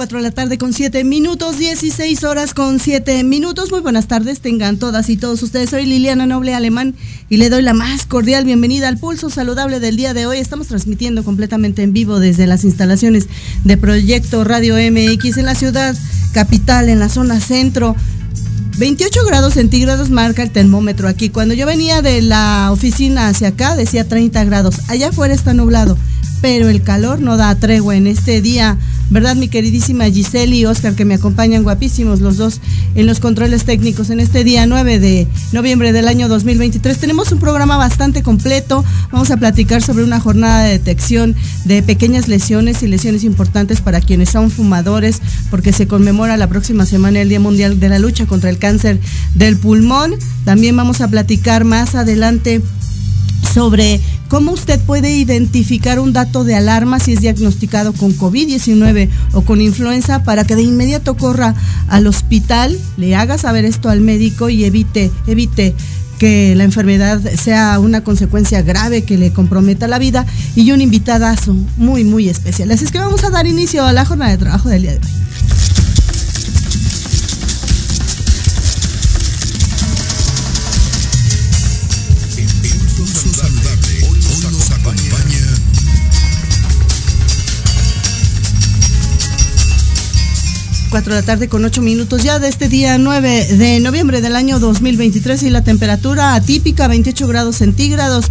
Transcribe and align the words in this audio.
4 0.00 0.16
de 0.16 0.22
la 0.22 0.30
tarde 0.30 0.56
con 0.56 0.72
7 0.72 1.04
minutos, 1.04 1.58
16 1.58 2.24
horas 2.24 2.54
con 2.54 2.80
7 2.80 3.22
minutos. 3.22 3.70
Muy 3.70 3.80
buenas 3.80 4.08
tardes, 4.08 4.40
tengan 4.40 4.78
todas 4.78 5.10
y 5.10 5.18
todos 5.18 5.42
ustedes. 5.42 5.68
Soy 5.68 5.84
Liliana 5.84 6.24
Noble 6.24 6.54
Alemán 6.54 6.94
y 7.28 7.36
le 7.36 7.50
doy 7.50 7.60
la 7.60 7.74
más 7.74 8.06
cordial 8.06 8.46
bienvenida 8.46 8.88
al 8.88 8.96
Pulso 8.96 9.28
Saludable 9.28 9.78
del 9.78 9.98
día 9.98 10.14
de 10.14 10.24
hoy. 10.24 10.38
Estamos 10.38 10.68
transmitiendo 10.68 11.22
completamente 11.22 11.82
en 11.82 11.92
vivo 11.92 12.18
desde 12.18 12.46
las 12.46 12.64
instalaciones 12.64 13.28
de 13.64 13.76
Proyecto 13.76 14.42
Radio 14.42 14.76
MX 14.76 15.36
en 15.36 15.44
la 15.44 15.54
ciudad 15.54 15.94
capital, 16.32 16.88
en 16.88 16.98
la 16.98 17.10
zona 17.10 17.38
centro. 17.38 17.94
28 18.78 19.20
grados 19.26 19.52
centígrados 19.52 20.08
marca 20.08 20.42
el 20.42 20.50
termómetro 20.50 21.08
aquí. 21.08 21.28
Cuando 21.28 21.52
yo 21.52 21.66
venía 21.66 22.00
de 22.00 22.22
la 22.22 22.70
oficina 22.72 23.28
hacia 23.28 23.48
acá 23.48 23.76
decía 23.76 24.08
30 24.08 24.44
grados. 24.44 24.76
Allá 24.88 25.08
afuera 25.08 25.34
está 25.34 25.52
nublado 25.52 25.98
pero 26.40 26.68
el 26.68 26.82
calor 26.82 27.20
no 27.20 27.36
da 27.36 27.54
tregua 27.54 27.96
en 27.96 28.06
este 28.06 28.40
día, 28.40 28.78
¿verdad? 29.10 29.36
Mi 29.36 29.48
queridísima 29.48 30.04
Giselle 30.06 30.54
y 30.54 30.64
Oscar, 30.64 30.94
que 30.94 31.04
me 31.04 31.14
acompañan 31.14 31.64
guapísimos 31.64 32.20
los 32.20 32.36
dos 32.36 32.60
en 32.94 33.06
los 33.06 33.20
controles 33.20 33.64
técnicos 33.64 34.10
en 34.10 34.20
este 34.20 34.44
día 34.44 34.66
9 34.66 34.98
de 34.98 35.26
noviembre 35.52 35.92
del 35.92 36.08
año 36.08 36.28
2023. 36.28 36.98
Tenemos 36.98 37.32
un 37.32 37.40
programa 37.40 37.76
bastante 37.76 38.22
completo. 38.22 38.84
Vamos 39.10 39.30
a 39.30 39.36
platicar 39.36 39.82
sobre 39.82 40.04
una 40.04 40.20
jornada 40.20 40.62
de 40.62 40.72
detección 40.72 41.34
de 41.64 41.82
pequeñas 41.82 42.28
lesiones 42.28 42.82
y 42.82 42.86
lesiones 42.86 43.24
importantes 43.24 43.80
para 43.80 44.00
quienes 44.00 44.30
son 44.30 44.50
fumadores, 44.50 45.20
porque 45.50 45.72
se 45.72 45.86
conmemora 45.86 46.36
la 46.36 46.46
próxima 46.46 46.86
semana 46.86 47.20
el 47.20 47.28
Día 47.28 47.40
Mundial 47.40 47.80
de 47.80 47.88
la 47.88 47.98
Lucha 47.98 48.26
contra 48.26 48.48
el 48.48 48.58
Cáncer 48.58 49.00
del 49.34 49.56
Pulmón. 49.56 50.14
También 50.44 50.76
vamos 50.76 51.00
a 51.00 51.08
platicar 51.08 51.64
más 51.64 51.94
adelante 51.96 52.62
sobre 53.52 54.00
cómo 54.30 54.52
usted 54.52 54.80
puede 54.80 55.10
identificar 55.10 55.98
un 55.98 56.12
dato 56.12 56.44
de 56.44 56.54
alarma 56.54 57.00
si 57.00 57.12
es 57.12 57.20
diagnosticado 57.20 57.92
con 57.92 58.16
COVID-19 58.16 59.10
o 59.32 59.42
con 59.42 59.60
influenza 59.60 60.22
para 60.22 60.44
que 60.44 60.54
de 60.54 60.62
inmediato 60.62 61.16
corra 61.16 61.54
al 61.88 62.06
hospital, 62.06 62.78
le 62.96 63.16
haga 63.16 63.36
saber 63.38 63.64
esto 63.64 63.90
al 63.90 64.00
médico 64.00 64.48
y 64.48 64.64
evite, 64.64 65.10
evite 65.26 65.74
que 66.20 66.54
la 66.54 66.64
enfermedad 66.64 67.20
sea 67.34 67.78
una 67.80 68.04
consecuencia 68.04 68.62
grave 68.62 69.02
que 69.02 69.18
le 69.18 69.32
comprometa 69.32 69.88
la 69.88 69.98
vida 69.98 70.24
y 70.54 70.70
un 70.70 70.80
invitadazo 70.80 71.56
muy, 71.76 72.04
muy 72.04 72.28
especial. 72.28 72.70
Así 72.70 72.84
es 72.84 72.92
que 72.92 72.98
vamos 72.98 73.24
a 73.24 73.30
dar 73.30 73.48
inicio 73.48 73.84
a 73.84 73.92
la 73.92 74.04
jornada 74.04 74.30
de 74.30 74.38
trabajo 74.38 74.68
del 74.68 74.82
día 74.82 74.92
de 74.92 74.98
hoy. 74.98 75.69
Cuatro 90.90 91.14
de 91.14 91.20
la 91.20 91.26
tarde 91.26 91.48
con 91.48 91.64
ocho 91.64 91.82
minutos 91.82 92.24
ya 92.24 92.40
de 92.40 92.48
este 92.48 92.68
día 92.68 92.98
9 92.98 93.46
de 93.56 93.78
noviembre 93.78 94.20
del 94.20 94.34
año 94.34 94.58
2023 94.58 95.44
y 95.44 95.50
la 95.50 95.62
temperatura 95.62 96.34
atípica 96.34 96.88
28 96.88 97.28
grados 97.28 97.56
centígrados 97.56 98.26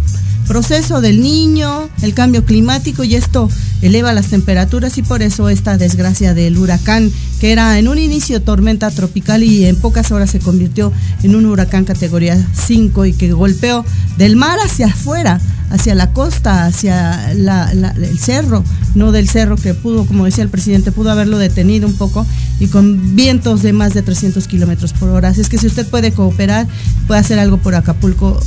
proceso 0.50 1.00
del 1.00 1.20
niño, 1.20 1.88
el 2.02 2.12
cambio 2.12 2.44
climático 2.44 3.04
y 3.04 3.14
esto 3.14 3.48
eleva 3.82 4.12
las 4.12 4.26
temperaturas 4.26 4.98
y 4.98 5.02
por 5.04 5.22
eso 5.22 5.48
esta 5.48 5.76
desgracia 5.76 6.34
del 6.34 6.58
huracán 6.58 7.12
que 7.38 7.52
era 7.52 7.78
en 7.78 7.86
un 7.86 7.98
inicio 7.98 8.42
tormenta 8.42 8.90
tropical 8.90 9.44
y 9.44 9.66
en 9.66 9.76
pocas 9.76 10.10
horas 10.10 10.30
se 10.30 10.40
convirtió 10.40 10.92
en 11.22 11.36
un 11.36 11.46
huracán 11.46 11.84
categoría 11.84 12.36
5 12.66 13.06
y 13.06 13.12
que 13.12 13.30
golpeó 13.30 13.84
del 14.18 14.34
mar 14.34 14.58
hacia 14.58 14.88
afuera, 14.88 15.40
hacia 15.70 15.94
la 15.94 16.12
costa, 16.12 16.66
hacia 16.66 17.30
el 17.30 18.18
cerro, 18.18 18.64
no 18.96 19.12
del 19.12 19.28
cerro 19.28 19.54
que 19.54 19.74
pudo, 19.74 20.04
como 20.04 20.24
decía 20.24 20.42
el 20.42 20.50
presidente, 20.50 20.90
pudo 20.90 21.12
haberlo 21.12 21.38
detenido 21.38 21.86
un 21.86 21.94
poco 21.94 22.26
y 22.58 22.66
con 22.66 23.14
vientos 23.14 23.62
de 23.62 23.72
más 23.72 23.94
de 23.94 24.02
300 24.02 24.48
kilómetros 24.48 24.94
por 24.94 25.10
hora. 25.10 25.28
Así 25.28 25.42
es 25.42 25.48
que 25.48 25.58
si 25.58 25.68
usted 25.68 25.86
puede 25.86 26.10
cooperar, 26.10 26.66
puede 27.06 27.20
hacer 27.20 27.38
algo 27.38 27.58
por 27.58 27.76
Acapulco, 27.76 28.40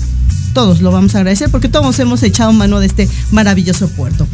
todos 0.53 0.81
lo 0.81 0.91
vamos 0.91 1.15
a 1.15 1.19
agradecer 1.19 1.49
porque 1.49 1.69
todos 1.69 1.99
hemos 1.99 2.23
echado 2.23 2.53
mano 2.53 2.79
de 2.79 2.87
este 2.87 3.09
maravilloso 3.31 3.87
puerto. 3.89 4.27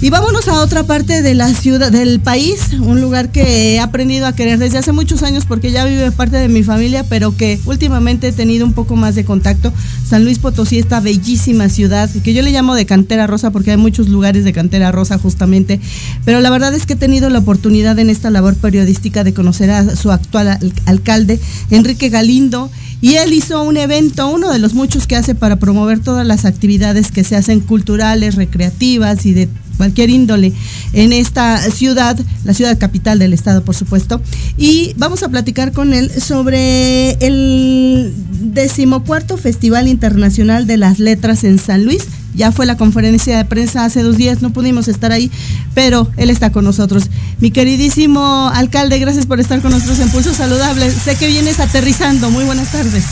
Y 0.00 0.10
vámonos 0.10 0.46
a 0.46 0.60
otra 0.60 0.84
parte 0.84 1.22
de 1.22 1.34
la 1.34 1.52
ciudad, 1.52 1.90
del 1.90 2.20
país, 2.20 2.60
un 2.78 3.00
lugar 3.00 3.32
que 3.32 3.74
he 3.74 3.80
aprendido 3.80 4.28
a 4.28 4.32
querer 4.32 4.56
desde 4.60 4.78
hace 4.78 4.92
muchos 4.92 5.24
años 5.24 5.44
porque 5.44 5.72
ya 5.72 5.84
vive 5.86 6.12
parte 6.12 6.36
de 6.36 6.48
mi 6.48 6.62
familia, 6.62 7.02
pero 7.02 7.36
que 7.36 7.58
últimamente 7.64 8.28
he 8.28 8.32
tenido 8.32 8.64
un 8.64 8.74
poco 8.74 8.94
más 8.94 9.16
de 9.16 9.24
contacto. 9.24 9.72
San 10.08 10.22
Luis 10.22 10.38
Potosí, 10.38 10.78
esta 10.78 11.00
bellísima 11.00 11.68
ciudad, 11.68 12.08
que 12.22 12.32
yo 12.32 12.42
le 12.42 12.52
llamo 12.52 12.76
de 12.76 12.86
cantera 12.86 13.26
rosa 13.26 13.50
porque 13.50 13.72
hay 13.72 13.76
muchos 13.76 14.08
lugares 14.08 14.44
de 14.44 14.52
cantera 14.52 14.92
rosa 14.92 15.18
justamente, 15.18 15.80
pero 16.24 16.40
la 16.40 16.50
verdad 16.50 16.72
es 16.74 16.86
que 16.86 16.92
he 16.92 16.96
tenido 16.96 17.28
la 17.28 17.40
oportunidad 17.40 17.98
en 17.98 18.08
esta 18.08 18.30
labor 18.30 18.54
periodística 18.54 19.24
de 19.24 19.34
conocer 19.34 19.72
a 19.72 19.96
su 19.96 20.12
actual 20.12 20.60
alcalde, 20.86 21.40
Enrique 21.70 22.08
Galindo, 22.08 22.70
y 23.00 23.14
él 23.14 23.32
hizo 23.32 23.62
un 23.62 23.76
evento, 23.76 24.28
uno 24.28 24.50
de 24.50 24.58
los 24.58 24.74
muchos 24.74 25.06
que 25.06 25.16
hace 25.16 25.34
para 25.34 25.56
promover 25.56 26.00
todas 26.00 26.26
las 26.26 26.44
actividades 26.44 27.12
que 27.12 27.24
se 27.24 27.36
hacen 27.36 27.60
culturales, 27.60 28.34
recreativas 28.34 29.24
y 29.24 29.34
de 29.34 29.48
cualquier 29.78 30.10
índole 30.10 30.52
en 30.92 31.14
esta 31.14 31.58
ciudad, 31.70 32.18
la 32.44 32.52
ciudad 32.52 32.76
capital 32.76 33.18
del 33.18 33.32
estado, 33.32 33.64
por 33.64 33.74
supuesto. 33.74 34.20
Y 34.58 34.92
vamos 34.98 35.22
a 35.22 35.30
platicar 35.30 35.72
con 35.72 35.94
él 35.94 36.10
sobre 36.20 37.12
el 37.26 38.12
decimocuarto 38.52 39.38
Festival 39.38 39.88
Internacional 39.88 40.66
de 40.66 40.76
las 40.76 40.98
Letras 40.98 41.44
en 41.44 41.58
San 41.58 41.86
Luis. 41.86 42.02
Ya 42.34 42.52
fue 42.52 42.66
la 42.66 42.76
conferencia 42.76 43.36
de 43.36 43.44
prensa 43.46 43.84
hace 43.84 44.02
dos 44.02 44.16
días, 44.16 44.42
no 44.42 44.50
pudimos 44.52 44.86
estar 44.86 45.10
ahí, 45.10 45.30
pero 45.74 46.08
él 46.16 46.30
está 46.30 46.52
con 46.52 46.64
nosotros. 46.64 47.04
Mi 47.40 47.50
queridísimo 47.50 48.50
alcalde, 48.54 48.98
gracias 48.98 49.26
por 49.26 49.40
estar 49.40 49.60
con 49.60 49.70
nosotros 49.70 49.98
en 50.00 50.10
Pulso 50.10 50.34
Saludable. 50.34 50.90
Sé 50.90 51.16
que 51.16 51.26
vienes 51.26 51.58
aterrizando. 51.58 52.30
Muy 52.30 52.44
buenas 52.44 52.70
tardes. 52.70 53.04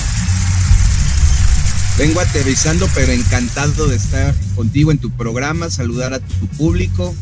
Vengo 1.99 2.21
aterrizando, 2.21 2.89
pero 2.95 3.13
encantado 3.13 3.89
de 3.89 3.97
estar 3.97 4.35
contigo 4.55 4.93
en 4.93 4.99
tu 4.99 5.11
programa, 5.11 5.71
saludar 5.71 6.13
a 6.13 6.19
tu 6.19 6.47
público. 6.59 7.15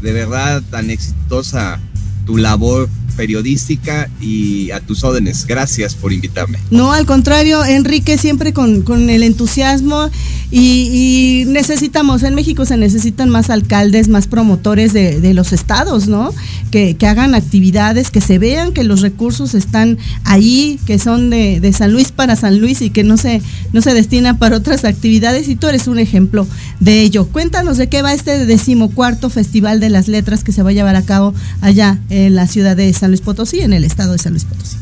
De 0.00 0.12
verdad, 0.12 0.62
tan 0.70 0.88
exitosa 0.88 1.78
tu 2.24 2.38
labor 2.38 2.88
periodística 3.16 4.08
y 4.20 4.70
a 4.70 4.80
tus 4.80 5.04
órdenes. 5.04 5.46
Gracias 5.46 5.94
por 5.94 6.12
invitarme. 6.12 6.58
No, 6.70 6.92
al 6.92 7.06
contrario, 7.06 7.64
Enrique, 7.64 8.18
siempre 8.18 8.52
con, 8.52 8.82
con 8.82 9.10
el 9.10 9.22
entusiasmo 9.22 10.10
y, 10.50 11.44
necesitamos, 11.48 12.22
en 12.22 12.34
México 12.34 12.64
se 12.64 12.76
necesitan 12.76 13.28
más 13.28 13.50
alcaldes, 13.50 14.08
más 14.08 14.28
promotores 14.28 14.92
de, 14.92 15.20
de 15.20 15.34
los 15.34 15.52
estados, 15.52 16.06
¿no? 16.06 16.32
Que, 16.70 16.96
que, 16.96 17.06
hagan 17.08 17.34
actividades, 17.34 18.10
que 18.10 18.20
se 18.20 18.38
vean 18.38 18.72
que 18.72 18.84
los 18.84 19.00
recursos 19.00 19.54
están 19.54 19.98
ahí, 20.24 20.78
que 20.86 20.98
son 20.98 21.30
de, 21.30 21.60
de, 21.60 21.72
San 21.72 21.92
Luis 21.92 22.12
para 22.12 22.36
San 22.36 22.60
Luis 22.60 22.82
y 22.82 22.90
que 22.90 23.02
no 23.02 23.16
se, 23.16 23.42
no 23.72 23.80
se 23.80 23.94
destinan 23.94 24.38
para 24.38 24.56
otras 24.56 24.84
actividades 24.84 25.48
y 25.48 25.56
tú 25.56 25.66
eres 25.68 25.88
un 25.88 25.98
ejemplo 25.98 26.46
de 26.78 27.00
ello. 27.00 27.26
Cuéntanos 27.26 27.76
de 27.76 27.88
qué 27.88 28.02
va 28.02 28.12
este 28.12 28.46
decimocuarto 28.46 29.30
Festival 29.30 29.80
de 29.80 29.90
las 29.90 30.08
Letras 30.08 30.44
que 30.44 30.52
se 30.52 30.62
va 30.62 30.70
a 30.70 30.74
llevar 30.74 30.96
a 30.96 31.02
cabo 31.02 31.34
allá 31.60 31.98
en 32.10 32.34
la 32.34 32.46
ciudad 32.46 32.76
de 32.76 32.92
San 32.92 33.03
San 33.04 33.10
Luis 33.10 33.20
Potosí, 33.20 33.60
en 33.60 33.74
el 33.74 33.84
estado 33.84 34.12
de 34.12 34.18
San 34.18 34.32
Luis 34.32 34.46
Potosí. 34.46 34.76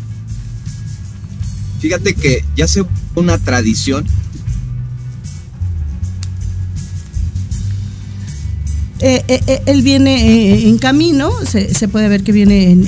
Fíjate 1.80 2.14
que 2.14 2.44
ya 2.56 2.68
se 2.68 2.84
una 3.16 3.36
tradición. 3.36 4.04
Eh, 9.00 9.24
eh, 9.26 9.40
eh, 9.48 9.62
él 9.66 9.82
viene 9.82 10.68
en 10.68 10.78
camino, 10.78 11.32
se, 11.44 11.88
puede 11.88 12.08
ver 12.08 12.22
que 12.22 12.30
viene 12.30 12.70
en, 12.70 12.86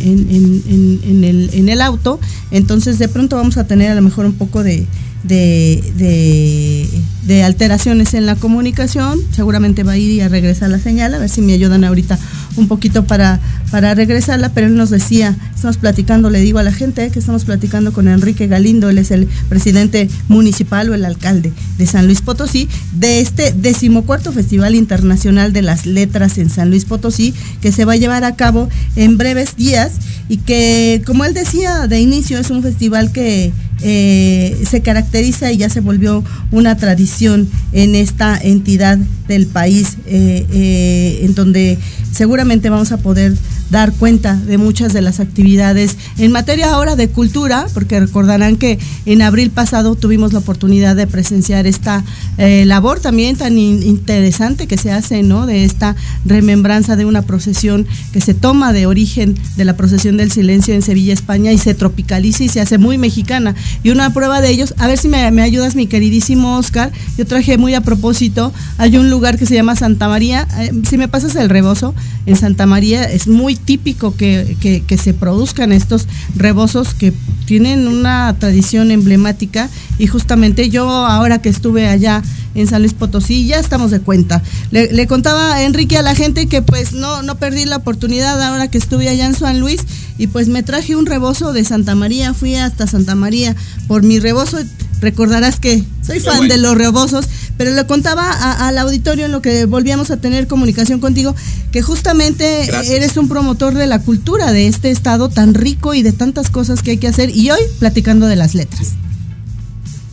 el, 1.24 1.50
en, 1.52 1.68
el, 1.68 1.80
auto, 1.80 2.20
entonces 2.52 3.00
de 3.00 3.08
pronto 3.08 3.34
vamos 3.34 3.56
a 3.56 3.66
tener 3.66 3.90
a 3.90 3.96
lo 3.96 4.02
mejor 4.02 4.26
un 4.26 4.34
poco 4.34 4.62
de, 4.62 4.86
de, 5.24 6.88
de, 7.26 7.42
alteraciones 7.42 8.14
en 8.14 8.26
la 8.26 8.36
comunicación. 8.36 9.18
Seguramente 9.34 9.82
va 9.82 9.92
a 9.92 9.98
ir 9.98 10.12
y 10.12 10.20
a 10.20 10.28
regresar 10.28 10.70
la 10.70 10.78
señal. 10.78 11.12
A 11.14 11.18
ver 11.18 11.28
si 11.28 11.42
me 11.42 11.54
ayudan 11.54 11.82
ahorita 11.82 12.16
un 12.56 12.68
poquito 12.68 13.04
para, 13.04 13.40
para 13.70 13.94
regresarla, 13.94 14.50
pero 14.50 14.66
él 14.66 14.76
nos 14.76 14.90
decía, 14.90 15.36
estamos 15.54 15.76
platicando, 15.76 16.30
le 16.30 16.40
digo 16.40 16.58
a 16.58 16.62
la 16.62 16.72
gente 16.72 17.10
que 17.10 17.18
estamos 17.18 17.44
platicando 17.44 17.92
con 17.92 18.08
Enrique 18.08 18.46
Galindo, 18.46 18.90
él 18.90 18.98
es 18.98 19.10
el 19.10 19.28
presidente 19.48 20.08
municipal 20.28 20.88
o 20.90 20.94
el 20.94 21.04
alcalde 21.04 21.52
de 21.78 21.86
San 21.86 22.06
Luis 22.06 22.22
Potosí, 22.22 22.68
de 22.92 23.20
este 23.20 23.52
decimocuarto 23.52 24.32
Festival 24.32 24.74
Internacional 24.74 25.52
de 25.52 25.62
las 25.62 25.86
Letras 25.86 26.38
en 26.38 26.50
San 26.50 26.70
Luis 26.70 26.84
Potosí, 26.84 27.34
que 27.60 27.72
se 27.72 27.84
va 27.84 27.94
a 27.94 27.96
llevar 27.96 28.24
a 28.24 28.36
cabo 28.36 28.68
en 28.96 29.18
breves 29.18 29.56
días 29.56 29.92
y 30.28 30.38
que, 30.38 31.02
como 31.06 31.24
él 31.24 31.34
decía 31.34 31.86
de 31.86 32.00
inicio, 32.00 32.38
es 32.38 32.50
un 32.50 32.62
festival 32.62 33.12
que 33.12 33.52
eh, 33.86 34.64
se 34.68 34.80
caracteriza 34.80 35.52
y 35.52 35.58
ya 35.58 35.68
se 35.68 35.80
volvió 35.80 36.24
una 36.50 36.76
tradición 36.78 37.46
en 37.72 37.94
esta 37.94 38.38
entidad 38.38 38.96
del 39.28 39.46
país, 39.46 39.98
eh, 40.06 40.46
eh, 40.50 41.20
en 41.22 41.34
donde 41.34 41.78
seguramente 42.10 42.70
vamos 42.70 42.92
a 42.92 42.96
poder 42.96 43.34
dar 43.70 43.92
cuenta 43.92 44.36
de 44.36 44.58
muchas 44.58 44.92
de 44.92 45.00
las 45.00 45.20
actividades 45.20 45.96
en 46.18 46.32
materia 46.32 46.72
ahora 46.72 46.96
de 46.96 47.08
cultura, 47.08 47.66
porque 47.74 47.98
recordarán 48.00 48.56
que 48.56 48.78
en 49.06 49.22
abril 49.22 49.50
pasado 49.50 49.94
tuvimos 49.94 50.32
la 50.32 50.40
oportunidad 50.40 50.96
de 50.96 51.06
presenciar 51.06 51.66
esta 51.66 52.04
eh, 52.38 52.64
labor 52.66 53.00
también 53.00 53.36
tan 53.36 53.58
interesante 53.58 54.66
que 54.66 54.76
se 54.76 54.92
hace, 54.92 55.22
¿no? 55.22 55.46
De 55.46 55.64
esta 55.64 55.96
remembranza 56.24 56.96
de 56.96 57.04
una 57.04 57.22
procesión 57.22 57.86
que 58.12 58.20
se 58.20 58.34
toma 58.34 58.72
de 58.72 58.86
origen 58.86 59.36
de 59.56 59.64
la 59.64 59.76
procesión 59.76 60.16
del 60.16 60.30
silencio 60.30 60.74
en 60.74 60.82
Sevilla, 60.82 61.12
España, 61.12 61.52
y 61.52 61.58
se 61.58 61.74
tropicaliza 61.74 62.44
y 62.44 62.48
se 62.48 62.60
hace 62.60 62.78
muy 62.78 62.98
mexicana. 62.98 63.54
Y 63.82 63.90
una 63.90 64.12
prueba 64.12 64.40
de 64.40 64.50
ellos, 64.50 64.74
a 64.78 64.86
ver 64.86 64.98
si 64.98 65.08
me, 65.08 65.24
ayudas, 65.42 65.74
mi 65.74 65.86
queridísimo 65.86 66.58
Oscar, 66.58 66.92
yo 67.16 67.26
traje 67.26 67.58
muy 67.58 67.74
a 67.74 67.80
propósito, 67.80 68.52
hay 68.78 68.96
un 68.96 69.10
lugar 69.10 69.38
que 69.38 69.46
se 69.46 69.54
llama 69.54 69.76
Santa 69.76 70.08
María, 70.08 70.46
eh, 70.58 70.72
si 70.88 70.98
me 70.98 71.08
pasas 71.08 71.34
el 71.36 71.48
rebozo, 71.48 71.94
en 72.26 72.36
Santa 72.36 72.66
María 72.66 73.04
es 73.04 73.26
muy 73.26 73.53
típico 73.56 74.16
que, 74.16 74.56
que, 74.60 74.98
se 74.98 75.14
produzcan 75.14 75.72
estos 75.72 76.06
rebozos 76.36 76.94
que 76.94 77.12
tienen 77.46 77.88
una 77.88 78.34
tradición 78.38 78.90
emblemática 78.90 79.68
y 79.98 80.06
justamente 80.06 80.70
yo 80.70 80.88
ahora 80.88 81.42
que 81.42 81.48
estuve 81.48 81.88
allá 81.88 82.22
en 82.54 82.66
San 82.66 82.82
Luis 82.82 82.94
Potosí 82.94 83.46
ya 83.46 83.58
estamos 83.58 83.90
de 83.90 84.00
cuenta. 84.00 84.42
Le, 84.70 85.06
contaba 85.06 85.54
a 85.54 85.62
Enrique 85.64 85.98
a 85.98 86.02
la 86.02 86.14
gente 86.14 86.46
que 86.46 86.62
pues 86.62 86.92
no, 86.92 87.22
no 87.22 87.36
perdí 87.36 87.64
la 87.64 87.76
oportunidad 87.76 88.40
ahora 88.42 88.68
que 88.68 88.78
estuve 88.78 89.08
allá 89.08 89.26
en 89.26 89.34
San 89.34 89.60
Luis 89.60 89.82
y 90.16 90.28
pues 90.28 90.48
me 90.48 90.62
traje 90.62 90.96
un 90.96 91.06
rebozo 91.06 91.52
de 91.52 91.64
Santa 91.64 91.94
María, 91.94 92.34
fui 92.34 92.54
hasta 92.54 92.86
Santa 92.86 93.14
María 93.14 93.56
por 93.88 94.02
mi 94.02 94.20
rebozo. 94.20 94.58
Recordarás 95.00 95.60
que 95.60 95.84
soy 96.02 96.20
fan 96.20 96.48
de 96.48 96.58
los 96.58 96.76
rebozos, 96.76 97.26
pero 97.56 97.72
le 97.72 97.86
contaba 97.86 98.30
al 98.66 98.78
auditorio 98.78 99.26
en 99.26 99.32
lo 99.32 99.42
que 99.42 99.64
volvíamos 99.64 100.10
a 100.10 100.16
tener 100.16 100.46
comunicación 100.46 101.00
contigo, 101.00 101.34
que 101.72 101.82
justamente 101.82 102.64
eres 102.94 103.16
un 103.16 103.28
promotor 103.28 103.74
de 103.74 103.86
la 103.86 104.00
cultura 104.00 104.52
de 104.52 104.66
este 104.66 104.90
estado 104.90 105.28
tan 105.28 105.54
rico 105.54 105.94
y 105.94 106.02
de 106.02 106.12
tantas 106.12 106.50
cosas 106.50 106.82
que 106.82 106.92
hay 106.92 106.98
que 106.98 107.08
hacer 107.08 107.30
y 107.30 107.50
hoy 107.50 107.60
platicando 107.78 108.26
de 108.26 108.36
las 108.36 108.54
letras. 108.54 108.92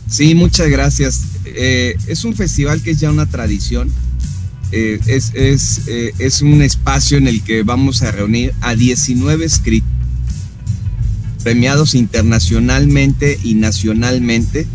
Sí, 0.08 0.34
muchas 0.34 0.68
gracias. 0.68 1.22
Eh, 1.46 1.96
es 2.06 2.24
un 2.24 2.34
festival 2.34 2.82
que 2.82 2.90
es 2.90 3.00
ya 3.00 3.10
una 3.10 3.26
tradición. 3.26 3.90
Eh, 4.70 5.00
es, 5.06 5.32
es, 5.34 5.82
eh, 5.86 6.12
es, 6.18 6.42
un 6.42 6.62
espacio 6.62 7.18
en 7.18 7.28
el 7.28 7.42
que 7.42 7.62
vamos 7.62 8.02
a 8.02 8.10
reunir 8.10 8.54
a 8.60 8.74
19 8.74 9.44
escritores 9.44 9.91
premiados 11.42 11.94
internacionalmente 11.94 13.38
y 13.42 13.54
nacionalmente, 13.54 14.66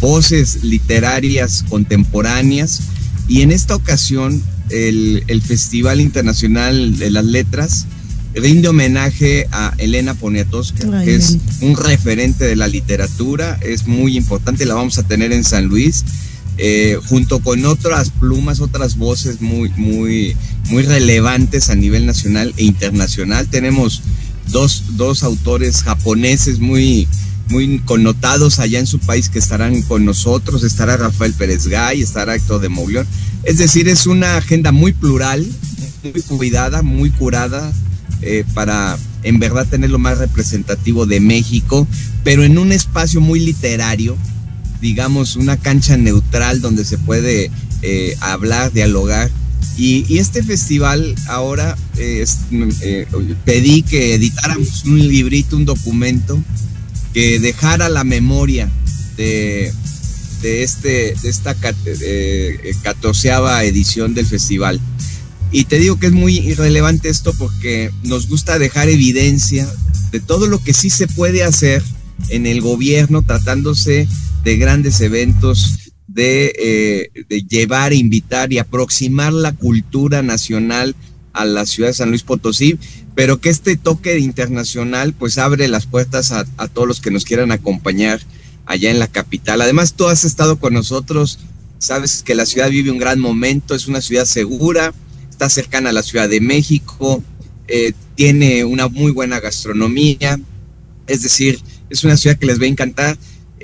voces 0.00 0.64
literarias 0.64 1.64
contemporáneas. 1.68 2.80
Y 3.28 3.42
en 3.42 3.52
esta 3.52 3.74
ocasión, 3.74 4.42
el, 4.70 5.24
el 5.26 5.42
Festival 5.42 6.00
Internacional 6.00 6.96
de 6.98 7.10
las 7.10 7.24
Letras 7.24 7.86
rinde 8.36 8.68
homenaje 8.68 9.48
a 9.50 9.74
Elena 9.78 10.14
Poniatowska, 10.14 11.04
que 11.04 11.14
es 11.14 11.38
un 11.62 11.76
referente 11.76 12.44
de 12.44 12.56
la 12.56 12.68
literatura, 12.68 13.58
es 13.62 13.86
muy 13.86 14.16
importante, 14.16 14.66
la 14.66 14.74
vamos 14.74 14.98
a 14.98 15.02
tener 15.04 15.32
en 15.32 15.42
San 15.42 15.66
Luis, 15.66 16.04
eh, 16.58 16.98
junto 17.06 17.40
con 17.40 17.64
otras 17.64 18.10
plumas, 18.10 18.60
otras 18.60 18.96
voces 18.96 19.40
muy, 19.40 19.70
muy, 19.76 20.36
muy 20.70 20.82
relevantes 20.82 21.70
a 21.70 21.74
nivel 21.74 22.06
nacional 22.06 22.52
e 22.56 22.64
internacional. 22.64 23.48
Tenemos 23.48 24.02
dos, 24.48 24.96
dos 24.96 25.22
autores 25.22 25.82
japoneses 25.82 26.58
muy, 26.58 27.08
muy 27.48 27.78
connotados 27.80 28.58
allá 28.58 28.78
en 28.78 28.86
su 28.86 28.98
país 28.98 29.28
que 29.28 29.38
estarán 29.38 29.82
con 29.82 30.04
nosotros. 30.04 30.64
Estará 30.64 30.96
Rafael 30.96 31.32
Pérez 31.32 31.66
Gay, 31.66 32.02
estará 32.02 32.34
Héctor 32.34 32.60
de 32.60 32.68
Mauleón. 32.68 33.06
Es 33.44 33.58
decir, 33.58 33.88
es 33.88 34.06
una 34.06 34.36
agenda 34.36 34.72
muy 34.72 34.92
plural, 34.92 35.46
muy 36.02 36.22
cuidada, 36.22 36.82
muy 36.82 37.10
curada, 37.10 37.72
eh, 38.22 38.44
para 38.54 38.98
en 39.22 39.38
verdad 39.38 39.66
tener 39.66 39.90
lo 39.90 39.98
más 39.98 40.18
representativo 40.18 41.06
de 41.06 41.20
México, 41.20 41.86
pero 42.24 42.44
en 42.44 42.58
un 42.58 42.72
espacio 42.72 43.20
muy 43.20 43.40
literario, 43.40 44.16
digamos, 44.80 45.36
una 45.36 45.56
cancha 45.56 45.96
neutral 45.96 46.60
donde 46.60 46.84
se 46.84 46.98
puede 46.98 47.50
eh, 47.82 48.16
hablar, 48.20 48.72
dialogar. 48.72 49.30
Y, 49.76 50.18
este 50.18 50.42
festival 50.42 51.14
ahora 51.28 51.76
eh, 51.98 52.24
pedí 53.44 53.82
que 53.82 54.14
editáramos 54.14 54.84
un 54.84 55.06
librito, 55.06 55.56
un 55.56 55.64
documento 55.64 56.42
que 57.12 57.38
dejara 57.40 57.88
la 57.88 58.04
memoria 58.04 58.70
de, 59.16 59.72
de, 60.42 60.62
este, 60.62 61.14
de 61.22 61.28
esta 61.28 61.54
catorceava 62.82 63.64
edición 63.64 64.14
del 64.14 64.26
festival. 64.26 64.80
Y 65.52 65.64
te 65.64 65.78
digo 65.78 65.98
que 65.98 66.06
es 66.06 66.12
muy 66.12 66.38
irrelevante 66.38 67.08
esto 67.08 67.32
porque 67.38 67.90
nos 68.02 68.28
gusta 68.28 68.58
dejar 68.58 68.88
evidencia 68.88 69.68
de 70.10 70.20
todo 70.20 70.46
lo 70.46 70.62
que 70.62 70.72
sí 70.72 70.90
se 70.90 71.06
puede 71.06 71.44
hacer 71.44 71.82
en 72.28 72.46
el 72.46 72.60
gobierno 72.60 73.22
tratándose 73.22 74.08
de 74.44 74.56
grandes 74.56 75.00
eventos, 75.00 75.85
de, 76.16 76.52
eh, 76.58 77.24
de 77.28 77.42
llevar, 77.42 77.92
invitar 77.92 78.50
y 78.50 78.58
aproximar 78.58 79.34
la 79.34 79.52
cultura 79.52 80.22
nacional 80.22 80.96
a 81.34 81.44
la 81.44 81.66
ciudad 81.66 81.90
de 81.90 81.94
San 81.94 82.08
Luis 82.08 82.22
Potosí, 82.22 82.78
pero 83.14 83.38
que 83.38 83.50
este 83.50 83.76
toque 83.76 84.18
internacional 84.18 85.12
pues 85.12 85.36
abre 85.36 85.68
las 85.68 85.84
puertas 85.86 86.32
a, 86.32 86.46
a 86.56 86.68
todos 86.68 86.88
los 86.88 87.00
que 87.02 87.10
nos 87.10 87.26
quieran 87.26 87.52
acompañar 87.52 88.22
allá 88.64 88.90
en 88.90 88.98
la 88.98 89.08
capital. 89.08 89.60
Además, 89.60 89.92
tú 89.92 90.06
has 90.06 90.24
estado 90.24 90.58
con 90.58 90.72
nosotros, 90.72 91.38
sabes 91.78 92.22
que 92.22 92.34
la 92.34 92.46
ciudad 92.46 92.70
vive 92.70 92.90
un 92.90 92.98
gran 92.98 93.20
momento, 93.20 93.74
es 93.74 93.86
una 93.86 94.00
ciudad 94.00 94.24
segura, 94.24 94.94
está 95.28 95.50
cercana 95.50 95.90
a 95.90 95.92
la 95.92 96.02
Ciudad 96.02 96.30
de 96.30 96.40
México, 96.40 97.22
eh, 97.68 97.92
tiene 98.14 98.64
una 98.64 98.88
muy 98.88 99.12
buena 99.12 99.38
gastronomía, 99.38 100.40
es 101.06 101.22
decir, 101.22 101.60
es 101.90 102.04
una 102.04 102.16
ciudad 102.16 102.38
que 102.38 102.46
les 102.46 102.58
va 102.58 102.64
a 102.64 102.68
encantar. 102.68 103.18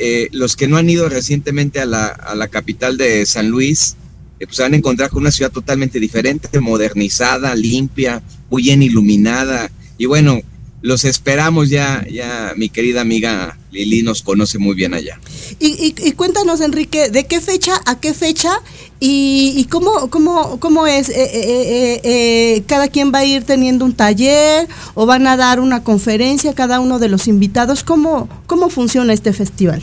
Eh, 0.05 0.29
los 0.33 0.57
que 0.57 0.67
no 0.67 0.79
han 0.79 0.91
ido 0.91 1.09
recientemente 1.09 1.79
a 1.79 1.87
la, 1.87 2.07
a 2.07 2.35
la 2.35 2.49
capital 2.49 2.97
de 2.97 3.25
San 3.25 3.51
Luis, 3.51 3.95
eh, 4.41 4.47
pues 4.47 4.57
se 4.57 4.65
van 4.65 4.73
a 4.73 4.77
encontrar 4.77 5.11
con 5.11 5.21
una 5.21 5.31
ciudad 5.31 5.53
totalmente 5.53 6.01
diferente, 6.01 6.59
modernizada, 6.59 7.55
limpia, 7.55 8.21
muy 8.51 8.65
bien 8.65 8.83
iluminada. 8.83 9.71
Y 9.99 10.07
bueno, 10.07 10.41
los 10.83 11.05
esperamos 11.05 11.71
ya, 11.71 12.05
ya 12.11 12.53
mi 12.57 12.69
querida 12.69 13.01
amiga 13.01 13.57
Lili 13.71 14.03
nos 14.03 14.23
conoce 14.23 14.59
muy 14.59 14.75
bien 14.75 14.95
allá. 14.95 15.19
Y, 15.61 16.13
cuéntanos, 16.13 16.61
Enrique, 16.61 17.09
¿de 17.09 17.25
qué 17.27 17.41
fecha 17.41 17.81
a 17.87 18.01
qué 18.01 18.13
fecha 18.13 18.51
y, 18.99 19.65
cómo, 19.71 20.11
cómo, 20.11 20.59
cómo 20.59 20.87
es? 20.87 21.09
Eh, 21.09 21.15
eh, 21.15 22.01
eh, 22.03 22.63
¿Cada 22.67 22.89
quien 22.89 23.13
va 23.15 23.21
a 23.21 23.25
ir 23.25 23.45
teniendo 23.45 23.85
un 23.85 23.95
taller 23.95 24.69
o 24.95 25.07
van 25.07 25.27
a 25.29 25.37
dar 25.37 25.61
una 25.61 25.85
conferencia 25.85 26.53
cada 26.55 26.81
uno 26.81 26.99
de 26.99 27.09
los 27.09 27.29
invitados? 27.29 27.85
¿Cómo, 27.85 28.29
cómo 28.47 28.69
funciona 28.69 29.13
este 29.13 29.33
festival? 29.33 29.83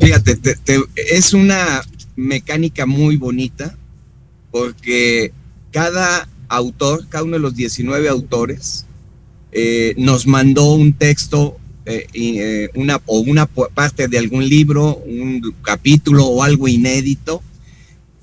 Fíjate, 0.00 0.38
es 0.96 1.34
una 1.34 1.82
mecánica 2.16 2.86
muy 2.86 3.16
bonita 3.16 3.76
porque 4.50 5.32
cada 5.70 6.28
autor, 6.48 7.06
cada 7.08 7.24
uno 7.24 7.36
de 7.36 7.42
los 7.42 7.54
19 7.54 8.08
autores, 8.08 8.86
nos 9.96 10.26
mandó 10.26 10.72
un 10.72 10.94
texto 10.94 11.58
eh, 11.84 12.06
eh, 12.14 12.70
una, 12.74 13.02
o 13.06 13.18
una 13.18 13.46
parte 13.46 14.06
de 14.06 14.16
algún 14.16 14.48
libro, 14.48 15.02
un 15.04 15.52
capítulo 15.62 16.26
o 16.26 16.44
algo 16.44 16.68
inédito, 16.68 17.42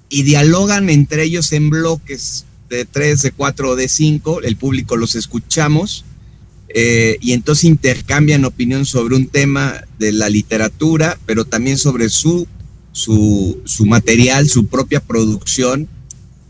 y 0.08 0.24
dialogan 0.24 0.90
entre 0.90 1.24
ellos 1.24 1.52
en 1.52 1.70
bloques 1.70 2.46
de 2.70 2.86
tres, 2.86 3.22
de 3.22 3.32
cuatro 3.32 3.72
o 3.72 3.76
de 3.76 3.90
cinco, 3.90 4.42
el 4.42 4.56
público 4.56 4.96
los 4.96 5.16
escuchamos, 5.16 6.06
eh, 6.70 7.18
y 7.20 7.34
entonces 7.34 7.66
intercambian 7.66 8.46
opinión 8.46 8.86
sobre 8.86 9.18
un 9.18 9.28
tema 9.28 9.84
de 9.98 10.14
la 10.14 10.30
literatura, 10.30 11.20
pero 11.26 11.44
también 11.44 11.78
sobre 11.78 12.08
su, 12.08 12.48
su, 12.94 13.60
su 13.66 13.86
material, 13.86 14.48
su 14.48 14.68
propia 14.68 15.02
producción. 15.02 15.90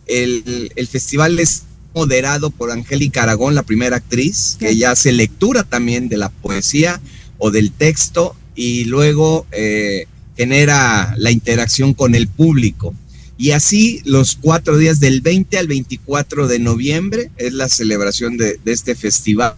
El, 0.06 0.72
el 0.76 0.88
festival 0.88 1.40
es 1.40 1.64
moderado 1.94 2.50
por 2.50 2.72
Angélica 2.72 3.24
Aragón, 3.24 3.56
la 3.56 3.64
primera 3.64 3.98
actriz, 3.98 4.58
que 4.60 4.70
ella 4.70 4.92
hace 4.92 5.12
lectura 5.12 5.64
también 5.64 6.10
de 6.10 6.18
la 6.18 6.30
poesía 6.30 7.02
o 7.38 7.52
del 7.52 7.72
texto 7.72 8.36
y 8.56 8.86
luego 8.86 9.48
eh, 9.52 10.06
genera 10.38 11.16
la 11.18 11.32
interacción 11.32 11.94
con 11.94 12.16
el 12.16 12.28
público. 12.28 12.94
Y 13.38 13.52
así 13.52 14.02
los 14.04 14.36
cuatro 14.36 14.78
días 14.78 15.00
del 15.00 15.22
20 15.22 15.58
al 15.58 15.68
24 15.68 16.48
de 16.48 16.60
noviembre 16.60 17.32
es 17.38 17.54
la 17.54 17.70
celebración 17.70 18.36
de, 18.36 18.60
de 18.64 18.72
este 18.74 18.96
festival. 18.96 19.56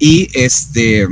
Y 0.00 0.28
este 0.32 1.06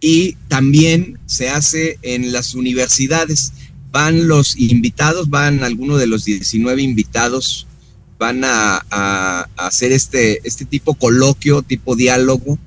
y 0.00 0.34
también 0.48 1.18
se 1.26 1.48
hace 1.48 1.98
en 2.02 2.32
las 2.32 2.54
universidades. 2.54 3.52
Van 3.92 4.26
los 4.26 4.56
invitados, 4.56 5.30
van 5.30 5.62
algunos 5.62 6.00
de 6.00 6.06
los 6.08 6.24
19 6.24 6.82
invitados, 6.82 7.67
van 8.18 8.42
a, 8.44 9.48
hacer 9.56 9.92
este, 9.92 10.40
este 10.46 10.64
tipo 10.64 10.94
coloquio, 10.94 11.62
tipo 11.62 11.96
diálogo 11.96 12.58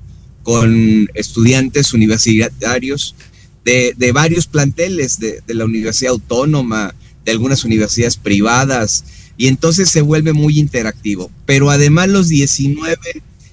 con 0.42 1.08
estudiantes 1.14 1.92
universitarios 1.92 3.14
de, 3.64 4.12
varios 4.12 4.46
planteles 4.46 5.18
de, 5.18 5.40
de, 5.46 5.54
la 5.54 5.64
Universidad 5.64 6.12
Autónoma, 6.12 6.94
de 7.24 7.32
algunas 7.32 7.64
universidades 7.64 8.16
privadas, 8.16 9.04
y 9.36 9.46
entonces 9.46 9.90
se 9.90 10.00
vuelve 10.00 10.32
muy 10.32 10.58
interactivo. 10.58 11.30
Pero 11.46 11.70
además 11.70 12.08
los 12.08 12.28
19 12.28 12.96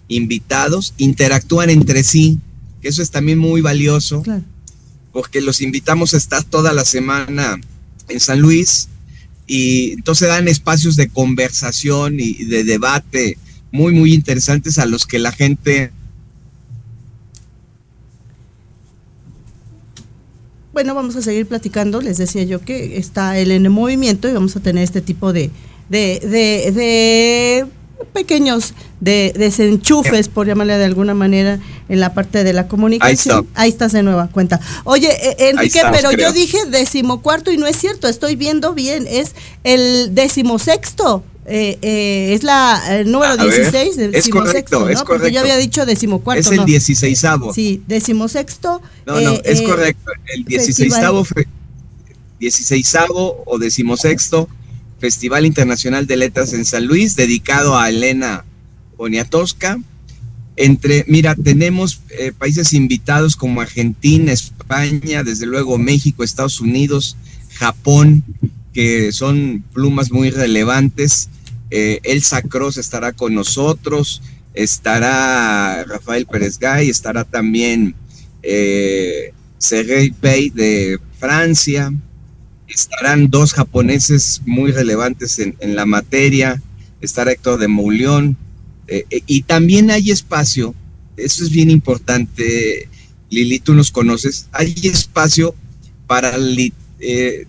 invitados 0.08 0.94
interactúan 0.98 1.70
entre 1.70 2.04
sí 2.04 2.40
que 2.82 2.88
eso 2.88 3.02
es 3.02 3.12
también 3.12 3.38
muy 3.38 3.62
valioso, 3.62 4.24
porque 5.12 5.42
los 5.42 5.62
invitamos 5.62 6.14
a 6.14 6.18
estar 6.18 6.44
toda 6.44 6.74
la 6.74 6.86
semana 6.86 7.60
en 8.08 8.20
San 8.20 8.40
Luis 8.40 8.88
y 9.50 9.94
entonces 9.94 10.28
dan 10.28 10.48
espacios 10.48 10.96
de 10.96 11.10
conversación 11.10 12.20
y 12.20 12.46
de 12.46 12.64
debate 12.64 13.40
muy, 13.72 13.94
muy 13.94 14.14
interesantes 14.14 14.78
a 14.78 14.86
los 14.86 15.08
que 15.08 15.18
la 15.18 15.32
gente... 15.32 15.92
Bueno, 20.72 20.94
vamos 20.94 21.16
a 21.16 21.24
seguir 21.24 21.48
platicando. 21.48 22.00
Les 22.00 22.20
decía 22.20 22.44
yo 22.44 22.62
que 22.62 23.00
está 23.00 23.40
él 23.40 23.50
en 23.50 23.66
el 23.66 23.72
movimiento 23.72 24.30
y 24.30 24.34
vamos 24.34 24.56
a 24.56 24.60
tener 24.60 24.84
este 24.84 25.02
tipo 25.02 25.34
de, 25.34 25.50
de, 25.90 26.20
de 26.72 27.66
pequeños 28.06 28.74
de 29.00 29.34
desenchufes, 29.36 30.28
por 30.28 30.48
llamarle 30.48 30.78
de 30.78 30.86
alguna 30.86 31.14
manera, 31.14 31.60
en 31.88 32.00
la 32.00 32.14
parte 32.14 32.44
de 32.44 32.54
la 32.54 32.68
comunicación. 32.68 33.48
Ahí, 33.56 33.70
estás 33.70 33.92
de 33.92 34.04
nueva 34.04 34.28
cuenta. 34.28 34.60
Oye, 34.84 35.10
eh, 35.10 35.50
Enrique, 35.50 35.82
pero 35.92 36.12
yo 36.12 36.32
dije 36.32 36.58
decimocuarto 36.70 37.52
y 37.52 37.58
no 37.58 37.68
es 37.68 37.78
cierto, 37.78 38.08
estoy 38.08 38.36
viendo 38.36 38.74
bien, 38.74 39.08
es 39.10 39.36
el 39.64 40.14
decimosexto. 40.14 41.24
Eh, 41.52 41.80
eh, 41.82 42.34
es 42.36 42.44
la 42.44 43.00
el 43.00 43.12
número 43.12 43.36
16 43.36 43.98
del 43.98 44.14
es 44.14 44.30
correcto, 44.30 44.88
¿no? 44.88 45.04
Porque 45.04 45.32
yo 45.32 45.40
había 45.40 45.58
dicho 45.58 45.84
decimocuarto. 45.84 46.42
Es 46.42 46.52
el 46.52 46.64
dieciséisavo. 46.64 47.54
Sí, 47.56 47.82
decimosexto. 47.88 48.84
No, 49.08 49.20
no, 49.20 49.34
es 49.44 49.62
correcto. 49.64 50.12
El 50.28 50.46
dieciséisavo, 50.46 51.26
dieciséisavo 52.40 53.44
o 53.48 53.58
decimosexto 53.58 54.48
Festival 55.00 55.46
Internacional 55.46 56.08
de 56.08 56.18
Letras 56.18 56.54
en 56.54 56.66
San 56.66 56.86
Luis, 56.86 57.16
dedicado 57.16 57.78
a 57.78 57.90
Elena 57.90 58.46
Poniatowska. 58.98 59.80
Entre, 60.56 61.06
mira, 61.08 61.36
tenemos 61.36 62.02
eh, 62.10 62.34
países 62.38 62.74
invitados 62.74 63.36
como 63.38 63.62
Argentina, 63.62 64.34
España, 64.34 65.24
desde 65.24 65.46
luego 65.46 65.78
México, 65.78 66.24
Estados 66.24 66.60
Unidos, 66.60 67.16
Japón, 67.54 68.24
que 68.74 69.12
son 69.14 69.64
plumas 69.74 70.12
muy 70.12 70.32
relevantes. 70.32 71.30
Eh, 71.72 72.00
Elsa 72.04 72.42
Cross 72.42 72.78
estará 72.78 73.14
con 73.14 73.34
nosotros, 73.34 74.22
estará 74.54 75.86
Rafael 75.86 76.26
Pérez 76.26 76.58
Gay, 76.60 76.90
estará 76.90 77.24
también 77.24 77.96
eh, 78.44 79.34
Sergei 79.58 80.12
Pei 80.12 80.50
de 80.50 81.00
Francia, 81.20 81.94
estarán 82.70 83.30
dos 83.30 83.54
japoneses 83.54 84.42
muy 84.46 84.72
relevantes 84.72 85.40
en, 85.40 85.76
la 85.76 85.86
materia, 85.86 86.62
estará 87.02 87.32
Héctor 87.32 87.60
de 87.60 87.68
Moulión, 87.68 88.38
eh, 88.88 89.06
eh, 89.10 89.22
y 89.26 89.42
también 89.44 89.92
hay 89.92 90.12
espacio, 90.12 90.74
eso 91.18 91.44
es 91.44 91.50
bien 91.50 91.70
importante, 91.70 92.88
Lili, 93.30 93.60
tú 93.60 93.74
nos 93.74 93.92
conoces, 93.92 94.48
hay 94.52 94.74
espacio 94.84 95.56
para 96.08 96.36
eh, 97.00 97.48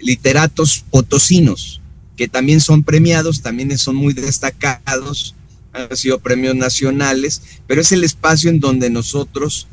literatos 0.00 0.84
potosinos, 0.90 1.80
que 2.16 2.28
también 2.28 2.60
son 2.60 2.82
premiados, 2.82 3.42
también 3.42 3.76
son 3.78 3.96
muy 3.96 4.14
destacados, 4.14 5.34
han 5.72 5.94
sido 5.96 6.18
premios 6.18 6.54
nacionales, 6.54 7.42
pero 7.66 7.82
es 7.82 7.92
el 7.92 8.04
espacio 8.04 8.48
en 8.48 8.60
donde 8.60 8.88
nosotros 8.88 9.68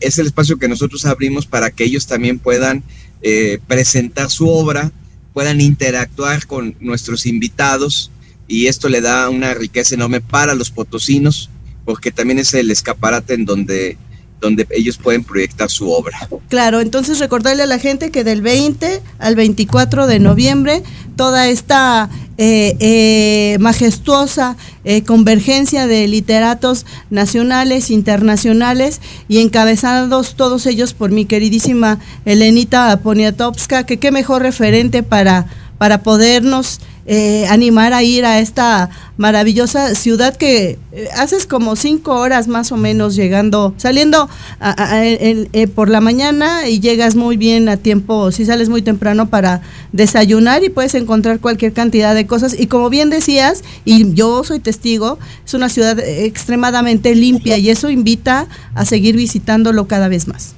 es 0.00 0.18
el 0.18 0.26
espacio 0.26 0.58
que 0.58 0.68
nosotros 0.68 1.04
abrimos 1.06 1.46
para 1.46 1.70
que 1.70 1.84
ellos 1.84 2.06
también 2.06 2.38
puedan 2.38 2.82
eh, 3.22 3.58
presentar 3.66 4.30
su 4.30 4.48
obra, 4.48 4.92
puedan 5.32 5.60
interactuar 5.60 6.46
con 6.46 6.74
nuestros 6.80 7.26
invitados 7.26 8.10
y 8.48 8.66
esto 8.66 8.88
le 8.88 9.00
da 9.00 9.30
una 9.30 9.54
riqueza 9.54 9.94
enorme 9.94 10.20
para 10.20 10.54
los 10.54 10.70
potosinos 10.70 11.48
porque 11.84 12.10
también 12.10 12.38
es 12.38 12.52
el 12.54 12.70
escaparate 12.70 13.34
en 13.34 13.44
donde 13.44 13.96
donde 14.42 14.66
ellos 14.70 14.98
pueden 14.98 15.22
proyectar 15.22 15.70
su 15.70 15.90
obra. 15.90 16.28
Claro, 16.48 16.80
entonces 16.80 17.20
recordarle 17.20 17.62
a 17.62 17.66
la 17.66 17.78
gente 17.78 18.10
que 18.10 18.24
del 18.24 18.42
20 18.42 19.00
al 19.20 19.36
24 19.36 20.08
de 20.08 20.18
noviembre 20.18 20.82
toda 21.16 21.48
esta 21.48 22.10
eh, 22.44 22.76
eh, 22.80 23.56
majestuosa 23.60 24.56
eh, 24.82 25.04
convergencia 25.04 25.86
de 25.86 26.08
literatos 26.08 26.86
nacionales, 27.08 27.88
internacionales 27.88 29.00
y 29.28 29.38
encabezados 29.38 30.34
todos 30.34 30.66
ellos 30.66 30.92
por 30.92 31.12
mi 31.12 31.24
queridísima 31.24 32.00
Elenita 32.24 32.98
Poniatowska, 33.00 33.86
que 33.86 34.00
qué 34.00 34.10
mejor 34.10 34.42
referente 34.42 35.04
para, 35.04 35.46
para 35.78 36.02
podernos 36.02 36.80
eh, 37.04 37.46
animar 37.48 37.92
a 37.92 38.04
ir 38.04 38.24
a 38.24 38.38
esta 38.38 38.88
maravillosa 39.16 39.96
ciudad 39.96 40.36
que 40.36 40.78
eh, 40.92 41.08
haces 41.16 41.46
como 41.46 41.74
cinco 41.74 42.14
horas 42.14 42.46
más 42.46 42.70
o 42.70 42.76
menos 42.76 43.16
llegando, 43.16 43.74
saliendo 43.76 44.28
eh, 44.60 45.66
por 45.74 45.88
la 45.88 46.00
mañana 46.00 46.68
y 46.68 46.78
llegas 46.78 47.16
muy 47.16 47.36
bien 47.36 47.68
a 47.68 47.76
tiempo, 47.76 48.30
si 48.30 48.44
sales 48.44 48.68
muy 48.68 48.82
temprano 48.82 49.28
para 49.28 49.62
desayunar 49.90 50.62
y 50.62 50.68
puedes 50.68 50.94
encontrar 50.94 51.40
cualquier 51.40 51.72
cantidad 51.72 52.14
de 52.14 52.26
cosas. 52.26 52.54
Y 52.56 52.68
como 52.68 52.88
bien 52.88 53.10
decías, 53.10 53.64
y 53.84 54.14
yo 54.14 54.44
soy 54.44 54.60
testigo, 54.60 55.18
es 55.44 55.54
una 55.54 55.68
ciudad 55.68 55.98
extremadamente 55.98 57.16
limpia 57.16 57.58
y 57.58 57.70
eso 57.70 57.90
invita 57.90 58.46
a 58.74 58.84
seguir 58.84 59.16
visitándolo 59.16 59.88
cada 59.88 60.06
vez 60.06 60.28
más. 60.28 60.54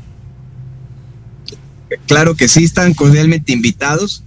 Claro 2.06 2.34
que 2.34 2.48
sí, 2.48 2.64
están 2.64 2.92
cordialmente 2.92 3.52
invitados 3.52 4.24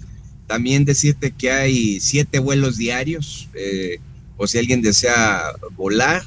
también 0.48 0.86
decirte 0.86 1.32
que 1.32 1.51
hay 1.51 2.00
siete 2.00 2.39
vuelos 2.39 2.77
diarios, 2.77 3.50
eh, 3.54 4.00
o 4.38 4.48
si 4.48 4.58
alguien 4.58 4.82
desea 4.82 5.54
volar, 5.75 6.24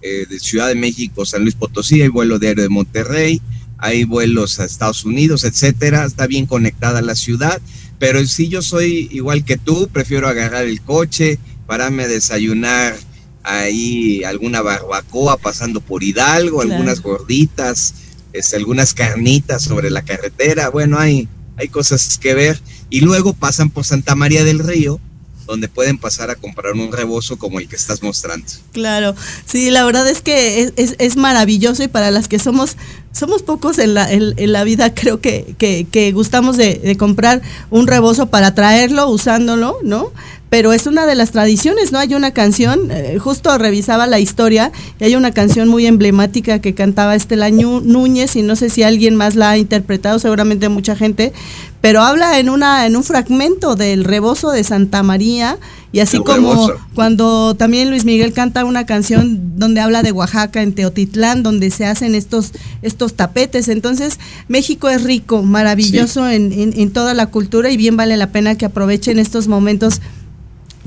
eh, 0.00 0.26
de 0.28 0.38
Ciudad 0.38 0.68
de 0.68 0.74
México, 0.74 1.26
San 1.26 1.42
Luis 1.42 1.54
Potosí, 1.54 2.00
hay 2.00 2.08
vuelo 2.08 2.38
diario 2.38 2.62
de 2.62 2.68
Monterrey, 2.68 3.42
hay 3.78 4.04
vuelos 4.04 4.58
a 4.58 4.64
Estados 4.64 5.04
Unidos, 5.04 5.44
etcétera, 5.44 6.04
está 6.04 6.26
bien 6.26 6.46
conectada 6.46 7.02
la 7.02 7.14
ciudad, 7.14 7.60
pero 7.98 8.24
si 8.26 8.48
yo 8.48 8.62
soy 8.62 9.08
igual 9.10 9.44
que 9.44 9.56
tú, 9.56 9.88
prefiero 9.92 10.28
agarrar 10.28 10.66
el 10.66 10.80
coche, 10.82 11.38
pararme 11.66 12.04
a 12.04 12.08
desayunar 12.08 12.96
ahí 13.42 14.22
alguna 14.24 14.62
barbacoa 14.62 15.36
pasando 15.36 15.80
por 15.80 16.02
Hidalgo, 16.02 16.62
algunas 16.62 17.00
gorditas, 17.00 17.94
este, 18.32 18.56
algunas 18.56 18.94
carnitas 18.94 19.62
sobre 19.62 19.90
la 19.90 20.02
carretera, 20.02 20.68
bueno, 20.70 20.98
hay, 20.98 21.28
hay 21.58 21.68
cosas 21.68 22.18
que 22.18 22.34
ver 22.34 22.60
y 22.88 23.00
luego 23.00 23.34
pasan 23.34 23.70
por 23.70 23.84
Santa 23.84 24.14
María 24.14 24.44
del 24.44 24.60
Río, 24.60 25.00
donde 25.46 25.68
pueden 25.68 25.98
pasar 25.98 26.30
a 26.30 26.36
comprar 26.36 26.74
un 26.74 26.92
rebozo 26.92 27.38
como 27.38 27.58
el 27.58 27.68
que 27.68 27.76
estás 27.76 28.02
mostrando. 28.02 28.46
Claro, 28.72 29.14
sí, 29.46 29.70
la 29.70 29.84
verdad 29.84 30.08
es 30.08 30.20
que 30.20 30.72
es, 30.76 31.16
maravilloso 31.16 31.82
y 31.82 31.88
para 31.88 32.10
las 32.10 32.28
que 32.28 32.38
somos 32.38 32.76
somos 33.18 33.42
pocos 33.42 33.78
en 33.78 33.94
la, 33.94 34.10
en, 34.10 34.52
la 34.52 34.64
vida, 34.64 34.94
creo 34.94 35.20
que, 35.20 35.54
que, 35.58 36.12
gustamos 36.12 36.56
de, 36.56 36.96
comprar 36.98 37.42
un 37.70 37.86
rebozo 37.86 38.26
para 38.26 38.54
traerlo, 38.54 39.08
usándolo, 39.08 39.76
¿no? 39.82 40.12
pero 40.50 40.72
es 40.72 40.86
una 40.86 41.04
de 41.04 41.14
las 41.14 41.32
tradiciones, 41.32 41.92
¿no? 41.92 41.98
Hay 41.98 42.14
una 42.14 42.30
canción, 42.30 42.90
eh, 42.90 43.18
justo 43.18 43.58
revisaba 43.58 44.06
la 44.06 44.18
historia, 44.18 44.72
y 44.98 45.04
hay 45.04 45.14
una 45.14 45.32
canción 45.32 45.68
muy 45.68 45.84
emblemática 45.84 46.60
que 46.60 46.72
cantaba 46.72 47.14
Estela 47.14 47.50
Núñez, 47.50 48.34
y 48.34 48.40
no 48.40 48.56
sé 48.56 48.70
si 48.70 48.82
alguien 48.82 49.14
más 49.14 49.34
la 49.34 49.50
ha 49.50 49.58
interpretado, 49.58 50.18
seguramente 50.18 50.70
mucha 50.70 50.96
gente, 50.96 51.34
pero 51.82 52.00
habla 52.00 52.38
en, 52.38 52.48
una, 52.48 52.86
en 52.86 52.96
un 52.96 53.04
fragmento 53.04 53.76
del 53.76 54.04
rebozo 54.04 54.50
de 54.50 54.64
Santa 54.64 55.02
María, 55.02 55.58
y 55.90 56.00
así 56.00 56.18
como 56.18 56.70
cuando 56.94 57.54
también 57.54 57.88
Luis 57.88 58.04
Miguel 58.04 58.32
canta 58.32 58.64
una 58.64 58.84
canción 58.84 59.58
donde 59.58 59.80
habla 59.80 60.02
de 60.02 60.12
Oaxaca, 60.12 60.62
en 60.62 60.74
Teotitlán, 60.74 61.42
donde 61.42 61.70
se 61.70 61.86
hacen 61.86 62.14
estos, 62.14 62.52
estos 62.82 63.14
tapetes. 63.14 63.68
Entonces, 63.68 64.18
México 64.48 64.90
es 64.90 65.02
rico, 65.02 65.42
maravilloso 65.42 66.28
en, 66.28 66.52
en, 66.52 66.78
en 66.78 66.90
toda 66.90 67.14
la 67.14 67.26
cultura 67.26 67.70
y 67.70 67.76
bien 67.78 67.96
vale 67.96 68.16
la 68.16 68.30
pena 68.30 68.56
que 68.56 68.66
aprovechen 68.66 69.18
estos 69.18 69.48
momentos 69.48 70.02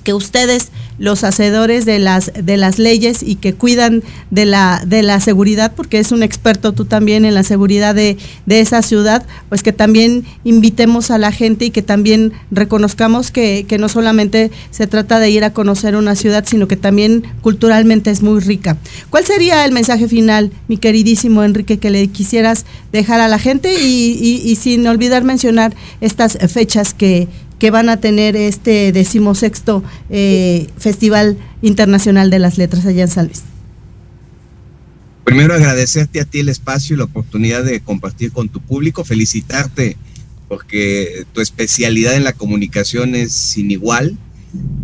que 0.02 0.14
ustedes 0.14 0.72
los 0.98 1.24
hacedores 1.24 1.86
de 1.86 1.98
las 1.98 2.32
de 2.34 2.58
las 2.58 2.78
leyes 2.78 3.24
y 3.24 3.36
que 3.36 3.54
cuidan 3.54 4.04
de 4.30 4.46
la 4.46 4.84
de 4.86 5.02
la 5.02 5.20
seguridad 5.20 5.74
porque 5.76 6.00
es 6.00 6.12
un 6.12 6.22
experto 6.22 6.74
tú 6.74 6.86
también 6.86 7.26
en 7.26 7.34
la 7.34 7.44
seguridad 7.44 7.96
de, 7.96 8.18
de 8.46 8.60
esa 8.60 8.82
ciudad 8.82 9.26
pues 9.50 9.64
que 9.64 9.74
también 9.74 10.26
invitemos 10.44 11.10
a 11.10 11.18
la 11.18 11.32
gente 11.32 11.66
y 11.66 11.72
que 11.72 11.82
también 11.82 12.34
reconozcamos 12.52 13.32
que, 13.32 13.66
que 13.68 13.80
no 13.80 13.90
solamente 13.90 14.52
se 14.70 14.86
trata 14.86 15.20
de 15.20 15.32
ir 15.32 15.44
a 15.44 15.54
conocer 15.54 15.96
una 15.96 16.16
ciudad 16.16 16.46
sino 16.48 16.68
que 16.68 16.78
también 16.78 17.24
culturalmente 17.42 18.12
es 18.12 18.22
muy 18.22 18.40
rica. 18.40 18.78
¿cuál 19.10 19.26
sería 19.26 19.66
el 19.66 19.72
mensaje 19.72 20.08
final 20.08 20.52
mi 20.68 20.78
queridísimo 20.78 21.44
Enrique 21.44 21.80
que 21.80 21.90
le 21.90 22.08
quisieras 22.08 22.66
dejar 22.92 23.22
a 23.22 23.28
la 23.28 23.40
gente 23.40 23.74
y, 23.74 24.18
y, 24.22 24.42
y 24.50 24.56
sin 24.56 24.86
olvidar 24.86 25.24
mencionar 25.24 25.74
estas 26.00 26.38
fechas 26.52 26.94
que 26.94 27.28
que 27.62 27.69
van 27.69 27.89
a 27.89 27.97
tener 27.97 28.36
este 28.36 28.91
decimosexto 28.91 29.84
eh, 30.10 30.65
Festival 30.80 31.38
Internacional 31.62 32.32
de 32.32 32.39
las 32.39 32.58
Letras 32.58 32.88
allá 32.88 33.04
en 33.04 33.08
San 33.08 33.28
Luis. 33.28 33.43
Primero 35.26 35.54
agradecerte 35.54 36.21
a 36.21 36.26
ti 36.26 36.39
el 36.39 36.50
espacio 36.50 36.95
y 36.95 36.97
la 36.97 37.04
oportunidad 37.04 37.63
de 37.63 37.80
compartir 37.80 38.32
con 38.32 38.50
tu 38.50 38.62
público, 38.62 39.06
felicitarte 39.06 39.95
porque 40.47 41.28
tu 41.34 41.41
especialidad 41.41 42.15
en 42.15 42.24
la 42.24 42.34
comunicación 42.34 43.13
es 43.13 43.32
sin 43.32 43.69
igual. 43.69 44.17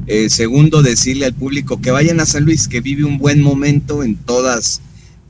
Eh, 0.06 0.30
segundo, 0.30 0.84
decirle 0.84 1.26
al 1.26 1.34
público 1.34 1.82
que 1.82 1.90
vayan 1.90 2.20
a 2.20 2.28
San 2.28 2.46
Luis, 2.46 2.68
que 2.68 2.80
vive 2.80 3.06
un 3.06 3.18
buen 3.18 3.42
momento 3.42 4.04
en 4.04 4.18
todas 4.18 4.82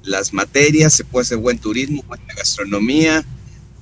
las 0.04 0.34
materias, 0.34 0.96
se 0.96 1.06
puede 1.06 1.22
hacer 1.22 1.38
buen 1.38 1.60
turismo, 1.60 2.04
buena 2.10 2.26
gastronomía, 2.36 3.24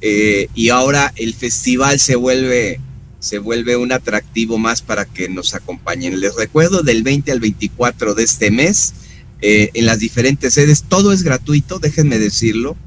eh, 0.01 0.49
y 0.53 0.69
ahora 0.69 1.11
el 1.15 1.33
festival 1.33 1.99
se 1.99 2.15
vuelve 2.15 2.79
se 3.25 3.39
vuelve 3.39 3.75
un 3.75 3.91
atractivo 3.91 4.59
más 4.59 4.83
para 4.83 5.05
que 5.05 5.29
nos 5.29 5.55
acompañen. 5.55 6.19
Les 6.19 6.35
recuerdo 6.35 6.83
del 6.83 7.01
20 7.01 7.31
al 7.31 7.39
24 7.39 8.13
de 8.13 8.23
este 8.23 8.51
mes, 8.51 8.93
eh, 9.41 9.71
en 9.73 9.87
las 9.87 9.97
diferentes 9.97 10.53
sedes, 10.53 10.83
todo 10.87 11.11
es 11.11 11.23
gratuito, 11.23 11.79
déjenme 11.79 12.19
decirlo, 12.19 12.77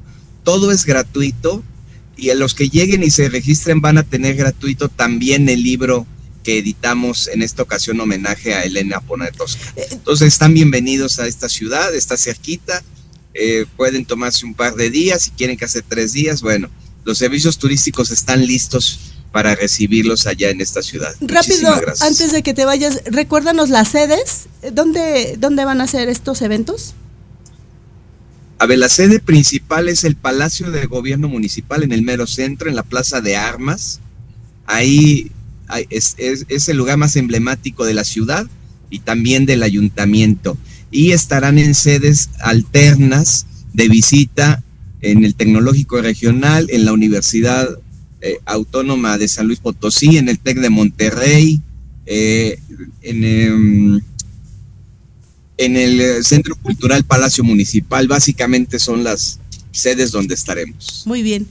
todo 0.45 0.71
es 0.71 0.85
gratuito 0.85 1.61
y 2.15 2.29
a 2.29 2.35
los 2.35 2.53
que 2.53 2.69
lleguen 2.69 3.03
y 3.03 3.11
se 3.11 3.27
registren 3.27 3.81
van 3.81 3.97
a 3.97 4.03
tener 4.03 4.37
gratuito 4.37 4.87
también 4.87 5.49
el 5.49 5.61
libro 5.61 6.07
que 6.45 6.59
editamos 6.59 7.27
en 7.27 7.41
esta 7.41 7.63
ocasión 7.63 7.99
homenaje 7.99 8.53
a 8.53 8.63
Elena 8.63 9.01
Ponetosca. 9.01 9.73
Entonces 9.91 10.29
están 10.29 10.53
bienvenidos 10.53 11.19
a 11.19 11.27
esta 11.27 11.49
ciudad, 11.49 11.93
está 11.93 12.15
cerquita, 12.15 12.81
eh, 13.33 13.65
pueden 13.75 14.05
tomarse 14.05 14.45
un 14.45 14.53
par 14.53 14.75
de 14.75 14.89
días, 14.89 15.23
si 15.23 15.31
quieren 15.31 15.57
que 15.57 15.65
hace 15.65 15.81
tres 15.81 16.13
días, 16.13 16.41
bueno, 16.41 16.69
los 17.03 17.17
servicios 17.17 17.57
turísticos 17.57 18.09
están 18.11 18.45
listos 18.45 19.08
para 19.31 19.55
recibirlos 19.55 20.25
allá 20.27 20.49
en 20.49 20.61
esta 20.61 20.81
ciudad. 20.81 21.13
Rápido, 21.21 21.73
antes 22.01 22.31
de 22.31 22.41
que 22.41 22.53
te 22.53 22.65
vayas, 22.65 23.01
recuérdanos 23.05 23.69
las 23.69 23.89
sedes, 23.89 24.47
¿dónde, 24.73 25.35
dónde 25.37 25.65
van 25.65 25.81
a 25.81 25.87
ser 25.87 26.09
estos 26.09 26.41
eventos? 26.41 26.95
A 28.57 28.65
ver, 28.65 28.79
la 28.79 28.89
sede 28.89 29.19
principal 29.19 29.87
es 29.87 30.03
el 30.03 30.15
Palacio 30.15 30.71
de 30.71 30.85
Gobierno 30.85 31.29
Municipal 31.29 31.83
en 31.83 31.91
el 31.91 32.01
mero 32.01 32.27
centro, 32.27 32.69
en 32.69 32.75
la 32.75 32.83
Plaza 32.83 33.21
de 33.21 33.37
Armas. 33.37 34.01
Ahí 34.65 35.31
es, 35.89 36.15
es 36.17 36.69
el 36.69 36.77
lugar 36.77 36.97
más 36.97 37.15
emblemático 37.15 37.85
de 37.85 37.93
la 37.93 38.03
ciudad 38.03 38.47
y 38.89 38.99
también 38.99 39.45
del 39.45 39.63
ayuntamiento. 39.63 40.57
Y 40.91 41.11
estarán 41.11 41.57
en 41.59 41.75
sedes 41.75 42.31
alternas 42.39 43.45
de 43.73 43.87
visita 43.87 44.63
en 45.01 45.23
el 45.23 45.35
Tecnológico 45.35 46.01
Regional, 46.01 46.67
en 46.69 46.83
la 46.83 46.93
Universidad 46.93 47.79
eh, 48.21 48.39
Autónoma 48.45 49.17
de 49.17 49.27
San 49.27 49.47
Luis 49.47 49.59
Potosí, 49.59 50.17
en 50.17 50.29
el 50.29 50.39
TEC 50.39 50.59
de 50.59 50.69
Monterrey, 50.69 51.61
eh, 52.05 52.59
en, 53.01 53.23
em, 53.23 54.01
en 55.57 55.75
el 55.75 56.23
Centro 56.23 56.55
Cultural 56.55 57.03
Palacio 57.03 57.43
Municipal. 57.43 58.07
Básicamente 58.07 58.79
son 58.79 59.03
las 59.03 59.39
sedes 59.71 60.11
donde 60.11 60.33
estaremos. 60.35 61.03
Muy 61.05 61.21
bien. 61.21 61.47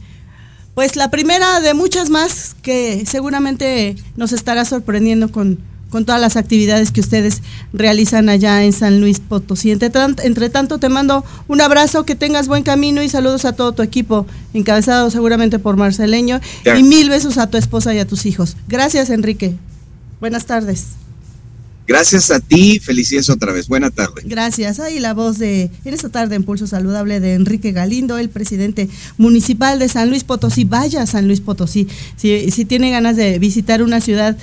Pues 0.75 0.95
la 0.95 1.11
primera 1.11 1.61
de 1.61 1.75
muchas 1.75 2.09
más 2.09 2.55
que 2.63 3.05
seguramente 3.05 3.97
nos 4.17 4.33
estará 4.33 4.65
sorprendiendo 4.65 5.33
con 5.33 5.59
con 5.91 6.05
todas 6.05 6.21
las 6.21 6.37
actividades 6.37 6.93
que 6.93 7.01
ustedes 7.01 7.43
realizan 7.73 8.29
allá 8.29 8.65
en 8.65 8.73
San 8.73 9.01
Luis 9.01 9.21
Potosí. 9.21 9.71
Entre, 9.71 10.51
tanto, 10.51 10.79
te 10.79 10.89
mando 10.89 11.25
un 11.49 11.61
abrazo, 11.61 12.05
que 12.05 12.15
tengas 12.15 12.49
buen 12.49 12.63
camino 12.63 13.03
y 13.03 13.09
saludos 13.09 13.45
a 13.45 13.53
todo 13.55 13.73
tu 13.73 13.83
equipo, 13.83 14.27
encabezado 14.55 15.11
seguramente 15.11 15.59
por 15.59 15.77
Marceleño, 15.77 16.41
y 16.77 16.83
mil 16.83 17.09
besos 17.09 17.39
a 17.39 17.49
tu 17.49 17.57
esposa 17.57 17.95
y 17.95 17.99
a 17.99 18.07
tus 18.07 18.27
hijos. 18.27 18.57
Gracias, 18.69 19.11
Enrique. 19.11 19.55
Buenas 20.21 20.47
tardes. 20.47 20.87
Gracias 21.89 22.31
a 22.31 22.39
ti, 22.39 22.79
felicidades 22.81 23.31
otra 23.31 23.51
vez. 23.51 23.67
Buena 23.67 23.91
tarde. 23.91 24.21
Gracias. 24.27 24.79
Ahí 24.79 25.01
la 25.01 25.15
voz 25.15 25.39
de, 25.39 25.71
en 25.87 25.95
esta 25.95 26.11
tarde 26.11 26.37
en 26.37 26.45
Pulso 26.45 26.67
Saludable 26.67 27.19
de 27.19 27.33
Enrique 27.33 27.73
Galindo, 27.73 28.19
el 28.19 28.29
presidente 28.29 28.91
municipal 29.17 29.79
de 29.79 29.89
San 29.89 30.11
Luis 30.11 30.23
Potosí. 30.23 30.65
Vaya 30.65 31.07
San 31.07 31.27
Luis 31.27 31.41
Potosí. 31.41 31.89
Si, 32.17 32.51
si 32.51 32.67
tiene 32.67 32.91
ganas 32.91 33.17
de 33.17 33.39
visitar 33.39 33.83
una 33.83 34.03
ciudad 34.03 34.37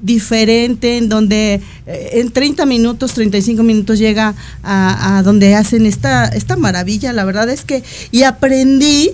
diferente, 0.00 0.98
en 0.98 1.08
donde 1.08 1.60
eh, 1.86 2.10
en 2.14 2.30
30 2.30 2.66
minutos, 2.66 3.14
35 3.14 3.62
minutos 3.62 3.98
llega 3.98 4.34
a, 4.62 5.22
donde 5.24 5.54
hacen 5.54 5.86
esta, 5.86 6.26
esta 6.26 6.56
maravilla. 6.56 7.12
La 7.12 7.24
verdad 7.24 7.48
es 7.48 7.64
que, 7.64 7.82
y 8.10 8.22
aprendí, 8.22 9.12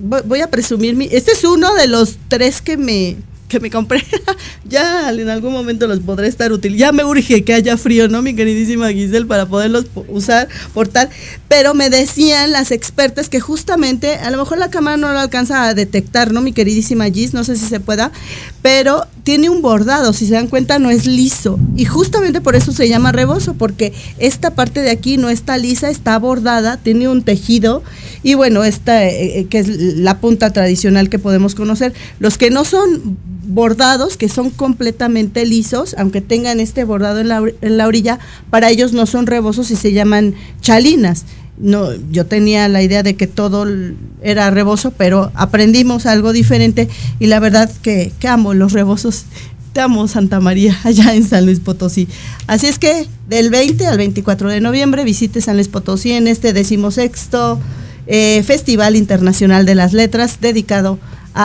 voy, 0.00 0.40
a 0.40 0.50
presumir, 0.50 0.96
mi, 0.96 1.08
este 1.10 1.32
es 1.32 1.44
uno 1.44 1.74
de 1.74 1.86
los 1.88 2.18
tres 2.28 2.60
que 2.60 2.76
me, 2.76 3.16
que 3.52 3.60
me 3.60 3.70
compré, 3.70 4.02
ya 4.64 5.10
en 5.10 5.28
algún 5.28 5.52
momento 5.52 5.86
los 5.86 6.00
podré 6.00 6.26
estar 6.26 6.52
útil. 6.52 6.74
Ya 6.74 6.90
me 6.90 7.04
urge 7.04 7.44
que 7.44 7.52
haya 7.52 7.76
frío, 7.76 8.08
¿no, 8.08 8.22
mi 8.22 8.34
queridísima 8.34 8.88
Giselle, 8.90 9.26
para 9.26 9.44
poderlos 9.44 9.84
usar, 10.08 10.48
portar? 10.72 11.10
Pero 11.48 11.74
me 11.74 11.90
decían 11.90 12.50
las 12.50 12.70
expertas 12.70 13.28
que 13.28 13.40
justamente, 13.40 14.14
a 14.16 14.30
lo 14.30 14.38
mejor 14.38 14.56
la 14.56 14.70
cámara 14.70 14.96
no 14.96 15.12
lo 15.12 15.18
alcanza 15.18 15.64
a 15.64 15.74
detectar, 15.74 16.32
¿no, 16.32 16.40
mi 16.40 16.54
queridísima 16.54 17.10
Gis? 17.10 17.34
No 17.34 17.44
sé 17.44 17.56
si 17.56 17.66
se 17.66 17.78
pueda, 17.78 18.10
pero 18.62 19.06
tiene 19.22 19.50
un 19.50 19.62
bordado, 19.62 20.12
si 20.12 20.26
se 20.26 20.34
dan 20.34 20.48
cuenta 20.48 20.78
no 20.78 20.90
es 20.90 21.06
liso. 21.06 21.58
Y 21.76 21.84
justamente 21.84 22.40
por 22.40 22.56
eso 22.56 22.72
se 22.72 22.88
llama 22.88 23.12
rebozo, 23.12 23.54
porque 23.54 23.92
esta 24.18 24.54
parte 24.54 24.80
de 24.80 24.90
aquí 24.90 25.16
no 25.16 25.28
está 25.28 25.58
lisa, 25.58 25.90
está 25.90 26.18
bordada, 26.18 26.76
tiene 26.76 27.08
un 27.08 27.22
tejido 27.22 27.82
y 28.22 28.34
bueno, 28.34 28.64
esta 28.64 29.04
eh, 29.04 29.40
eh, 29.40 29.46
que 29.46 29.58
es 29.58 29.68
la 29.68 30.18
punta 30.18 30.52
tradicional 30.52 31.08
que 31.08 31.18
podemos 31.18 31.54
conocer. 31.54 31.92
Los 32.18 32.38
que 32.38 32.50
no 32.50 32.64
son 32.64 33.18
bordados 33.44 34.16
que 34.16 34.28
son 34.28 34.50
completamente 34.50 35.44
lisos, 35.44 35.94
aunque 35.98 36.20
tengan 36.20 36.60
este 36.60 36.84
bordado 36.84 37.20
en 37.20 37.28
la, 37.28 37.42
en 37.60 37.76
la 37.76 37.86
orilla, 37.86 38.18
para 38.50 38.70
ellos 38.70 38.92
no 38.92 39.06
son 39.06 39.26
rebozos 39.26 39.70
y 39.70 39.76
se 39.76 39.92
llaman 39.92 40.34
chalinas. 40.60 41.24
No, 41.58 41.90
yo 42.10 42.26
tenía 42.26 42.66
la 42.68 42.82
idea 42.82 43.02
de 43.02 43.14
que 43.14 43.26
todo 43.26 43.66
era 44.22 44.50
rebozo, 44.50 44.90
pero 44.92 45.30
aprendimos 45.34 46.06
algo 46.06 46.32
diferente 46.32 46.88
y 47.20 47.26
la 47.26 47.40
verdad 47.40 47.70
que, 47.82 48.12
que 48.18 48.28
amo 48.28 48.54
los 48.54 48.72
rebozos 48.72 49.26
te 49.72 49.80
amo 49.80 50.06
Santa 50.06 50.40
María, 50.40 50.78
allá 50.84 51.14
en 51.14 51.26
San 51.26 51.46
Luis 51.46 51.60
Potosí. 51.60 52.08
Así 52.46 52.66
es 52.66 52.78
que 52.78 53.06
del 53.28 53.50
20 53.50 53.86
al 53.86 53.96
24 53.96 54.50
de 54.50 54.60
noviembre 54.60 55.04
visite 55.04 55.40
San 55.40 55.56
Luis 55.56 55.68
Potosí 55.68 56.12
en 56.12 56.26
este 56.26 56.52
decimosexto 56.52 57.58
eh, 58.06 58.42
Festival 58.42 58.96
Internacional 58.96 59.64
de 59.64 59.74
las 59.74 59.92
Letras 59.92 60.40
dedicado 60.40 60.98
a 60.98 60.98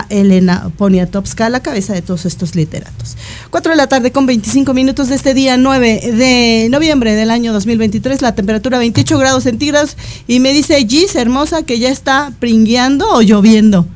Elena 0.09 0.69
Poniatowska, 0.77 1.49
la 1.49 1.61
cabeza 1.61 1.93
de 1.93 2.01
todos 2.01 2.25
estos 2.25 2.55
literatos. 2.55 3.17
4 3.49 3.71
de 3.71 3.77
la 3.77 3.87
tarde 3.87 4.11
con 4.11 4.25
25 4.25 4.73
minutos 4.73 5.09
de 5.09 5.15
este 5.15 5.33
día 5.33 5.57
9 5.57 6.01
de 6.13 6.67
noviembre 6.69 7.13
del 7.13 7.31
año 7.31 7.53
2023, 7.53 8.21
la 8.21 8.35
temperatura 8.35 8.77
28 8.77 9.17
grados 9.17 9.43
centígrados 9.43 9.97
y 10.27 10.39
me 10.39 10.53
dice 10.53 10.85
Gis, 10.87 11.15
hermosa, 11.15 11.63
que 11.63 11.79
ya 11.79 11.89
está 11.89 12.33
pringueando 12.39 13.09
o 13.09 13.21
lloviendo. 13.21 13.87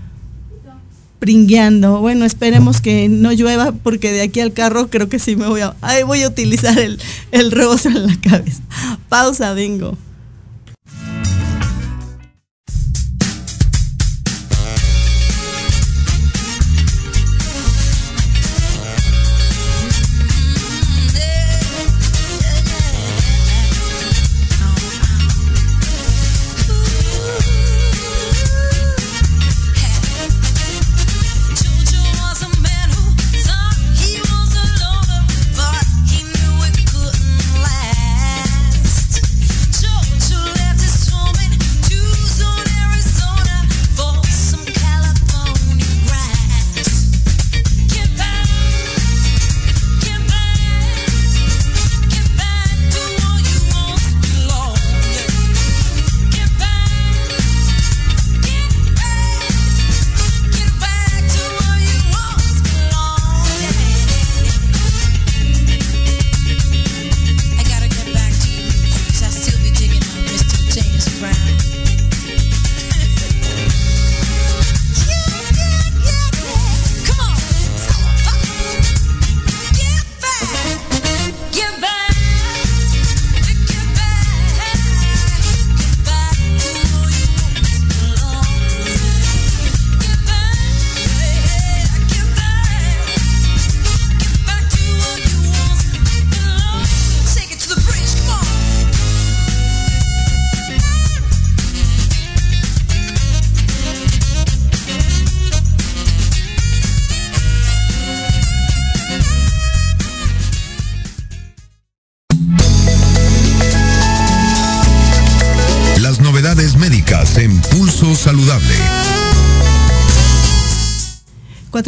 Pringueando. 1.20 2.00
Bueno, 2.00 2.26
esperemos 2.26 2.82
que 2.82 3.08
no 3.08 3.32
llueva 3.32 3.72
porque 3.72 4.12
de 4.12 4.22
aquí 4.22 4.40
al 4.40 4.54
carro 4.54 4.90
creo 4.90 5.08
que 5.08 5.20
sí 5.20 5.36
me 5.36 5.48
voy 5.48 5.62
a... 5.62 5.76
Ay, 5.82 6.04
voy 6.04 6.24
a 6.24 6.28
utilizar 6.28 6.80
el, 6.80 7.00
el 7.32 7.52
rebozo 7.52 7.90
en 7.90 8.08
la 8.08 8.20
cabeza. 8.20 8.62
Pausa, 9.08 9.54
vengo. 9.54 9.98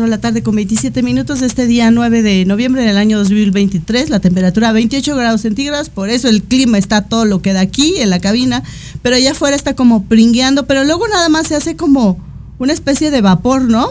4 0.03 0.05
de 0.05 0.09
la 0.09 0.21
tarde 0.21 0.43
con 0.43 0.55
27 0.55 1.01
minutos 1.01 1.41
este 1.41 1.65
día 1.65 1.89
9 1.89 2.23
de 2.23 2.43
noviembre 2.43 2.83
del 2.83 2.97
año 2.97 3.17
2023, 3.19 4.09
la 4.09 4.19
temperatura 4.19 4.73
28 4.73 5.15
grados 5.15 5.41
centígrados, 5.41 5.89
por 5.89 6.09
eso 6.09 6.27
el 6.27 6.43
clima 6.43 6.77
está 6.77 7.03
todo 7.03 7.23
lo 7.23 7.41
que 7.41 7.53
da 7.53 7.61
aquí 7.61 7.95
en 7.99 8.09
la 8.09 8.19
cabina, 8.19 8.63
pero 9.01 9.15
allá 9.15 9.31
afuera 9.31 9.55
está 9.55 9.75
como 9.75 10.03
pringueando, 10.03 10.65
pero 10.65 10.83
luego 10.83 11.07
nada 11.07 11.29
más 11.29 11.47
se 11.47 11.55
hace 11.55 11.77
como 11.77 12.17
una 12.59 12.73
especie 12.73 13.11
de 13.11 13.21
vapor, 13.21 13.61
¿no? 13.61 13.87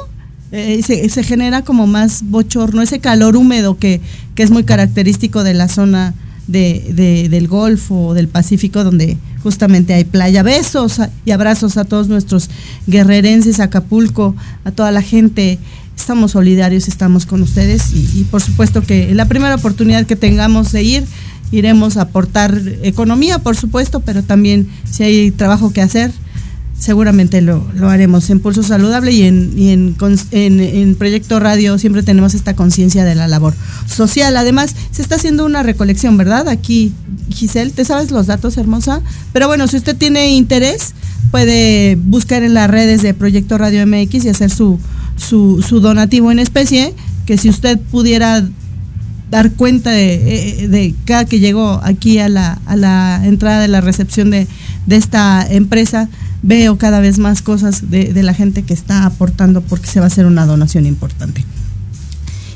Eh, 0.50 0.82
se, 0.82 1.22
genera 1.22 1.62
como 1.62 1.86
más 1.86 2.24
bochorno, 2.24 2.82
ese 2.82 2.98
calor 2.98 3.34
húmedo 3.36 3.78
que, 3.78 4.02
que 4.34 4.42
es 4.42 4.50
muy 4.50 4.64
característico 4.64 5.44
de 5.44 5.54
la 5.54 5.68
zona 5.68 6.14
de, 6.46 7.28
del 7.30 7.48
Golfo 7.48 8.08
o 8.08 8.14
del 8.14 8.28
Pacífico, 8.28 8.84
donde 8.84 9.16
justamente 9.42 9.94
hay 9.94 10.04
playa. 10.04 10.42
Besos 10.42 11.00
y 11.24 11.30
abrazos 11.30 11.76
a 11.76 11.84
todos 11.84 12.08
nuestros 12.08 12.50
guerrerenses, 12.86 13.60
Acapulco, 13.60 14.34
a 14.64 14.70
toda 14.70 14.90
la 14.90 15.02
gente. 15.02 15.58
Estamos 15.96 16.32
solidarios, 16.32 16.88
estamos 16.88 17.26
con 17.26 17.42
ustedes 17.42 17.92
y, 17.92 18.24
por 18.30 18.42
supuesto 18.42 18.82
que 18.82 19.14
la 19.14 19.26
primera 19.26 19.54
oportunidad 19.54 20.06
que 20.06 20.16
tengamos 20.16 20.72
de 20.72 20.82
ir, 20.82 21.04
iremos 21.52 21.96
a 21.96 22.02
aportar 22.02 22.60
economía, 22.82 23.38
por 23.38 23.56
supuesto, 23.56 24.00
pero 24.00 24.22
también 24.22 24.68
si 24.90 25.04
hay 25.04 25.30
trabajo 25.30 25.72
que 25.72 25.82
hacer, 25.82 26.10
seguramente 26.82 27.40
lo, 27.42 27.64
haremos 27.88 28.28
en 28.30 28.40
Pulso 28.40 28.64
Saludable 28.64 29.12
y, 29.12 29.22
en, 29.22 29.52
y 29.56 29.70
en, 29.70 29.94
en, 30.32 30.94
Proyecto 30.96 31.38
Radio 31.38 31.78
siempre 31.78 32.02
tenemos 32.02 32.34
esta 32.34 32.56
conciencia 32.56 33.04
de 33.04 33.14
la 33.14 33.28
labor 33.28 33.54
social. 33.86 34.36
Además, 34.36 34.74
se 34.90 35.02
está 35.02 35.14
haciendo 35.14 35.44
una 35.44 35.62
recolección, 35.62 36.16
¿verdad? 36.16 36.48
Aquí, 36.48 36.92
Giselle, 37.30 37.70
¿te 37.70 37.84
sabes 37.84 38.10
los 38.10 38.26
datos, 38.26 38.56
hermosa? 38.56 39.00
Pero 39.32 39.46
bueno, 39.46 39.68
si 39.68 39.76
usted 39.76 39.96
tiene 39.96 40.30
interés, 40.30 40.94
puede 41.30 41.96
buscar 41.96 42.42
en 42.42 42.54
las 42.54 42.68
redes 42.68 43.02
de 43.02 43.14
Proyecto 43.14 43.58
Radio 43.58 43.86
MX 43.86 44.24
y 44.24 44.28
hacer 44.30 44.50
su, 44.50 44.80
su, 45.22 45.80
donativo 45.80 46.30
en 46.30 46.38
especie, 46.38 46.94
que 47.26 47.38
si 47.38 47.48
usted 47.48 47.78
pudiera 47.78 48.44
dar 49.30 49.52
cuenta 49.52 49.90
de, 49.90 50.68
de, 50.68 50.94
cada 51.06 51.24
que 51.24 51.40
llegó 51.40 51.80
aquí 51.82 52.18
a 52.18 52.28
la, 52.28 53.22
entrada 53.24 53.60
de 53.62 53.68
la 53.68 53.80
recepción 53.80 54.30
de, 54.30 54.46
de 54.86 54.96
esta 54.96 55.46
empresa, 55.48 56.08
veo 56.42 56.76
cada 56.76 57.00
vez 57.00 57.18
más 57.18 57.40
cosas 57.40 57.90
de, 57.90 58.22
la 58.22 58.34
gente 58.34 58.62
que 58.62 58.74
está 58.74 59.06
aportando 59.06 59.62
porque 59.62 59.86
se 59.86 60.00
va 60.00 60.06
a 60.06 60.08
hacer 60.08 60.26
una 60.26 60.44
donación 60.44 60.86
importante. 60.86 61.44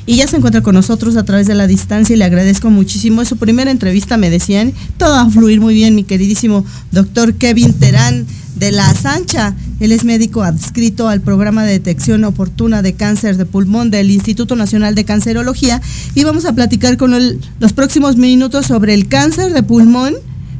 Y 0.05 0.17
ya 0.17 0.27
se 0.27 0.37
encuentra 0.37 0.61
con 0.61 0.75
nosotros 0.75 1.17
a 1.17 1.25
través 1.25 1.47
de 1.47 1.55
la 1.55 1.67
distancia 1.67 2.13
y 2.13 2.17
le 2.17 2.23
agradezco 2.23 2.69
muchísimo. 2.69 3.21
Es 3.21 3.27
su 3.27 3.35
primera 3.35 3.71
entrevista, 3.71 4.15
me 4.15 4.29
decían. 4.29 4.71
Todo 4.97 5.11
va 5.11 5.21
a 5.23 5.29
fluir 5.29 5.59
muy 5.59 5.73
bien, 5.73 5.95
mi 5.95 6.05
queridísimo 6.05 6.63
doctor 6.93 7.33
Kevin 7.33 7.73
Terán 7.73 8.25
de 8.57 8.71
La 8.71 8.93
Sancha. 8.93 9.55
Él 9.79 9.91
es 9.91 10.03
médico 10.03 10.43
adscrito 10.43 11.07
al 11.07 11.21
programa 11.21 11.63
de 11.63 11.73
detección 11.73 12.23
oportuna 12.23 12.81
de 12.81 12.93
cáncer 12.93 13.37
de 13.37 13.45
pulmón 13.45 13.91
del 13.91 14.11
Instituto 14.11 14.55
Nacional 14.55 14.95
de 14.95 15.05
Cancerología. 15.05 15.81
Y 16.15 16.23
vamos 16.23 16.45
a 16.45 16.53
platicar 16.53 16.97
con 16.97 17.13
él 17.13 17.39
los 17.59 17.73
próximos 17.73 18.17
minutos 18.17 18.65
sobre 18.65 18.93
el 18.93 19.07
cáncer 19.07 19.53
de 19.53 19.63
pulmón, 19.63 20.15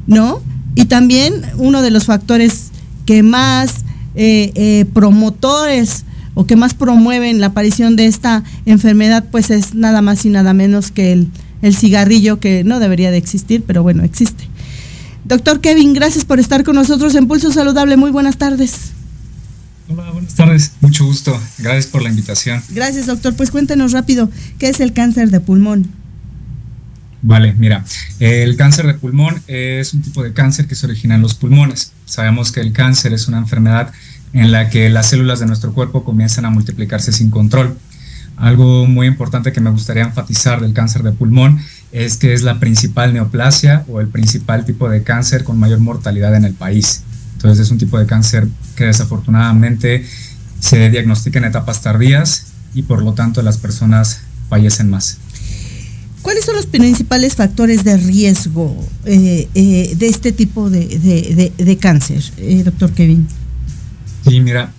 ¿no? 0.06 0.42
Y 0.76 0.86
también 0.86 1.34
uno 1.58 1.82
de 1.82 1.92
los 1.92 2.06
factores 2.06 2.72
que 3.06 3.24
más 3.24 3.86
eh, 4.16 4.52
eh, 4.56 4.86
promotores 4.94 6.06
o 6.34 6.46
que 6.46 6.56
más 6.56 6.76
promueven 6.76 7.40
la 7.40 7.48
aparición 7.48 7.96
de 7.96 8.06
esta 8.06 8.44
enfermedad, 8.66 9.26
pues 9.32 9.50
es 9.50 9.74
nada 9.74 10.04
más 10.04 10.24
y 10.26 10.30
nada 10.30 10.54
menos 10.54 10.92
que 10.92 11.12
el, 11.12 11.30
el 11.64 11.76
cigarrillo 11.76 12.40
que 12.40 12.64
no 12.64 12.80
debería 12.80 13.10
de 13.10 13.18
existir, 13.18 13.64
pero 13.66 13.82
bueno, 13.82 14.04
existe. 14.04 14.48
Doctor 15.28 15.60
Kevin, 15.60 15.94
gracias 15.94 16.24
por 16.24 16.40
estar 16.40 16.64
con 16.64 16.76
nosotros 16.76 17.14
en 17.16 17.28
Pulso 17.28 17.52
Saludable. 17.52 17.98
Muy 17.98 18.12
buenas 18.12 18.38
tardes. 18.38 18.92
Hola, 19.90 20.10
buenas 20.12 20.36
tardes. 20.36 20.72
Mucho 20.80 21.04
gusto. 21.04 21.38
Gracias 21.58 21.88
por 21.88 22.02
la 22.02 22.08
invitación. 22.08 22.64
Gracias, 22.70 23.08
doctor. 23.08 23.36
Pues 23.36 23.52
cuéntenos 23.52 23.92
rápido, 23.92 24.30
¿qué 24.58 24.70
es 24.70 24.80
el 24.80 24.94
cáncer 24.94 25.30
de 25.30 25.42
pulmón? 25.42 25.90
Vale, 27.22 27.54
mira, 27.58 27.84
el 28.22 28.56
cáncer 28.56 28.88
de 28.88 28.94
pulmón 28.94 29.42
es 29.48 29.94
un 29.94 30.02
tipo 30.02 30.24
de 30.24 30.32
cáncer 30.32 30.66
que 30.66 30.76
se 30.76 30.86
origina 30.86 31.16
en 31.16 31.22
los 31.22 31.34
pulmones. 31.34 31.92
Sabemos 32.06 32.54
que 32.54 32.62
el 32.62 32.72
cáncer 32.72 33.12
es 33.12 33.28
una 33.28 33.40
enfermedad 33.40 33.92
en 34.32 34.54
la 34.54 34.70
que 34.70 34.90
las 34.90 35.10
células 35.10 35.42
de 35.42 35.46
nuestro 35.46 35.74
cuerpo 35.74 36.06
comienzan 36.06 36.46
a 36.46 36.52
multiplicarse 36.52 37.12
sin 37.12 37.32
control. 37.32 37.78
Algo 38.38 38.86
muy 38.86 39.08
importante 39.08 39.52
que 39.52 39.60
me 39.60 39.72
gustaría 39.72 40.04
enfatizar 40.04 40.62
del 40.62 40.72
cáncer 40.72 41.04
de 41.04 41.12
pulmón 41.12 41.60
es 41.92 42.18
que 42.18 42.34
es 42.34 42.44
la 42.44 42.60
principal 42.60 43.14
neoplasia 43.14 43.86
o 43.88 44.02
el 44.02 44.08
principal 44.08 44.66
tipo 44.66 44.90
de 44.90 45.04
cáncer 45.04 45.44
con 45.44 45.58
mayor 45.58 45.80
mortalidad 45.80 46.36
en 46.36 46.46
el 46.46 46.54
país. 46.54 47.04
Entonces 47.34 47.66
es 47.66 47.72
un 47.72 47.78
tipo 47.78 48.00
de 48.00 48.06
cáncer 48.06 48.48
que 48.76 48.86
desafortunadamente 48.86 50.06
se 50.60 50.90
diagnostica 50.90 51.40
en 51.40 51.46
etapas 51.46 51.82
tardías 51.82 52.48
y 52.74 52.84
por 52.84 53.04
lo 53.04 53.14
tanto 53.14 53.42
las 53.42 53.58
personas 53.58 54.22
fallecen 54.50 54.90
más. 54.90 55.18
¿Cuáles 56.22 56.46
son 56.46 56.56
los 56.56 56.66
principales 56.66 57.36
factores 57.36 57.84
de 57.84 57.96
riesgo 57.96 58.76
eh, 59.06 59.48
eh, 59.56 59.94
de 59.96 60.08
este 60.08 60.32
tipo 60.32 60.70
de, 60.70 61.78
cáncer, 61.80 62.22
eh, 62.38 62.64
doctor 62.64 62.92
Kevin? 62.92 63.28
Sí, 64.28 64.42
mira, 64.42 64.74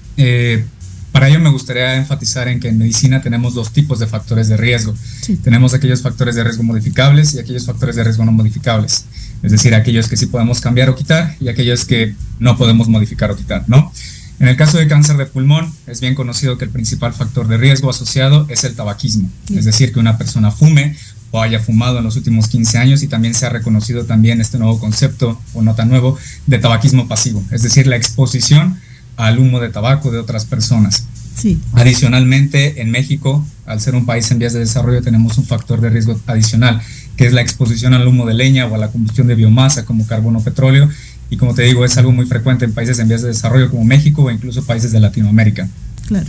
para 1.13 1.29
ello 1.29 1.41
me 1.41 1.51
gustaría 1.51 1.97
enfatizar 1.97 2.49
en 2.49 2.61
que 2.61 2.69
en 2.69 2.79
medicina 2.79 3.23
tenemos 3.23 3.55
dos 3.55 3.73
tipos 3.73 3.99
de 3.99 4.07
factores 4.07 4.49
de 4.49 4.57
riesgo. 4.57 4.95
Tenemos 5.43 5.75
aquellos 5.75 6.03
factores 6.03 6.35
de 6.35 6.45
riesgo 6.45 6.63
modificables 6.63 7.35
y 7.35 7.39
aquellos 7.39 7.67
factores 7.67 7.97
de 7.97 8.05
riesgo 8.05 8.25
no 8.25 8.33
modificables. 8.33 9.05
Es 9.43 9.53
decir, 9.53 9.75
aquellos 9.75 10.09
que 10.09 10.17
sí 10.17 10.27
podemos 10.27 10.61
cambiar 10.61 10.91
o 10.91 10.95
quitar 10.95 11.37
y 11.41 11.49
aquellos 11.49 11.85
que 11.85 12.15
no 12.39 12.57
podemos 12.57 12.89
modificar 12.89 13.31
o 13.31 13.37
quitar, 13.37 13.65
¿no? 13.69 13.93
En 14.41 14.47
el 14.47 14.57
caso 14.57 14.79
de 14.79 14.87
cáncer 14.87 15.17
de 15.17 15.27
pulmón, 15.27 15.73
es 15.87 16.01
bien 16.01 16.15
conocido 16.15 16.59
que 16.59 16.65
el 16.65 16.71
principal 16.71 17.13
factor 17.13 17.49
de 17.49 17.57
riesgo 17.57 17.91
asociado 17.91 18.47
es 18.49 18.63
el 18.63 18.77
tabaquismo, 18.77 19.29
es 19.53 19.65
decir, 19.65 19.93
que 19.93 19.99
una 19.99 20.17
persona 20.17 20.53
fume 20.53 20.95
o 21.33 21.43
haya 21.43 21.59
fumado 21.59 21.99
en 21.99 22.05
los 22.05 22.17
últimos 22.17 22.47
15 22.47 22.79
años 22.79 23.03
y 23.03 23.09
también 23.09 23.35
se 23.35 23.47
ha 23.47 23.51
reconocido 23.51 24.05
también 24.05 24.41
este 24.41 24.59
nuevo 24.59 24.79
concepto 24.79 25.41
o 25.55 25.63
nota 25.63 25.85
nuevo 25.85 26.17
de 26.47 26.59
tabaquismo 26.59 27.09
pasivo, 27.09 27.43
es 27.51 27.63
decir, 27.63 27.89
la 27.89 27.97
exposición 27.97 28.79
al 29.19 29.39
humo 29.39 29.61
de 29.61 29.69
tabaco 29.69 30.11
de 30.11 30.19
otras 30.19 30.47
personas. 30.47 31.05
Sí. 31.37 31.61
Adicionalmente, 31.75 32.81
en 32.81 32.91
México, 32.91 33.45
al 33.67 33.81
ser 33.81 33.95
un 33.95 34.07
país 34.07 34.31
en 34.31 34.39
vías 34.39 34.53
de 34.53 34.61
desarrollo, 34.61 35.03
tenemos 35.03 35.37
un 35.39 35.45
factor 35.45 35.81
de 35.81 35.91
riesgo 35.91 36.19
adicional, 36.27 36.81
que 37.17 37.27
es 37.27 37.33
la 37.33 37.43
exposición 37.43 37.95
al 37.95 38.07
humo 38.07 38.27
de 38.27 38.35
leña 38.35 38.67
o 38.67 38.75
a 38.75 38.79
la 38.79 38.89
combustión 38.89 39.27
de 39.27 39.35
biomasa 39.35 39.85
como 39.85 40.07
carbono 40.07 40.39
o 40.39 40.43
petróleo. 40.43 40.89
Y 41.31 41.37
como 41.37 41.53
te 41.53 41.63
digo, 41.63 41.85
es 41.85 41.99
algo 41.99 42.13
muy 42.13 42.27
frecuente 42.27 42.65
en 42.65 42.73
países 42.73 42.99
en 43.01 43.09
vías 43.09 43.23
de 43.23 43.29
desarrollo 43.29 43.71
como 43.71 43.85
México 43.85 44.23
o 44.23 44.31
incluso 44.31 44.65
países 44.65 44.93
de 44.93 45.01
Latinoamérica. 45.01 45.69
Claro. 46.07 46.27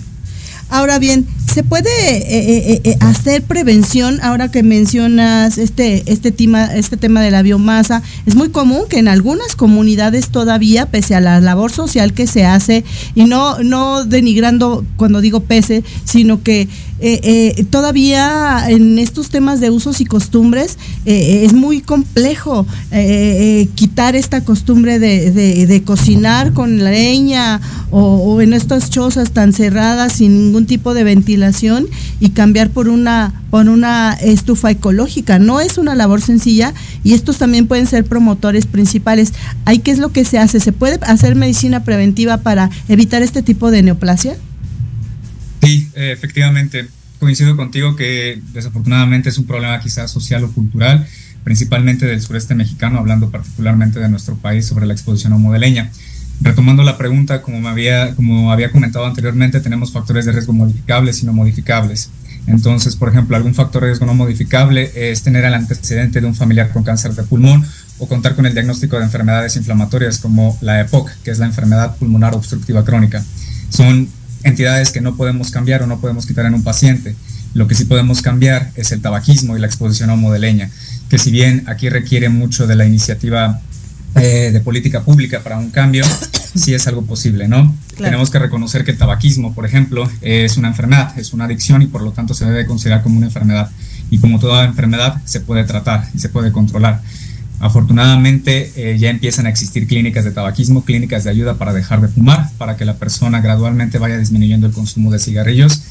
Ahora 0.70 1.00
bien, 1.00 1.26
¿se 1.52 1.64
puede 1.64 1.90
eh, 1.90 2.74
eh, 2.74 2.82
eh, 2.84 2.98
hacer 3.00 3.42
prevención 3.42 4.20
ahora 4.22 4.52
que 4.52 4.62
mencionas 4.62 5.58
este, 5.58 6.04
este, 6.06 6.32
tema, 6.32 6.66
este 6.66 6.96
tema 6.96 7.22
de 7.22 7.32
la 7.32 7.42
biomasa? 7.42 8.04
Es 8.28 8.36
muy 8.36 8.50
común 8.50 8.84
que 8.88 9.00
en 9.00 9.08
algunas 9.08 9.56
comunidades 9.56 10.30
todavía, 10.30 10.86
pese 10.86 11.16
a 11.16 11.22
la 11.22 11.40
labor 11.40 11.72
social 11.72 12.14
que 12.14 12.28
se 12.28 12.46
hace, 12.46 12.84
y 13.16 13.26
no, 13.26 13.64
no 13.64 14.06
denigrando 14.06 14.86
cuando 14.96 15.22
digo 15.22 15.40
pese, 15.40 15.84
sino 16.06 16.44
que 16.44 16.68
todavía 17.70 18.66
en 18.70 19.00
estos 19.00 19.30
temas 19.30 19.60
de 19.60 19.70
usos 19.70 20.02
y 20.02 20.06
costumbres 20.06 20.78
es 21.06 21.54
muy 21.54 21.82
complejo 21.82 22.66
quitar 23.76 24.16
esta 24.16 24.44
costumbre 24.44 25.00
de, 25.00 25.84
cocinar 25.86 26.54
con 26.54 26.84
leña 26.84 27.62
o, 27.92 28.02
o 28.02 28.42
en 28.42 28.54
estas 28.54 28.90
chozas 28.90 29.32
tan 29.32 29.54
cerradas 29.54 30.14
sin 30.14 30.34
ningún 30.34 30.66
tipo 30.66 30.94
de 30.94 31.04
ventilación 31.04 31.88
y 32.20 32.30
cambiar 32.30 32.70
por 32.70 32.90
una, 32.90 33.34
por 33.50 33.68
una 33.68 34.14
estufa 34.14 34.72
ecológica. 34.72 35.40
No 35.40 35.60
es 35.60 35.78
una 35.78 35.96
labor 35.96 36.22
sencilla 36.22 36.74
y 37.04 37.14
estos 37.14 37.38
también 37.38 37.68
pueden 37.68 37.88
ser 37.88 38.06
promotores 38.06 38.66
principales. 38.66 39.34
¿Hay 39.66 39.80
qué 39.80 39.92
es 39.92 40.00
lo 40.00 40.12
que 40.12 40.26
se 40.26 40.40
hace? 40.40 40.60
¿Se 40.60 40.72
puede 40.72 41.00
hacer 41.02 41.36
medicina 41.36 41.84
preventiva 41.84 42.38
para 42.38 42.70
evitar 42.88 43.22
este 43.22 43.42
tipo 43.42 43.72
de 43.72 43.84
neoplasia? 43.84 44.38
Sí, 45.70 45.88
efectivamente. 45.94 46.88
Coincido 47.20 47.56
contigo 47.56 47.96
que 47.96 48.42
desafortunadamente 48.54 49.30
es 49.30 49.38
un 49.38 49.46
problema 49.46 49.80
quizás 49.80 50.10
social 50.10 50.44
o 50.44 50.52
cultural, 50.52 51.06
principalmente 51.44 52.08
del 52.08 52.22
sureste 52.22 52.56
mexicano, 52.56 52.98
hablando 52.98 53.30
particularmente 53.30 54.00
de 54.00 54.10
nuestro 54.10 54.36
país 54.36 54.66
sobre 54.66 54.88
la 54.88 54.94
exposición 54.94 55.34
a 55.34 55.36
humo 55.36 55.54
de 55.54 55.60
leña. 55.60 55.92
Retomando 56.42 56.82
la 56.82 56.98
pregunta, 56.98 57.44
como, 57.44 57.62
me 57.62 57.70
había, 57.70 58.16
como 58.16 58.52
había 58.52 58.72
comentado 58.72 59.06
anteriormente, 59.06 59.60
tenemos 59.60 59.92
factores 59.92 60.26
de 60.26 60.32
riesgo 60.32 60.54
modificables 60.54 61.22
y 61.22 61.28
no 61.28 61.34
modificables. 61.34 62.10
Entonces, 62.48 62.96
por 62.96 63.10
ejemplo, 63.10 63.38
algún 63.38 63.54
factor 63.54 63.84
de 63.84 63.90
riesgo 63.90 64.08
no 64.08 64.16
modificable 64.16 64.92
es 64.96 65.22
tener 65.22 65.46
el 65.46 65.54
antecedente 65.54 66.20
de 66.20 66.26
un 66.26 66.34
familiar 66.34 66.72
con 66.72 66.84
cáncer 66.84 67.14
de 67.14 67.22
pulmón 67.22 67.64
o 68.00 68.08
contar 68.08 68.34
con 68.36 68.48
el 68.48 68.54
diagnóstico 68.54 68.98
de 68.98 69.04
enfermedades 69.04 69.56
inflamatorias 69.56 70.18
como 70.18 70.58
la 70.62 70.82
EPOC, 70.82 71.12
que 71.24 71.30
es 71.30 71.38
la 71.38 71.46
enfermedad 71.46 71.96
pulmonar 71.98 72.34
obstructiva 72.34 72.84
crónica. 72.84 73.24
Son 73.70 74.10
entidades 74.44 74.92
que 74.92 75.02
no 75.02 75.16
podemos 75.16 75.52
cambiar 75.52 75.84
o 75.84 75.88
no 75.88 76.00
podemos 76.00 76.26
quitar 76.26 76.46
en 76.46 76.54
un 76.54 76.64
paciente. 76.64 77.16
Lo 77.54 77.68
que 77.68 77.76
sí 77.76 77.86
podemos 77.86 78.22
cambiar 78.22 78.72
es 78.76 78.92
el 78.92 79.02
tabaquismo 79.02 79.58
y 79.58 79.60
la 79.60 79.68
exposición 79.68 80.10
a 80.10 80.14
humo 80.14 80.32
de 80.32 80.40
leña, 80.40 80.70
que 81.10 81.18
si 81.18 81.32
bien 81.32 81.64
aquí 81.68 81.90
requiere 81.90 82.30
mucho 82.30 82.68
de 82.68 82.76
la 82.76 82.86
iniciativa 82.86 83.62
eh, 84.16 84.52
de 84.52 84.60
política 84.60 85.02
pública 85.02 85.42
para 85.42 85.58
un 85.58 85.70
cambio, 85.70 86.04
sí 86.56 86.74
es 86.74 86.88
algo 86.88 87.04
posible, 87.04 87.48
¿no? 87.48 87.76
Tenemos 87.98 88.30
que 88.30 88.40
reconocer 88.40 88.84
que 88.86 88.92
el 88.92 88.98
tabaquismo, 88.98 89.54
por 89.54 89.66
ejemplo, 89.66 90.10
es 90.22 90.58
una 90.58 90.70
enfermedad, 90.70 91.18
es 91.20 91.34
una 91.34 91.46
adicción 91.46 91.82
y 91.82 91.88
por 91.88 92.02
lo 92.02 92.12
tanto 92.12 92.34
se 92.34 92.46
debe 92.46 92.66
considerar 92.66 93.04
como 93.04 93.18
una 93.18 93.28
enfermedad. 93.28 93.70
Y 94.10 94.20
como 94.20 94.40
toda 94.40 94.66
enfermedad, 94.66 95.22
se 95.26 95.42
puede 95.42 95.64
tratar 95.66 96.08
y 96.14 96.20
se 96.20 96.30
puede 96.30 96.52
controlar. 96.52 97.02
Afortunadamente 97.60 98.72
eh, 98.76 98.98
ya 98.98 99.10
empiezan 99.10 99.46
a 99.46 99.50
existir 99.50 99.86
clínicas 99.86 100.24
de 100.24 100.32
tabaquismo, 100.32 100.86
clínicas 100.86 101.26
de 101.26 101.30
ayuda 101.30 101.56
para 101.56 101.74
dejar 101.74 102.00
de 102.00 102.08
fumar, 102.08 102.50
para 102.58 102.78
que 102.78 102.86
la 102.86 102.96
persona 102.96 103.42
gradualmente 103.42 103.98
vaya 103.98 104.18
disminuyendo 104.18 104.68
el 104.68 104.74
consumo 104.74 105.12
de 105.12 105.20
cigarrillos 105.20 105.82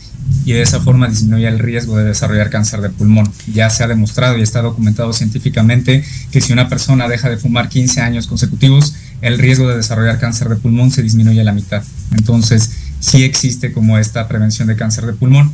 y 0.44 0.52
de 0.52 0.62
esa 0.62 0.80
forma 0.80 1.08
disminuya 1.08 1.48
el 1.48 1.58
riesgo 1.58 1.96
de 1.96 2.04
desarrollar 2.04 2.48
cáncer 2.50 2.80
de 2.80 2.88
pulmón. 2.88 3.30
Ya 3.52 3.68
se 3.70 3.84
ha 3.84 3.86
demostrado 3.86 4.38
y 4.38 4.42
está 4.42 4.62
documentado 4.62 5.12
científicamente 5.12 6.02
que 6.30 6.40
si 6.40 6.52
una 6.52 6.68
persona 6.68 7.06
deja 7.06 7.28
de 7.28 7.36
fumar 7.36 7.68
15 7.68 8.00
años 8.00 8.26
consecutivos, 8.26 8.94
el 9.20 9.38
riesgo 9.38 9.68
de 9.68 9.76
desarrollar 9.76 10.18
cáncer 10.18 10.48
de 10.48 10.56
pulmón 10.56 10.90
se 10.90 11.02
disminuye 11.02 11.40
a 11.40 11.44
la 11.44 11.52
mitad. 11.52 11.82
Entonces, 12.12 12.70
sí 13.00 13.24
existe 13.24 13.72
como 13.72 13.98
esta 13.98 14.26
prevención 14.26 14.68
de 14.68 14.76
cáncer 14.76 15.06
de 15.06 15.12
pulmón, 15.12 15.52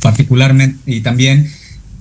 particularmente, 0.00 0.78
y 0.86 1.00
también 1.00 1.50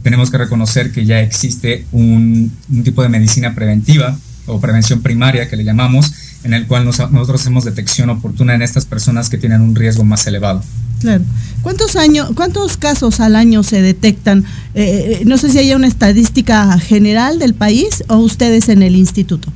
tenemos 0.03 0.31
que 0.31 0.37
reconocer 0.37 0.91
que 0.91 1.05
ya 1.05 1.19
existe 1.19 1.85
un, 1.91 2.51
tipo 2.83 3.03
de 3.03 3.09
medicina 3.09 3.55
preventiva 3.55 4.17
o 4.45 4.59
prevención 4.59 5.01
primaria 5.01 5.49
que 5.49 5.55
le 5.55 5.63
llamamos, 5.63 6.13
en 6.43 6.53
el 6.53 6.67
cual 6.67 6.85
nosotros 6.85 7.41
hacemos 7.41 7.65
detección 7.65 8.09
oportuna 8.09 8.55
en 8.55 8.61
estas 8.61 8.85
personas 8.85 9.29
que 9.29 9.37
tienen 9.37 9.61
un 9.61 9.75
riesgo 9.75 10.03
más 10.03 10.25
elevado. 10.25 10.63
Claro. 10.99 11.23
¿Cuántos 11.61 11.95
años, 11.95 12.29
cuántos 12.35 12.77
casos 12.77 13.19
al 13.19 13.35
año 13.35 13.63
se 13.63 13.81
detectan? 13.81 14.45
Eh, 14.73 15.19
eh, 15.21 15.25
no 15.25 15.37
sé 15.37 15.49
si 15.49 15.57
hay 15.59 15.73
una 15.73 15.87
estadística 15.87 16.77
general 16.79 17.39
del 17.39 17.53
país 17.53 18.03
o 18.07 18.17
ustedes 18.17 18.69
en 18.69 18.83
el 18.83 18.95
instituto. 18.95 19.51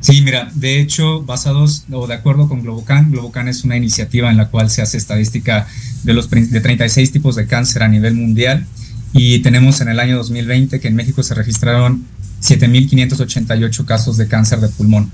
Sí, 0.00 0.20
mira, 0.22 0.50
de 0.54 0.80
hecho, 0.80 1.22
basados 1.22 1.84
o 1.90 2.06
de 2.06 2.14
acuerdo 2.14 2.48
con 2.48 2.62
Globocan, 2.62 3.10
Globocan 3.10 3.48
es 3.48 3.64
una 3.64 3.76
iniciativa 3.76 4.30
en 4.30 4.36
la 4.36 4.48
cual 4.48 4.70
se 4.70 4.82
hace 4.82 4.98
estadística 4.98 5.66
de 6.02 6.12
los 6.12 6.28
de 6.28 6.60
36 6.60 7.10
tipos 7.10 7.36
de 7.36 7.46
cáncer 7.46 7.82
a 7.82 7.88
nivel 7.88 8.14
mundial 8.14 8.66
y 9.14 9.38
tenemos 9.38 9.80
en 9.80 9.88
el 9.88 10.00
año 10.00 10.16
2020 10.16 10.80
que 10.80 10.88
en 10.88 10.96
México 10.96 11.22
se 11.22 11.34
registraron 11.34 12.04
7.588 12.42 13.84
casos 13.84 14.16
de 14.16 14.26
cáncer 14.26 14.60
de 14.60 14.68
pulmón. 14.68 15.10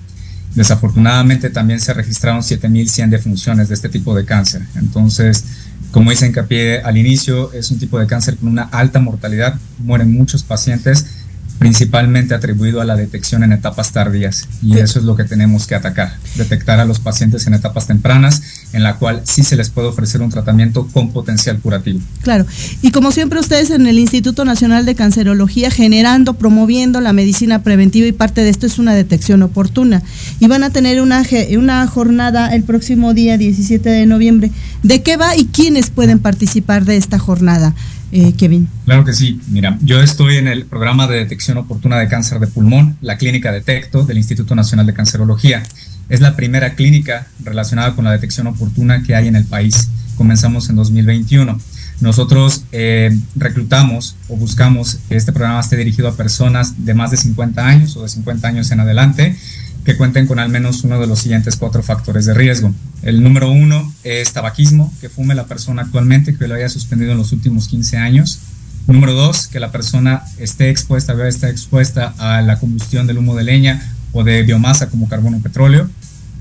Desafortunadamente 0.54 1.50
también 1.50 1.78
se 1.78 1.92
registraron 1.92 2.40
7.100 2.40 3.10
defunciones 3.10 3.68
de 3.68 3.74
este 3.74 3.90
tipo 3.90 4.16
de 4.16 4.24
cáncer. 4.24 4.62
Entonces, 4.74 5.44
como 5.92 6.10
hice 6.10 6.26
hincapié 6.26 6.80
al 6.80 6.96
inicio, 6.96 7.52
es 7.52 7.70
un 7.70 7.78
tipo 7.78 8.00
de 8.00 8.06
cáncer 8.06 8.36
con 8.36 8.48
una 8.48 8.62
alta 8.62 9.00
mortalidad, 9.00 9.56
mueren 9.78 10.12
muchos 10.12 10.42
pacientes 10.42 11.04
principalmente 11.60 12.34
atribuido 12.34 12.80
a 12.80 12.86
la 12.86 12.96
detección 12.96 13.44
en 13.44 13.52
etapas 13.52 13.92
tardías 13.92 14.48
y 14.62 14.78
eso 14.78 14.98
es 14.98 15.04
lo 15.04 15.14
que 15.14 15.24
tenemos 15.24 15.66
que 15.66 15.74
atacar, 15.74 16.16
detectar 16.36 16.80
a 16.80 16.86
los 16.86 17.00
pacientes 17.00 17.46
en 17.46 17.52
etapas 17.52 17.86
tempranas 17.86 18.59
en 18.72 18.82
la 18.82 18.96
cual 18.96 19.22
sí 19.24 19.42
se 19.42 19.56
les 19.56 19.70
puede 19.70 19.88
ofrecer 19.88 20.22
un 20.22 20.30
tratamiento 20.30 20.86
con 20.88 21.12
potencial 21.12 21.58
curativo. 21.58 22.00
Claro, 22.22 22.46
y 22.82 22.90
como 22.90 23.10
siempre 23.10 23.40
ustedes 23.40 23.70
en 23.70 23.86
el 23.86 23.98
Instituto 23.98 24.44
Nacional 24.44 24.86
de 24.86 24.94
Cancerología 24.94 25.70
generando, 25.70 26.34
promoviendo 26.34 27.00
la 27.00 27.12
medicina 27.12 27.62
preventiva 27.62 28.06
y 28.06 28.12
parte 28.12 28.42
de 28.42 28.50
esto 28.50 28.66
es 28.66 28.78
una 28.78 28.94
detección 28.94 29.42
oportuna 29.42 30.02
y 30.38 30.46
van 30.46 30.62
a 30.62 30.70
tener 30.70 31.00
una, 31.00 31.22
una 31.56 31.86
jornada 31.86 32.54
el 32.54 32.62
próximo 32.62 33.14
día 33.14 33.38
17 33.38 33.88
de 33.88 34.06
noviembre. 34.06 34.50
¿De 34.82 35.02
qué 35.02 35.16
va 35.16 35.36
y 35.36 35.46
quiénes 35.46 35.90
pueden 35.90 36.18
participar 36.18 36.84
de 36.84 36.96
esta 36.96 37.18
jornada? 37.18 37.74
Eh, 38.12 38.32
Kevin. 38.36 38.68
Claro 38.86 39.04
que 39.04 39.12
sí. 39.12 39.40
Mira, 39.50 39.78
yo 39.82 40.02
estoy 40.02 40.36
en 40.36 40.48
el 40.48 40.64
programa 40.64 41.06
de 41.06 41.16
detección 41.16 41.58
oportuna 41.58 41.96
de 41.98 42.08
cáncer 42.08 42.40
de 42.40 42.48
pulmón, 42.48 42.96
la 43.00 43.16
clínica 43.16 43.52
Detecto 43.52 44.04
del 44.04 44.18
Instituto 44.18 44.56
Nacional 44.56 44.86
de 44.86 44.94
Cancerología. 44.94 45.62
Es 46.10 46.20
la 46.20 46.34
primera 46.34 46.74
clínica 46.74 47.28
relacionada 47.42 47.94
con 47.94 48.04
la 48.04 48.10
detección 48.10 48.48
oportuna 48.48 49.04
que 49.04 49.14
hay 49.14 49.28
en 49.28 49.36
el 49.36 49.44
país. 49.44 49.88
Comenzamos 50.16 50.68
en 50.68 50.74
2021. 50.76 51.58
Nosotros 52.00 52.64
eh, 52.72 53.16
reclutamos 53.36 54.16
o 54.28 54.36
buscamos 54.36 54.98
que 55.08 55.14
este 55.14 55.32
programa 55.32 55.60
esté 55.60 55.76
dirigido 55.76 56.08
a 56.08 56.16
personas 56.16 56.84
de 56.84 56.94
más 56.94 57.12
de 57.12 57.16
50 57.16 57.64
años 57.64 57.96
o 57.96 58.02
de 58.02 58.08
50 58.08 58.48
años 58.48 58.70
en 58.72 58.80
adelante 58.80 59.36
que 59.84 59.96
cuenten 59.96 60.26
con 60.26 60.40
al 60.40 60.48
menos 60.48 60.84
uno 60.84 61.00
de 61.00 61.06
los 61.06 61.20
siguientes 61.20 61.56
cuatro 61.56 61.82
factores 61.82 62.26
de 62.26 62.34
riesgo. 62.34 62.74
El 63.02 63.22
número 63.22 63.50
uno 63.50 63.92
es 64.02 64.32
tabaquismo, 64.32 64.92
que 65.00 65.08
fume 65.08 65.34
la 65.34 65.46
persona 65.46 65.82
actualmente, 65.82 66.36
que 66.36 66.48
lo 66.48 66.56
haya 66.56 66.68
suspendido 66.68 67.12
en 67.12 67.18
los 67.18 67.32
últimos 67.32 67.68
15 67.68 67.96
años. 67.96 68.40
Número 68.88 69.14
dos, 69.14 69.46
que 69.46 69.60
la 69.60 69.70
persona 69.70 70.22
esté 70.38 70.70
expuesta, 70.70 71.14
estar 71.28 71.50
expuesta 71.50 72.14
a 72.18 72.42
la 72.42 72.58
combustión 72.58 73.06
del 73.06 73.18
humo 73.18 73.36
de 73.36 73.44
leña 73.44 73.94
o 74.12 74.24
de 74.24 74.42
biomasa 74.42 74.90
como 74.90 75.08
carbono 75.08 75.38
o 75.38 75.40
petróleo. 75.40 75.88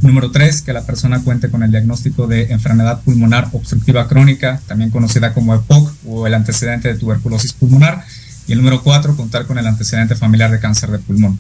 Número 0.02 0.32
tres, 0.32 0.62
que 0.62 0.72
la 0.72 0.86
persona 0.86 1.22
cuente 1.24 1.50
con 1.50 1.62
el 1.62 1.72
diagnóstico 1.72 2.26
de 2.26 2.54
enfermedad 2.54 3.02
pulmonar 3.02 3.50
obstructiva 3.52 4.08
crónica, 4.08 4.62
también 4.66 4.92
conocida 4.92 5.34
como 5.34 5.54
EPOC 5.54 5.94
o 6.06 6.26
el 6.26 6.34
antecedente 6.34 6.88
de 6.88 6.98
tuberculosis 6.98 7.52
pulmonar. 7.52 8.06
Y 8.48 8.54
el 8.54 8.60
número 8.60 8.82
cuatro, 8.82 9.16
contar 9.16 9.46
con 9.46 9.58
el 9.58 9.68
antecedente 9.68 10.16
familiar 10.16 10.52
de 10.52 10.60
cáncer 10.60 10.90
de 10.90 11.00
pulmón. 11.00 11.38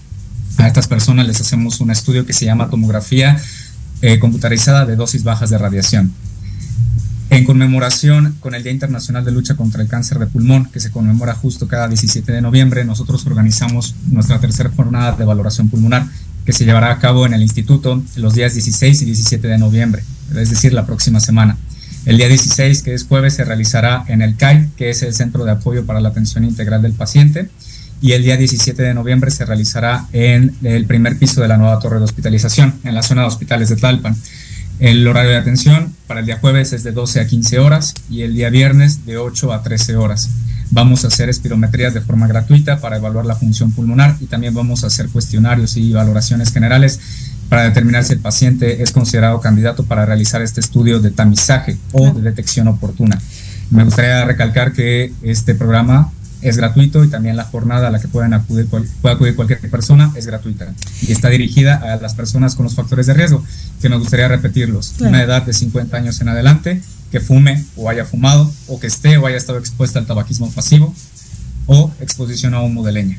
A 0.58 0.67
estas 0.67 0.88
personas 0.88 1.26
les 1.26 1.39
hacemos 1.39 1.80
un 1.80 1.89
estudio 1.89 2.26
que 2.26 2.34
se 2.34 2.45
llama 2.45 2.69
tomografía 2.69 3.38
eh, 4.02 4.19
computarizada 4.19 4.86
de 4.86 4.98
dosis 4.98 5.24
bajas 5.24 5.50
de 5.50 5.58
radiación. 5.58 6.13
En 7.30 7.45
conmemoración 7.45 8.36
con 8.39 8.56
el 8.56 8.63
Día 8.63 8.72
Internacional 8.72 9.24
de 9.24 9.32
Lucha 9.32 9.56
contra 9.56 9.82
el 9.82 9.88
Cáncer 9.88 10.19
de 10.19 10.26
Pulmón, 10.26 10.65
que 10.65 10.80
se 10.80 10.89
conmemora 10.89 11.36
justo 11.36 11.67
cada 11.67 11.88
17 11.88 12.32
de 12.32 12.41
noviembre, 12.41 12.84
nosotros 12.86 13.26
organizamos 13.26 13.95
nuestra 14.08 14.39
tercera 14.39 14.72
jornada 14.76 15.12
de 15.13 15.26
valoración 15.26 15.69
pulmonar, 15.69 16.08
que 16.49 16.53
se 16.53 16.65
llevará 16.65 16.91
a 16.91 16.97
cabo 16.97 17.27
en 17.27 17.35
el 17.35 17.43
instituto 17.43 18.01
los 18.15 18.33
días 18.33 18.55
16 18.55 19.03
y 19.03 19.05
17 19.05 19.47
de 19.47 19.59
noviembre, 19.59 20.01
es 20.35 20.49
decir, 20.49 20.73
la 20.73 20.88
próxima 20.88 21.19
semana. 21.19 21.57
El 22.07 22.17
día 22.17 22.27
16, 22.27 22.81
que 22.81 22.95
es 22.95 23.03
jueves, 23.03 23.35
se 23.35 23.45
realizará 23.45 24.03
en 24.07 24.23
el 24.23 24.35
CAI, 24.35 24.67
que 24.75 24.89
es 24.89 25.03
el 25.03 25.13
Centro 25.13 25.45
de 25.45 25.51
Apoyo 25.51 25.85
para 25.85 26.01
la 26.01 26.09
Atención 26.09 26.43
Integral 26.43 26.81
del 26.81 26.93
Paciente, 26.93 27.49
y 28.01 28.13
el 28.13 28.23
día 28.23 28.35
17 28.35 28.81
de 28.81 28.95
noviembre 28.95 29.29
se 29.29 29.45
realizará 29.45 30.07
en 30.12 30.55
el 30.63 30.85
primer 30.85 31.19
piso 31.19 31.39
de 31.39 31.49
la 31.49 31.57
nueva 31.57 31.77
torre 31.77 31.99
de 31.99 32.05
hospitalización, 32.05 32.79
en 32.83 32.95
la 32.95 33.03
zona 33.03 33.21
de 33.21 33.27
hospitales 33.27 33.69
de 33.69 33.75
Talpan. 33.75 34.15
El 34.79 35.07
horario 35.07 35.29
de 35.29 35.38
atención 35.38 35.93
para 36.07 36.21
el 36.21 36.25
día 36.25 36.39
jueves 36.39 36.73
es 36.73 36.81
de 36.81 36.93
12 36.93 37.19
a 37.19 37.27
15 37.27 37.59
horas 37.59 37.93
y 38.09 38.23
el 38.23 38.33
día 38.33 38.49
viernes 38.49 39.05
de 39.05 39.17
8 39.17 39.53
a 39.53 39.62
13 39.62 39.97
horas. 39.97 40.31
Vamos 40.71 41.03
a 41.03 41.08
hacer 41.08 41.29
espirometrías 41.29 41.93
de 41.93 42.01
forma 42.01 42.27
gratuita 42.27 42.79
para 42.79 42.97
evaluar 42.97 43.25
la 43.25 43.36
función 43.36 43.71
pulmonar 43.71 44.17
y 44.19 44.25
también 44.25 44.53
vamos 44.53 44.84
a 44.84 44.88
hacer 44.88 45.10
cuestionarios 45.10 45.77
y 45.77 45.93
valoraciones 45.93 46.51
generales 46.51 46.99
para 47.49 47.63
determinar 47.63 48.03
si 48.03 48.13
el 48.13 48.19
paciente 48.19 48.84
es 48.84 48.91
considerado 48.91 49.41
candidato 49.41 49.84
para 49.84 50.05
realizar 50.05 50.41
este 50.43 50.60
estudio 50.60 50.99
de 50.99 51.10
tamizaje 51.10 51.77
o 51.91 52.12
de 52.12 52.21
detección 52.21 52.67
oportuna. 52.67 53.19
Me 53.71 53.84
gustaría 53.84 54.23
recalcar 54.25 54.71
que 54.71 55.12
este 55.23 55.55
programa 55.55 56.12
es 56.41 56.58
gratuito 56.58 57.03
y 57.03 57.10
también 57.10 57.36
la 57.36 57.43
jornada 57.43 57.88
a 57.88 57.91
la 57.91 57.99
que 57.99 58.08
pueden 58.08 58.34
acudir, 58.34 58.67
puede 58.67 59.15
acudir 59.15 59.36
cualquier 59.36 59.60
persona 59.69 60.12
es 60.15 60.25
gratuita 60.25 60.73
y 61.01 61.12
está 61.12 61.29
dirigida 61.29 61.75
a 61.75 61.97
las 61.97 62.13
personas 62.13 62.55
con 62.55 62.63
los 62.63 62.75
factores 62.75 63.08
de 63.08 63.13
riesgo, 63.13 63.43
que 63.82 63.89
me 63.89 63.97
gustaría 63.97 64.27
repetirlos. 64.27 64.95
Una 64.99 65.21
edad 65.21 65.43
de 65.43 65.53
50 65.53 65.97
años 65.97 66.21
en 66.21 66.29
adelante, 66.29 66.82
que 67.12 67.19
fume 67.19 67.63
o 67.76 67.89
haya 67.89 68.06
fumado, 68.06 68.52
o 68.67 68.80
que 68.80 68.88
esté 68.88 69.17
o 69.17 69.26
haya 69.26 69.38
estado 69.38 69.60
expuesta 69.60 70.00
al 70.00 70.06
tabaquismo 70.06 70.50
pasivo 70.52 70.93
o 71.65 71.91
exposición 72.02 72.54
a 72.54 72.62
humo 72.62 72.84
de 72.84 72.91
leña. 72.91 73.17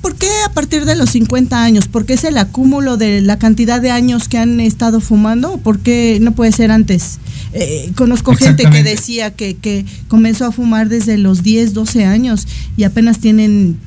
¿Por 0.00 0.16
qué 0.16 0.28
a 0.44 0.52
partir 0.52 0.84
de 0.84 0.96
los 0.96 1.10
50 1.10 1.64
años? 1.64 1.88
¿Por 1.88 2.04
qué 2.04 2.12
es 2.12 2.24
el 2.24 2.36
acúmulo 2.36 2.98
de 2.98 3.22
la 3.22 3.38
cantidad 3.38 3.80
de 3.80 3.90
años 3.90 4.28
que 4.28 4.36
han 4.36 4.60
estado 4.60 5.00
fumando? 5.00 5.56
¿Por 5.56 5.78
qué 5.78 6.18
no 6.20 6.32
puede 6.32 6.52
ser 6.52 6.70
antes? 6.70 7.20
Eh, 7.54 7.90
conozco 7.96 8.34
gente 8.34 8.68
que 8.68 8.82
decía 8.82 9.30
que, 9.30 9.54
que 9.54 9.86
comenzó 10.08 10.44
a 10.44 10.52
fumar 10.52 10.90
desde 10.90 11.16
los 11.16 11.42
10, 11.42 11.72
12 11.72 12.04
años 12.04 12.46
y 12.76 12.84
apenas 12.84 13.18
tienen 13.18 13.78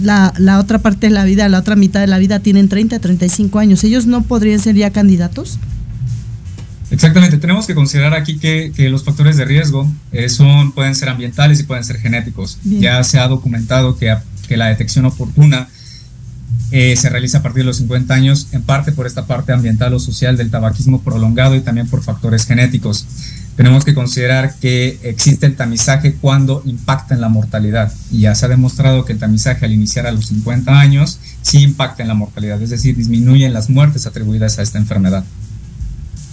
la, 0.00 0.32
la, 0.38 0.58
otra 0.58 0.78
parte 0.78 1.08
de 1.08 1.12
la 1.12 1.24
vida, 1.24 1.48
la 1.50 1.58
otra 1.58 1.76
mitad 1.76 2.00
de 2.00 2.06
la 2.06 2.18
vida 2.18 2.38
tienen 2.38 2.70
30, 2.70 2.98
35 2.98 3.58
años. 3.58 3.84
¿Ellos 3.84 4.06
no 4.06 4.22
podrían 4.22 4.60
ser 4.60 4.74
ya 4.74 4.90
candidatos? 4.90 5.58
Exactamente, 6.90 7.36
tenemos 7.36 7.66
que 7.66 7.74
considerar 7.74 8.14
aquí 8.14 8.38
que, 8.38 8.72
que 8.74 8.88
los 8.88 9.04
factores 9.04 9.36
de 9.36 9.44
riesgo 9.44 9.90
eh, 10.12 10.28
son, 10.28 10.72
pueden 10.72 10.94
ser 10.94 11.10
ambientales 11.10 11.60
y 11.60 11.64
pueden 11.64 11.84
ser 11.84 11.98
genéticos. 11.98 12.58
Ya 12.64 13.02
se 13.04 13.18
ha 13.18 13.28
documentado 13.28 13.96
que, 13.96 14.16
que 14.48 14.56
la 14.56 14.68
detección 14.68 15.04
oportuna 15.04 15.68
eh, 16.70 16.96
se 16.96 17.08
realiza 17.08 17.38
a 17.38 17.42
partir 17.42 17.62
de 17.62 17.66
los 17.66 17.78
50 17.78 18.12
años, 18.12 18.48
en 18.52 18.62
parte 18.62 18.92
por 18.92 19.06
esta 19.06 19.26
parte 19.26 19.52
ambiental 19.52 19.94
o 19.94 19.98
social 19.98 20.36
del 20.36 20.50
tabaquismo 20.50 21.02
prolongado 21.02 21.54
y 21.54 21.60
también 21.60 21.88
por 21.88 22.02
factores 22.02 22.46
genéticos. 22.46 23.06
Tenemos 23.56 23.84
que 23.84 23.94
considerar 23.94 24.54
que 24.60 24.98
existe 25.02 25.46
el 25.46 25.56
tamizaje 25.56 26.14
cuando 26.14 26.62
impacta 26.64 27.14
en 27.14 27.20
la 27.20 27.28
mortalidad 27.28 27.92
y 28.10 28.20
ya 28.20 28.34
se 28.34 28.46
ha 28.46 28.48
demostrado 28.48 29.04
que 29.04 29.12
el 29.12 29.18
tamizaje 29.18 29.64
al 29.64 29.72
iniciar 29.72 30.06
a 30.06 30.12
los 30.12 30.26
50 30.26 30.78
años 30.78 31.18
sí 31.42 31.62
impacta 31.62 32.02
en 32.02 32.08
la 32.08 32.14
mortalidad, 32.14 32.62
es 32.62 32.70
decir, 32.70 32.96
disminuyen 32.96 33.52
las 33.52 33.68
muertes 33.68 34.06
atribuidas 34.06 34.58
a 34.58 34.62
esta 34.62 34.78
enfermedad. 34.78 35.24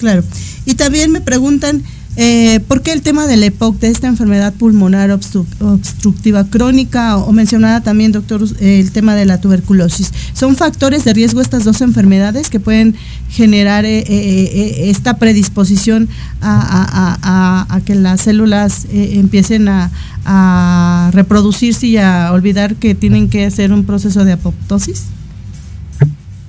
Claro. 0.06 0.24
Y 0.68 0.76
también 0.76 1.12
me 1.12 1.20
preguntan 1.20 1.84
Eh, 2.18 2.62
¿Por 2.70 2.82
qué 2.82 2.94
el 2.94 3.02
tema 3.02 3.28
del 3.28 3.44
EPOC, 3.44 3.78
de 3.80 3.89
esta 3.89 4.08
enfermedad 4.08 4.54
pulmonar 4.54 5.12
obstructiva 5.12 6.46
crónica, 6.46 7.18
o, 7.18 7.34
mencionada 7.34 7.82
también, 7.82 8.13
doctor, 8.13 8.41
el 8.62 8.91
tema 8.91 9.15
de 9.15 9.26
la 9.26 9.41
tuberculosis? 9.41 10.13
¿Son 10.34 10.56
factores 10.56 11.04
de 11.04 11.13
riesgo 11.13 11.41
estas 11.41 11.65
dos 11.65 11.82
enfermedades 11.82 12.50
que 12.50 12.62
pueden 12.62 12.96
generar 13.30 13.84
eh, 13.84 14.06
eh, 14.08 14.89
esta 14.89 15.18
predisposición 15.18 16.08
a, 16.41 17.82
que 17.86 17.96
las 17.96 18.22
células 18.22 18.88
empiecen 18.94 19.68
a, 19.68 21.12
reproducirse 21.12 21.88
y 21.88 21.98
a 21.98 22.32
olvidar 22.32 22.76
que 22.76 22.96
tienen 22.96 23.30
que 23.30 23.46
hacer 23.46 23.74
un 23.74 23.84
proceso 23.84 24.24
de 24.24 24.32
apoptosis? 24.32 25.04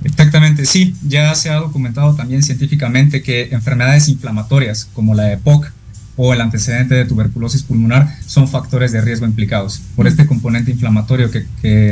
Exactamente, 0.07 0.65
sí, 0.65 0.95
ya 1.05 1.35
se 1.35 1.49
ha 1.49 1.55
documentado 1.55 2.15
también 2.15 2.41
científicamente 2.41 3.21
que 3.21 3.49
enfermedades 3.51 4.07
inflamatorias 4.07 4.87
como 4.93 5.13
la 5.13 5.33
EPOC 5.33 5.69
o 6.15 6.33
el 6.33 6.39
antecedente 6.39 6.95
de 6.95 7.05
tuberculosis 7.05 7.63
pulmonar 7.63 8.15
son 8.25 8.47
factores 8.47 8.93
de 8.93 9.01
riesgo 9.01 9.25
implicados 9.25 9.81
por 9.95 10.07
este 10.07 10.25
componente 10.25 10.71
inflamatorio 10.71 11.29
que, 11.29 11.45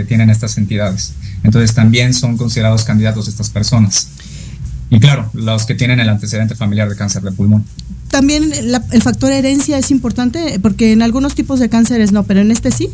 tienen 0.07 0.29
estas 0.29 0.57
entidades. 0.57 1.13
Entonces 1.43 1.75
también 1.75 2.13
son 2.13 2.37
considerados 2.37 2.85
candidatos 2.85 3.27
estas 3.27 3.49
personas. 3.49 4.07
Y 4.89 4.99
claro, 4.99 5.29
los 5.33 5.65
que 5.65 5.75
tienen 5.75 5.99
el 5.99 6.07
antecedente 6.07 6.55
familiar 6.55 6.87
de 6.89 6.95
cáncer 6.95 7.21
de 7.21 7.33
pulmón. 7.33 7.65
También 8.09 8.51
el 8.53 9.01
factor 9.01 9.31
herencia 9.31 9.77
es 9.77 9.91
importante 9.91 10.57
porque 10.61 10.93
en 10.93 11.01
algunos 11.01 11.35
tipos 11.35 11.59
de 11.59 11.67
cánceres 11.67 12.13
no, 12.13 12.23
pero 12.23 12.39
en 12.39 12.51
este 12.51 12.71
sí. 12.71 12.89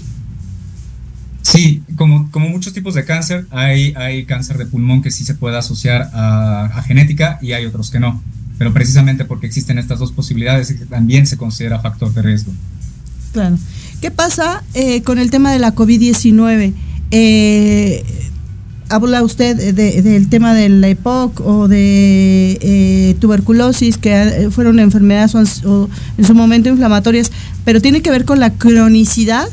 Sí, 1.41 1.81
como, 1.95 2.29
como 2.31 2.49
muchos 2.49 2.73
tipos 2.73 2.93
de 2.93 3.03
cáncer, 3.03 3.45
hay, 3.51 3.93
hay 3.95 4.25
cáncer 4.25 4.57
de 4.57 4.65
pulmón 4.65 5.01
que 5.01 5.11
sí 5.11 5.25
se 5.25 5.33
puede 5.33 5.57
asociar 5.57 6.09
a, 6.13 6.83
genética 6.85 7.39
y 7.41 7.53
hay 7.53 7.65
otros 7.65 7.89
que 7.89 7.99
no. 7.99 8.21
Pero 8.57 8.73
precisamente 8.73 9.25
porque 9.25 9.47
existen 9.47 9.79
estas 9.79 9.99
dos 9.99 10.11
posibilidades, 10.11 10.73
también 10.89 11.25
se 11.25 11.37
considera 11.37 11.79
factor 11.79 12.13
de 12.13 12.21
riesgo. 12.21 12.51
Claro. 13.33 13.57
¿Qué 14.01 14.11
pasa 14.11 14.63
eh, 14.73 15.01
con 15.01 15.17
el 15.19 15.31
tema 15.31 15.51
de 15.51 15.59
la 15.59 15.73
COVID-19? 15.73 16.73
Eh, 17.11 18.03
habla 18.89 19.23
usted 19.23 19.73
del 19.73 20.29
tema 20.29 20.53
de 20.53 20.69
la 20.69 20.89
EPOC 20.89 21.39
o 21.41 21.67
de 21.67 22.59
eh, 22.61 23.15
tuberculosis, 23.19 23.97
que 23.97 24.49
fueron 24.51 24.79
enfermedades 24.79 25.33
o 25.65 25.89
en 26.17 26.25
su 26.25 26.35
momento 26.35 26.69
inflamatorias, 26.69 27.31
pero 27.63 27.81
tiene 27.81 28.01
que 28.01 28.11
ver 28.11 28.25
con 28.25 28.39
la 28.39 28.51
cronicidad 28.53 29.47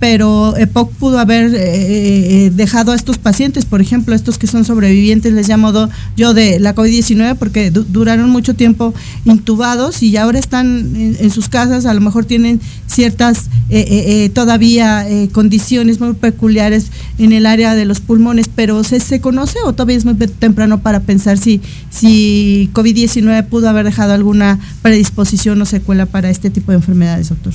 pero 0.00 0.56
EPOC 0.56 0.92
pudo 0.94 1.18
haber 1.18 1.54
eh, 1.54 2.46
eh, 2.46 2.50
dejado 2.50 2.92
a 2.92 2.96
estos 2.96 3.18
pacientes, 3.18 3.66
por 3.66 3.82
ejemplo, 3.82 4.14
estos 4.14 4.38
que 4.38 4.46
son 4.46 4.64
sobrevivientes, 4.64 5.34
les 5.34 5.46
llamo 5.46 5.72
yo 6.16 6.32
de 6.32 6.58
la 6.58 6.74
COVID-19 6.74 7.36
porque 7.36 7.70
duraron 7.70 8.30
mucho 8.30 8.54
tiempo 8.54 8.94
intubados 9.26 10.02
y 10.02 10.16
ahora 10.16 10.38
están 10.38 10.96
en, 10.96 11.30
sus 11.30 11.50
casas, 11.50 11.84
a 11.84 11.92
lo 11.92 12.00
mejor 12.00 12.24
tienen 12.24 12.60
ciertas 12.86 13.50
eh, 13.68 14.30
todavía 14.32 15.06
condiciones 15.32 16.00
muy 16.00 16.14
peculiares 16.14 16.86
en 17.18 17.32
el 17.32 17.44
área 17.44 17.74
de 17.74 17.84
los 17.84 18.00
pulmones, 18.00 18.48
pero 18.52 18.82
¿se, 18.82 19.00
¿se 19.00 19.20
conoce 19.20 19.58
o 19.66 19.74
todavía 19.74 19.98
es 19.98 20.06
muy 20.06 20.14
temprano 20.14 20.80
para 20.80 21.00
pensar 21.00 21.36
si, 21.36 21.60
si 21.90 22.70
COVID-19 22.72 23.46
pudo 23.46 23.68
haber 23.68 23.84
dejado 23.84 24.14
alguna 24.14 24.58
predisposición 24.80 25.60
o 25.60 25.66
secuela 25.66 26.06
para 26.06 26.30
este 26.30 26.48
tipo 26.48 26.72
de 26.72 26.78
enfermedades, 26.78 27.28
doctor? 27.28 27.52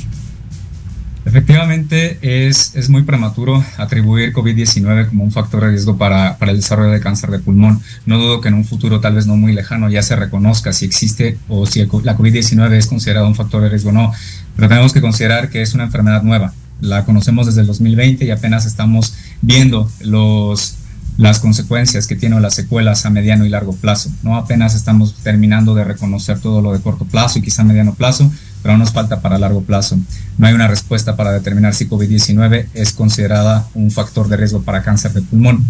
Efectivamente, 1.25 2.19
es, 2.21 2.75
es 2.75 2.89
muy 2.89 3.01
prematuro 3.01 3.63
atribuir 3.77 4.31
COVID-19 4.31 5.09
como 5.09 5.23
un 5.23 5.31
factor 5.31 5.61
de 5.61 5.69
riesgo 5.71 5.97
para, 5.97 6.37
para, 6.37 6.51
el 6.51 6.57
desarrollo 6.57 6.91
de 6.91 6.99
cáncer 6.99 7.31
de 7.31 7.39
pulmón. 7.39 7.81
No 8.05 8.19
dudo 8.19 8.41
que 8.41 8.49
en 8.49 8.53
un 8.53 8.63
futuro 8.63 8.99
tal 8.99 9.15
vez 9.15 9.25
no 9.25 9.35
muy 9.35 9.51
lejano 9.51 9.89
ya 9.89 10.03
se 10.03 10.15
reconozca 10.15 10.71
si 10.71 10.85
existe 10.85 11.39
o 11.47 11.65
si 11.65 11.79
la 11.79 12.15
COVID-19 12.15 12.73
es 12.73 12.85
considerado 12.85 13.27
un 13.27 13.33
factor 13.33 13.63
de 13.63 13.69
riesgo 13.69 13.89
o 13.89 13.93
no, 13.93 14.13
pero 14.55 14.69
tenemos 14.69 14.93
que 14.93 15.01
considerar 15.01 15.49
que 15.49 15.63
es 15.63 15.73
una 15.73 15.85
enfermedad 15.85 16.21
nueva. 16.21 16.53
La 16.79 17.05
conocemos 17.05 17.47
desde 17.47 17.61
el 17.61 17.67
2020 17.67 18.23
y 18.23 18.29
apenas 18.29 18.67
estamos 18.67 19.15
viendo 19.41 19.89
los, 20.01 20.75
las 21.17 21.39
consecuencias 21.39 22.07
que 22.07 22.15
tiene 22.15 22.35
o 22.35 22.39
las 22.39 22.53
secuelas 22.53 23.05
a 23.05 23.09
mediano 23.09 23.45
y 23.45 23.49
largo 23.49 23.75
plazo. 23.75 24.11
No 24.21 24.35
apenas 24.35 24.75
estamos 24.75 25.15
terminando 25.23 25.73
de 25.73 25.85
reconocer 25.85 26.39
todo 26.39 26.61
lo 26.61 26.73
de 26.73 26.81
corto 26.81 27.05
plazo 27.05 27.39
y 27.39 27.41
quizá 27.41 27.63
mediano 27.63 27.95
plazo, 27.95 28.31
pero 28.65 28.79
nos 28.79 28.93
falta 28.93 29.21
para 29.21 29.37
largo 29.37 29.61
plazo. 29.61 29.95
No 30.39 30.47
hay 30.47 30.55
una 30.55 30.67
respuesta 30.67 31.15
para 31.15 31.31
determinar 31.31 31.75
si 31.75 31.87
COVID-19 31.87 32.65
es 32.73 32.93
considerada 32.93 33.67
un 33.75 33.91
factor 33.91 34.27
de 34.27 34.37
riesgo 34.37 34.63
para 34.63 34.81
cáncer 34.81 35.13
de 35.13 35.21
pulmón. 35.21 35.63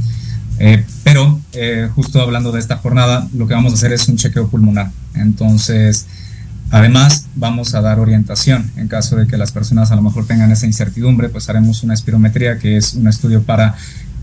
Eh, 0.59 0.85
pero 1.03 1.41
eh, 1.51 1.89
justo 1.93 2.21
hablando 2.21 2.53
de 2.53 2.61
esta 2.61 2.77
jornada, 2.77 3.27
lo 3.33 3.47
que 3.47 3.53
vamos 3.53 3.73
a 3.73 3.75
hacer 3.75 3.91
es 3.91 4.07
un 4.07 4.15
chequeo 4.15 4.47
pulmonar. 4.47 4.91
Entonces, 5.13 6.05
además, 6.71 7.25
vamos 7.35 7.75
a 7.75 7.81
dar 7.81 7.99
orientación. 7.99 8.71
En 8.77 8.87
caso 8.87 9.17
de 9.17 9.27
que 9.27 9.35
las 9.35 9.51
personas 9.51 9.91
a 9.91 9.97
lo 9.97 10.01
mejor 10.01 10.25
tengan 10.25 10.53
esa 10.53 10.65
incertidumbre, 10.65 11.27
pues 11.27 11.49
haremos 11.49 11.83
una 11.83 11.95
espirometría, 11.95 12.59
que 12.59 12.77
es 12.77 12.93
un 12.93 13.09
estudio 13.09 13.43
para 13.43 13.75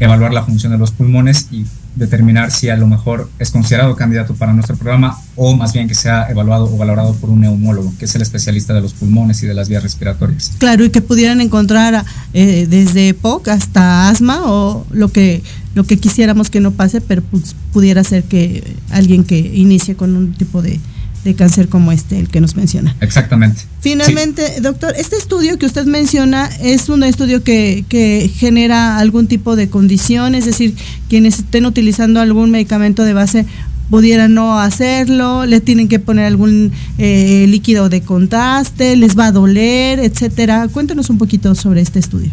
evaluar 0.04 0.32
la 0.32 0.42
función 0.42 0.72
de 0.72 0.78
los 0.78 0.90
pulmones 0.90 1.48
y 1.50 1.64
determinar 1.94 2.50
si 2.50 2.68
a 2.70 2.76
lo 2.76 2.86
mejor 2.86 3.30
es 3.38 3.50
considerado 3.50 3.94
candidato 3.94 4.34
para 4.34 4.52
nuestro 4.52 4.76
programa 4.76 5.16
o 5.36 5.54
más 5.54 5.72
bien 5.72 5.86
que 5.86 5.94
sea 5.94 6.26
evaluado 6.30 6.64
o 6.72 6.76
valorado 6.76 7.14
por 7.14 7.30
un 7.30 7.40
neumólogo, 7.40 7.92
que 7.98 8.06
es 8.06 8.14
el 8.14 8.22
especialista 8.22 8.74
de 8.74 8.80
los 8.80 8.94
pulmones 8.94 9.42
y 9.42 9.46
de 9.46 9.54
las 9.54 9.68
vías 9.68 9.82
respiratorias. 9.82 10.52
Claro, 10.58 10.84
y 10.84 10.90
que 10.90 11.02
pudieran 11.02 11.40
encontrar 11.40 12.04
eh, 12.32 12.66
desde 12.68 13.14
POC 13.14 13.48
hasta 13.48 14.08
asma 14.08 14.40
o 14.44 14.86
lo 14.90 15.08
que 15.08 15.42
lo 15.74 15.84
que 15.84 15.96
quisiéramos 15.96 16.50
que 16.50 16.60
no 16.60 16.72
pase, 16.72 17.00
pero 17.00 17.22
pues, 17.22 17.54
pudiera 17.72 18.04
ser 18.04 18.24
que 18.24 18.76
alguien 18.90 19.24
que 19.24 19.38
inicie 19.38 19.96
con 19.96 20.16
un 20.16 20.34
tipo 20.34 20.60
de, 20.60 20.78
de 21.24 21.34
cáncer 21.34 21.68
como 21.68 21.92
este, 21.92 22.18
el 22.18 22.28
que 22.28 22.40
nos 22.40 22.56
menciona. 22.56 22.96
Exactamente. 23.00 23.62
Finalmente, 23.80 24.60
doctor, 24.60 24.94
este 24.96 25.16
estudio 25.16 25.58
que 25.58 25.66
usted 25.66 25.86
menciona 25.86 26.46
es 26.60 26.88
un 26.88 27.04
estudio 27.04 27.42
que, 27.44 27.84
que, 27.88 28.30
genera 28.34 28.98
algún 28.98 29.26
tipo 29.28 29.54
de 29.56 29.68
condición, 29.68 30.34
es 30.34 30.46
decir, 30.46 30.74
quienes 31.08 31.38
estén 31.38 31.66
utilizando 31.66 32.20
algún 32.20 32.50
medicamento 32.50 33.04
de 33.04 33.12
base 33.12 33.46
pudieran 33.90 34.32
no 34.32 34.58
hacerlo, 34.58 35.44
le 35.44 35.60
tienen 35.60 35.86
que 35.86 35.98
poner 35.98 36.24
algún 36.24 36.72
eh, 36.96 37.44
líquido 37.46 37.90
de 37.90 38.00
contraste, 38.00 38.96
les 38.96 39.18
va 39.18 39.26
a 39.26 39.32
doler, 39.32 39.98
etcétera. 40.00 40.66
Cuéntanos 40.68 41.10
un 41.10 41.18
poquito 41.18 41.54
sobre 41.54 41.82
este 41.82 41.98
estudio. 41.98 42.30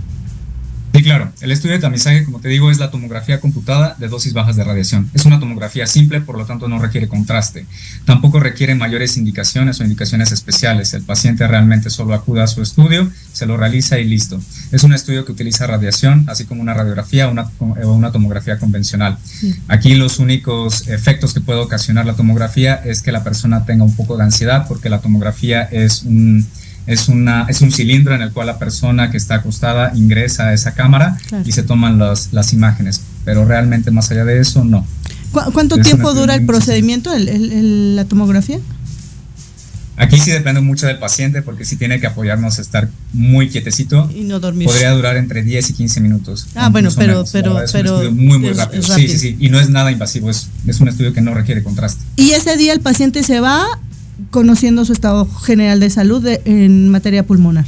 Sí, 0.93 1.03
claro. 1.03 1.31
El 1.41 1.51
estudio 1.51 1.75
de 1.75 1.81
tamizaje, 1.81 2.25
como 2.25 2.39
te 2.39 2.49
digo, 2.49 2.71
es 2.71 2.79
la 2.79 2.89
tomografía 2.89 3.39
computada 3.39 3.95
de 3.99 4.07
dosis 4.07 4.33
bajas 4.33 4.55
de 4.55 4.63
radiación. 4.63 5.09
Es 5.13 5.25
una 5.25 5.39
tomografía 5.39 5.85
simple, 5.85 6.19
por 6.19 6.37
lo 6.37 6.45
tanto 6.45 6.67
no 6.67 6.79
requiere 6.79 7.07
contraste. 7.07 7.65
Tampoco 8.05 8.39
requiere 8.39 8.75
mayores 8.75 9.15
indicaciones 9.15 9.79
o 9.79 9.83
indicaciones 9.83 10.31
especiales. 10.31 10.93
El 10.93 11.03
paciente 11.03 11.47
realmente 11.47 11.89
solo 11.89 12.13
acude 12.13 12.41
a 12.41 12.47
su 12.47 12.61
estudio, 12.61 13.09
se 13.31 13.45
lo 13.45 13.55
realiza 13.55 13.99
y 13.99 14.05
listo. 14.05 14.41
Es 14.71 14.83
un 14.83 14.93
estudio 14.93 15.25
que 15.25 15.31
utiliza 15.31 15.67
radiación, 15.67 16.25
así 16.27 16.45
como 16.45 16.61
una 16.61 16.73
radiografía 16.73 17.29
o 17.29 17.31
una, 17.31 18.11
tomografía 18.11 18.57
convencional. 18.57 19.17
Aquí 19.67 19.93
los 19.93 20.19
únicos 20.19 20.87
efectos 20.87 21.33
que 21.33 21.41
puede 21.41 21.59
ocasionar 21.59 22.07
la 22.07 22.15
tomografía 22.15 22.75
es 22.75 23.01
que 23.03 23.11
la 23.11 23.23
persona 23.23 23.63
tenga 23.65 23.83
un 23.83 23.95
poco 23.95 24.17
de 24.17 24.23
ansiedad, 24.23 24.67
porque 24.67 24.89
la 24.89 24.99
tomografía 24.99 25.63
es 25.63 26.03
un 26.03 26.47
es, 26.89 27.07
una, 27.07 27.45
es 27.47 27.61
un 27.61 27.71
cilindro 27.71 28.15
en 28.15 28.23
el 28.23 28.31
cual 28.31 28.47
la 28.47 28.57
persona 28.57 29.11
que 29.11 29.17
está 29.17 29.35
acostada 29.35 29.91
ingresa 29.95 30.47
a 30.47 30.53
esa 30.53 30.73
cámara 30.73 31.17
y 31.45 31.51
se 31.51 31.61
toman 31.61 31.99
las, 31.99 32.33
las 32.33 32.51
imágenes, 32.51 33.01
pero 33.23 33.45
realmente 33.45 33.91
más 33.91 34.09
allá 34.09 34.25
de 34.25 34.39
eso, 34.39 34.63
no. 34.65 34.85
¿Cuánto 35.31 35.77
tiempo 35.77 36.15
dura 36.15 36.33
el 36.33 36.47
procedimiento, 36.47 37.13
el, 37.13 37.95
la 37.95 38.05
tomografía? 38.05 38.59
Aquí 39.97 40.17
sí 40.17 40.31
depende 40.31 40.61
mucho 40.61 40.87
del 40.87 40.97
paciente 40.97 41.43
porque 41.43 41.65
si 41.65 41.75
tiene 41.75 41.99
que 41.99 42.07
apoyarnos 42.07 42.57
a 42.57 42.61
estar 42.61 42.89
muy 43.13 43.49
quietecito. 43.49 44.09
Y 44.15 44.21
no 44.21 44.39
dormir. 44.39 44.65
Podría 44.65 44.91
durar 44.91 45.17
entre 45.17 45.43
10 45.43 45.69
y 45.69 45.73
15 45.73 45.99
minutos. 45.99 46.47
Ah, 46.55 46.69
bueno, 46.69 46.89
pero, 46.95 47.25
pero, 47.33 47.61
es 47.61 47.71
pero. 47.71 47.97
Un 47.97 48.05
estudio 48.05 48.11
muy, 48.15 48.39
muy 48.39 48.53
rápido. 48.53 48.81
Sí, 48.81 49.09
sí, 49.09 49.19
sí. 49.19 49.35
Y 49.39 49.49
no 49.49 49.59
es 49.59 49.69
nada 49.69 49.91
invasivo, 49.91 50.29
es, 50.29 50.47
es 50.65 50.79
un 50.79 50.87
estudio 50.87 51.13
que 51.13 51.19
no 51.19 51.33
requiere 51.33 51.63
contraste. 51.63 52.01
Y 52.15 52.31
ese 52.31 52.55
día 52.55 52.71
el 52.71 52.79
paciente 52.79 53.23
se 53.23 53.41
va 53.41 53.67
conociendo 54.31 54.85
su 54.85 54.93
estado 54.93 55.25
general 55.25 55.79
de 55.79 55.89
salud 55.89 56.25
en 56.45 56.89
materia 56.89 57.25
pulmonar. 57.25 57.65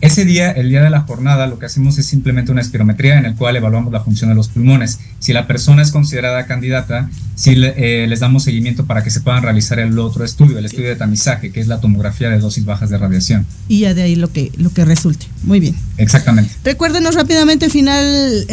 Ese 0.00 0.24
día, 0.24 0.50
el 0.52 0.70
día 0.70 0.82
de 0.82 0.88
la 0.88 1.02
jornada, 1.02 1.46
lo 1.46 1.58
que 1.58 1.66
hacemos 1.66 1.98
es 1.98 2.06
simplemente 2.06 2.50
una 2.50 2.62
espirometría 2.62 3.18
en 3.18 3.26
el 3.26 3.34
cual 3.34 3.56
evaluamos 3.56 3.92
la 3.92 4.00
función 4.00 4.30
de 4.30 4.36
los 4.36 4.48
pulmones. 4.48 4.98
Si 5.18 5.34
la 5.34 5.46
persona 5.46 5.82
es 5.82 5.90
considerada 5.92 6.46
candidata, 6.46 7.10
si 7.34 7.50
eh, 7.54 8.06
les 8.08 8.20
damos 8.20 8.44
seguimiento 8.44 8.86
para 8.86 9.04
que 9.04 9.10
se 9.10 9.20
puedan 9.20 9.42
realizar 9.42 9.78
el 9.78 9.98
otro 9.98 10.24
estudio, 10.24 10.58
el 10.58 10.64
estudio 10.64 10.88
de 10.88 10.96
tamizaje, 10.96 11.52
que 11.52 11.60
es 11.60 11.66
la 11.66 11.82
tomografía 11.82 12.30
de 12.30 12.38
dosis 12.38 12.64
bajas 12.64 12.88
de 12.88 12.96
radiación. 12.96 13.44
Y 13.68 13.80
ya 13.80 13.92
de 13.92 14.00
ahí 14.02 14.16
lo 14.16 14.32
que, 14.32 14.50
lo 14.56 14.72
que 14.72 14.86
resulte. 14.86 15.26
Muy 15.42 15.60
bien. 15.60 15.76
Exactamente. 15.98 16.50
Recuérdenos 16.64 17.14
rápidamente, 17.14 17.68
finalmente, 17.68 18.48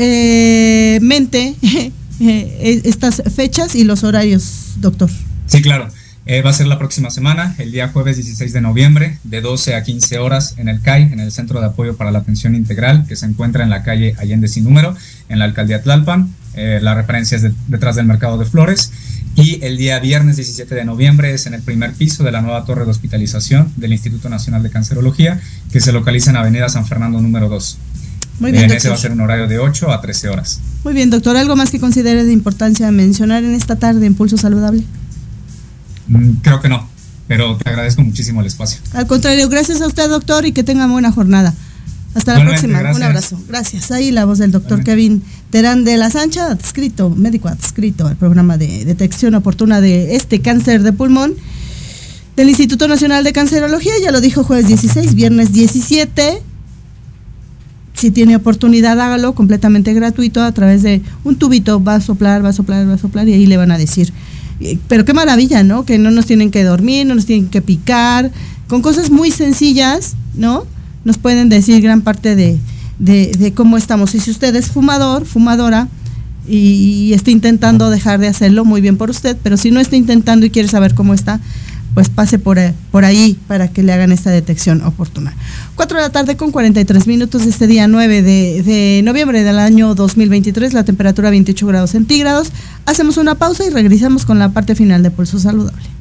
eh, 2.20 2.82
estas 2.84 3.24
fechas 3.34 3.74
y 3.76 3.86
los 3.86 4.04
horarios, 4.04 4.74
doctor. 4.82 5.10
Sí, 5.46 5.62
claro. 5.62 5.88
Eh, 6.30 6.42
va 6.42 6.50
a 6.50 6.54
ser 6.54 6.68
la 6.68 6.78
próxima 6.78 7.10
semana, 7.10 7.56
el 7.58 7.72
día 7.72 7.88
jueves 7.88 8.18
16 8.18 8.52
de 8.52 8.60
noviembre, 8.60 9.18
de 9.24 9.40
12 9.40 9.76
a 9.76 9.84
15 9.84 10.20
horas 10.20 10.56
en 10.58 10.68
el 10.68 10.82
CAI, 10.82 11.04
en 11.04 11.22
el 11.22 11.32
Centro 11.32 11.62
de 11.62 11.68
Apoyo 11.68 11.96
para 11.96 12.12
la 12.12 12.20
Atención 12.20 12.54
Integral, 12.54 13.06
que 13.08 13.16
se 13.16 13.26
encuentra 13.26 13.64
en 13.64 13.70
la 13.70 13.82
calle 13.82 14.14
Allende 14.18 14.50
sin 14.50 14.66
número, 14.66 14.94
en 15.30 15.40
la 15.40 15.46
alcaldía 15.46 15.82
Tlalpan. 15.82 16.36
Eh, 16.56 16.80
la 16.82 16.96
referencia 16.96 17.38
es 17.38 17.46
detrás 17.70 17.96
del 17.96 18.08
mercado 18.08 18.38
de 18.38 18.44
flores. 18.44 18.92
Y 19.38 19.64
el 19.64 19.78
día 19.78 20.00
viernes 20.00 20.36
17 20.36 20.76
de 20.76 20.84
noviembre 20.84 21.34
es 21.34 21.46
en 21.46 21.54
el 21.54 21.62
primer 21.62 21.94
piso 21.94 22.26
de 22.26 22.34
la 22.34 22.42
nueva 22.42 22.66
torre 22.66 22.84
de 22.84 22.92
hospitalización 22.92 23.72
del 23.78 23.94
Instituto 23.94 24.28
Nacional 24.28 24.64
de 24.64 24.70
Cancerología, 24.70 25.40
que 25.72 25.80
se 25.80 25.94
localiza 25.94 26.32
en 26.32 26.38
Avenida 26.38 26.68
San 26.68 26.86
Fernando 26.86 27.22
número 27.22 27.48
2. 27.48 27.78
Muy 28.42 28.52
bien. 28.52 28.70
ese 28.70 28.90
va 28.90 28.96
a 28.96 28.98
ser 28.98 29.14
un 29.14 29.22
horario 29.22 29.48
de 29.48 29.60
8 29.60 29.94
a 29.94 30.02
13 30.02 30.28
horas. 30.28 30.60
Muy 30.84 30.94
bien, 30.94 31.10
doctor. 31.10 31.38
¿Algo 31.38 31.56
más 31.56 31.72
que 31.72 31.80
considere 31.80 32.26
de 32.26 32.34
importancia 32.34 32.92
mencionar 32.92 33.46
en 33.46 33.54
esta 33.54 33.78
tarde 33.78 34.06
en 34.06 34.14
Pulso 34.14 34.36
Saludable? 34.36 34.84
Mm, 36.08 36.32
creo 36.42 36.62
que 36.62 36.70
no, 36.70 36.88
pero 37.28 37.58
te 37.58 37.70
agradezco 37.70 38.02
muchísimo 38.02 38.42
el 38.42 38.48
espacio. 38.48 38.80
Al 38.94 39.08
contrario, 39.08 39.50
gracias 39.50 39.82
a 39.82 39.88
usted, 39.88 40.10
doctor, 40.10 40.46
y 40.46 40.52
que 40.52 40.64
tenga 40.64 40.88
buena 40.88 41.12
jornada. 41.12 41.54
Hasta 42.16 42.40
la 42.40 42.46
próxima. 42.46 42.80
Un 42.96 43.04
abrazo. 43.04 43.40
Gracias. 43.48 43.92
Ahí 43.92 44.12
la 44.12 44.26
voz 44.26 44.40
del 44.40 44.52
doctor 44.52 44.84
Kevin 44.84 45.22
Terán 45.52 45.84
de 45.84 45.98
la 45.98 46.10
Sancha, 46.10 46.48
adscrito, 46.48 47.12
médico 47.12 47.48
adscrito 47.48 48.08
al 48.08 48.16
programa 48.16 48.58
de 48.58 48.86
detección 48.86 49.36
oportuna 49.36 49.82
de 49.82 50.16
este 50.16 50.42
cáncer 50.42 50.82
de 50.82 50.94
pulmón 50.94 51.36
del 52.36 52.50
Instituto 52.50 52.88
Nacional 52.88 53.24
de 53.24 53.34
Cancerología. 53.34 53.94
Ya 54.02 54.12
lo 54.12 54.20
dijo 54.20 54.44
jueves 54.44 54.68
16, 54.68 55.14
viernes 55.14 55.54
17 55.54 56.42
si 57.98 58.12
tiene 58.12 58.36
oportunidad, 58.36 59.00
hágalo 59.00 59.34
completamente 59.34 59.92
gratuito 59.94 60.44
a 60.44 60.52
través 60.52 60.84
de 60.84 61.02
un 61.24 61.36
tubito, 61.36 61.84
va 61.84 61.96
a 61.96 62.02
soplar, 62.02 62.46
va 62.46 62.50
a 62.50 62.54
soplar, 62.54 62.88
va 62.88 62.94
a 62.94 62.98
soplar 63.00 63.28
y 63.28 63.34
ahí 63.34 63.48
le 63.48 63.58
van 63.58 63.72
a 63.72 63.78
decir. 63.78 64.14
Pero 64.88 65.06
qué 65.06 65.14
maravilla, 65.14 65.64
¿no? 65.64 65.86
Que 65.86 65.98
no 65.98 66.12
nos 66.12 66.26
tienen 66.26 66.52
que 66.52 66.64
dormir, 66.64 67.06
no 67.06 67.16
nos 67.16 67.26
tienen 67.26 67.48
que 67.48 67.62
picar, 67.62 68.32
con 68.68 68.82
cosas 68.82 69.10
muy 69.10 69.32
sencillas, 69.32 70.16
¿no? 70.36 70.66
Nos 71.06 71.18
pueden 71.18 71.50
decir 71.50 71.82
gran 71.82 72.02
parte 72.02 72.36
de, 72.36 72.60
de, 73.00 73.54
cómo 73.54 73.78
estamos. 73.78 74.16
Y 74.16 74.20
si 74.20 74.32
usted 74.32 74.56
es 74.56 74.68
fumador, 74.68 75.26
fumadora, 75.26 75.88
y, 76.48 77.14
está 77.14 77.32
intentando 77.32 77.90
dejar 77.90 78.20
de 78.20 78.28
hacerlo, 78.28 78.66
muy 78.66 78.82
bien 78.82 78.98
por 78.98 79.10
usted, 79.10 79.38
pero 79.44 79.58
si 79.58 79.72
no 79.72 79.80
está 79.80 79.96
intentando 79.96 80.46
y 80.46 80.50
quiere 80.50 80.68
saber 80.68 80.96
cómo 80.96 81.14
está, 81.14 81.40
pues 81.98 82.10
pase 82.10 82.38
por, 82.38 82.60
eh, 82.60 82.76
por 82.92 83.06
ahí 83.06 83.40
para 83.48 83.70
que 83.70 83.82
le 83.82 83.92
hagan 83.92 84.12
esta 84.12 84.30
detección 84.30 84.84
oportuna. 84.84 85.34
4 85.74 85.98
de 85.98 86.04
la 86.04 86.12
tarde 86.12 86.38
con 86.38 86.52
43 86.52 87.08
minutos 87.08 87.44
de 87.44 87.50
este 87.50 87.66
día 87.66 87.88
9 87.88 88.22
de, 88.22 88.62
de 88.62 89.02
noviembre 89.04 89.42
del 89.42 89.58
año 89.58 89.96
2023, 89.96 90.74
la 90.74 90.84
temperatura 90.84 91.32
28 91.32 91.66
grados 91.66 91.90
centígrados. 91.90 92.52
Hacemos 92.86 93.18
una 93.18 93.34
pausa 93.34 93.66
y 93.66 93.72
regresamos 93.72 94.28
con 94.28 94.38
la 94.38 94.50
parte 94.50 94.76
final 94.76 95.02
de 95.02 95.10
Pulso 95.10 95.40
Saludable. 95.40 95.97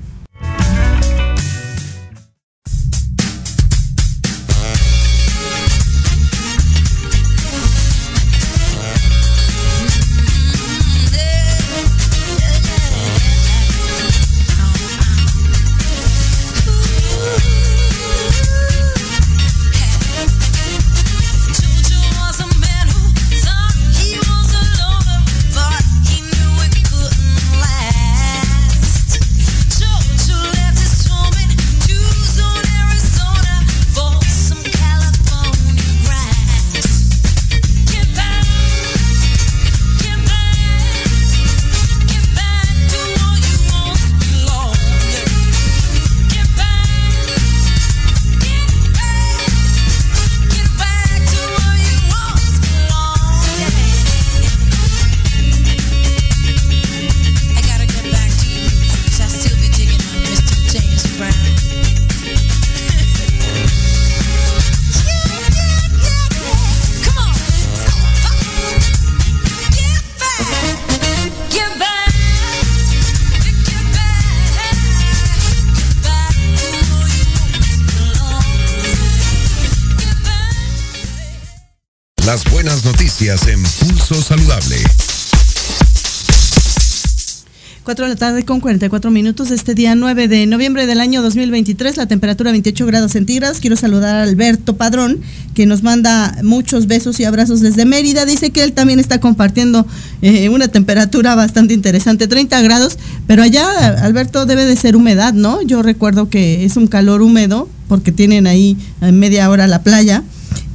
4 87.97 88.09
de 88.09 88.13
la 88.13 88.19
tarde 88.19 88.45
con 88.45 88.61
44 88.61 89.11
minutos 89.11 89.51
este 89.51 89.75
día 89.75 89.95
9 89.95 90.29
de 90.29 90.45
noviembre 90.45 90.87
del 90.87 91.01
año 91.01 91.23
2023, 91.23 91.97
la 91.97 92.05
temperatura 92.05 92.51
28 92.51 92.85
grados 92.85 93.13
centígrados. 93.13 93.59
Quiero 93.59 93.75
saludar 93.75 94.17
a 94.17 94.23
Alberto 94.23 94.77
Padrón, 94.77 95.23
que 95.55 95.65
nos 95.65 95.83
manda 95.83 96.37
muchos 96.43 96.89
besos 96.89 97.19
y 97.21 97.25
abrazos 97.25 97.61
desde 97.61 97.87
Mérida. 97.87 98.27
Dice 98.27 98.51
que 98.51 98.65
él 98.65 98.75
también 98.75 98.99
está 99.01 99.19
compartiendo 99.19 99.87
eh, 100.21 100.51
una 100.51 100.69
temperatura 100.69 101.35
bastante 101.37 101.73
interesante, 101.73 102.29
30 102.29 102.61
grados, 102.61 102.99
pero 103.27 103.43
allá, 103.43 103.65
Alberto, 104.05 104.45
debe 104.45 104.67
de 104.67 104.77
ser 104.77 104.95
humedad, 104.95 105.33
¿no? 105.33 105.63
Yo 105.63 105.83
recuerdo 105.83 106.29
que 106.29 106.67
es 106.67 106.77
un 106.77 106.89
calor 106.89 107.23
húmedo 107.23 107.67
porque 107.89 108.13
tienen 108.13 108.47
ahí 108.47 108.77
en 109.01 109.19
media 109.19 109.49
hora 109.49 109.67
la 109.67 109.83
playa 109.83 110.23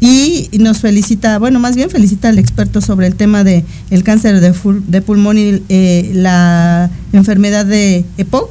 y 0.01 0.49
nos 0.57 0.79
felicita, 0.79 1.37
bueno, 1.37 1.59
más 1.59 1.75
bien 1.75 1.91
felicita 1.91 2.29
al 2.29 2.39
experto 2.39 2.81
sobre 2.81 3.05
el 3.05 3.15
tema 3.15 3.43
de 3.43 3.63
cáncer 4.03 4.41
de, 4.41 4.51
de 4.87 5.01
pulmón 5.03 5.37
y 5.37 5.61
eh, 5.69 6.11
la 6.15 6.89
enfermedad 7.13 7.67
de 7.67 8.03
EPOC. 8.17 8.49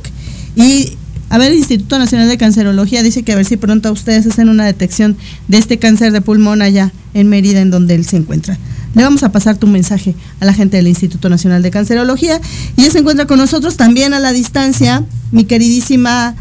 Y 0.54 0.92
a 1.28 1.38
ver, 1.38 1.50
el 1.50 1.58
Instituto 1.58 1.98
Nacional 1.98 2.28
de 2.28 2.38
Cancerología 2.38 3.02
dice 3.02 3.24
que 3.24 3.32
a 3.32 3.36
ver 3.36 3.44
si 3.44 3.56
pronto 3.56 3.90
ustedes 3.90 4.28
hacen 4.28 4.48
una 4.48 4.64
detección 4.64 5.16
de 5.48 5.58
este 5.58 5.80
cáncer 5.80 6.12
de 6.12 6.20
pulmón 6.20 6.62
allá 6.62 6.92
en 7.14 7.28
Mérida, 7.28 7.60
en 7.60 7.70
donde 7.70 7.96
él 7.96 8.04
se 8.04 8.16
encuentra. 8.16 8.56
Le 8.94 9.02
vamos 9.02 9.24
a 9.24 9.32
pasar 9.32 9.56
tu 9.56 9.66
mensaje 9.66 10.14
a 10.38 10.44
la 10.44 10.54
gente 10.54 10.76
del 10.76 10.86
Instituto 10.86 11.28
Nacional 11.28 11.62
de 11.62 11.72
Cancerología. 11.72 12.40
Y 12.76 12.82
ya 12.82 12.90
se 12.92 12.98
encuentra 12.98 13.26
con 13.26 13.38
nosotros 13.38 13.76
también 13.76 14.14
a 14.14 14.20
la 14.20 14.32
distancia, 14.32 15.04
mi 15.32 15.44
queridísima 15.44 16.36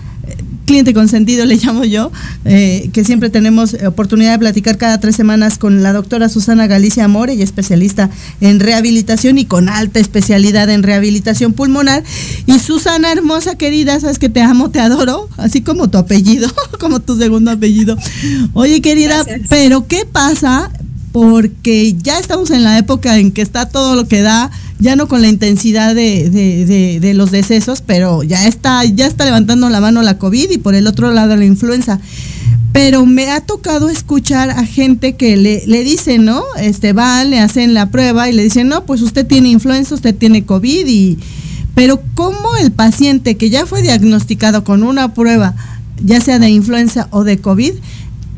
cliente 0.70 0.94
consentido, 0.94 1.46
le 1.48 1.56
llamo 1.56 1.84
yo, 1.84 2.12
eh, 2.46 2.92
que 2.94 3.04
siempre 3.04 3.32
tenemos 3.32 3.76
oportunidad 3.86 4.34
de 4.34 4.40
platicar 4.40 4.78
cada 4.78 5.00
tres 5.00 5.16
semanas 5.16 5.58
con 5.58 5.82
la 5.82 5.94
doctora 5.94 6.30
Susana 6.30 6.68
Galicia 6.68 7.06
Amore, 7.06 7.34
ella 7.34 7.44
especialista 7.44 8.12
en 8.40 8.60
rehabilitación 8.60 9.40
y 9.40 9.46
con 9.46 9.68
alta 9.68 10.00
especialidad 10.00 10.70
en 10.70 10.84
rehabilitación 10.84 11.54
pulmonar. 11.54 12.04
Y 12.46 12.60
Susana, 12.60 13.12
hermosa, 13.12 13.56
querida, 13.56 14.00
sabes 14.00 14.20
que 14.20 14.30
te 14.30 14.42
amo, 14.42 14.70
te 14.70 14.80
adoro, 14.80 15.28
así 15.38 15.62
como 15.62 15.90
tu 15.90 15.98
apellido, 15.98 16.48
como 16.80 17.00
tu 17.00 17.18
segundo 17.18 17.50
apellido. 17.50 17.98
Oye, 18.54 18.80
querida, 18.82 19.26
pero 19.50 19.88
¿qué 19.88 20.06
pasa? 20.06 20.72
Porque 21.12 21.96
ya 22.02 22.20
estamos 22.20 22.52
en 22.52 22.64
la 22.64 22.78
época 22.78 23.18
en 23.18 23.32
que 23.32 23.42
está 23.42 23.68
todo 23.68 23.96
lo 23.96 24.08
que 24.08 24.22
da 24.22 24.52
ya 24.80 24.96
no 24.96 25.08
con 25.08 25.22
la 25.22 25.28
intensidad 25.28 25.94
de, 25.94 26.30
de, 26.30 27.00
de, 27.00 27.14
los 27.14 27.32
decesos, 27.32 27.82
pero 27.86 28.24
ya 28.24 28.48
está, 28.48 28.86
ya 28.86 29.08
está 29.08 29.26
levantando 29.26 29.70
la 29.70 29.82
mano 29.82 30.02
la 30.02 30.18
COVID 30.18 30.50
y 30.52 30.58
por 30.58 30.74
el 30.74 30.88
otro 30.88 31.12
lado 31.12 31.36
la 31.36 31.44
influenza. 31.44 32.00
Pero 32.72 33.06
me 33.06 33.30
ha 33.30 33.42
tocado 33.42 33.90
escuchar 33.90 34.52
a 34.52 34.64
gente 34.66 35.16
que 35.16 35.36
le, 35.36 35.64
le 35.66 35.84
dicen, 35.84 36.24
¿no? 36.24 36.44
Este, 36.60 36.94
van, 36.94 37.30
le 37.30 37.40
hacen 37.40 37.74
la 37.74 37.90
prueba 37.90 38.30
y 38.30 38.34
le 38.34 38.44
dicen, 38.44 38.70
no, 38.70 38.86
pues 38.86 39.02
usted 39.02 39.28
tiene 39.28 39.50
influenza, 39.50 39.96
usted 39.96 40.16
tiene 40.16 40.46
COVID 40.46 40.88
y... 40.88 41.18
Pero 41.76 42.02
¿cómo 42.14 42.58
el 42.62 42.72
paciente 42.72 43.38
que 43.38 43.50
ya 43.50 43.66
fue 43.66 43.82
diagnosticado 43.82 44.64
con 44.64 44.84
una 44.84 45.14
prueba, 45.14 45.56
ya 46.04 46.20
sea 46.20 46.38
de 46.38 46.50
influenza 46.50 47.08
o 47.12 47.24
de 47.24 47.40
COVID, 47.40 47.74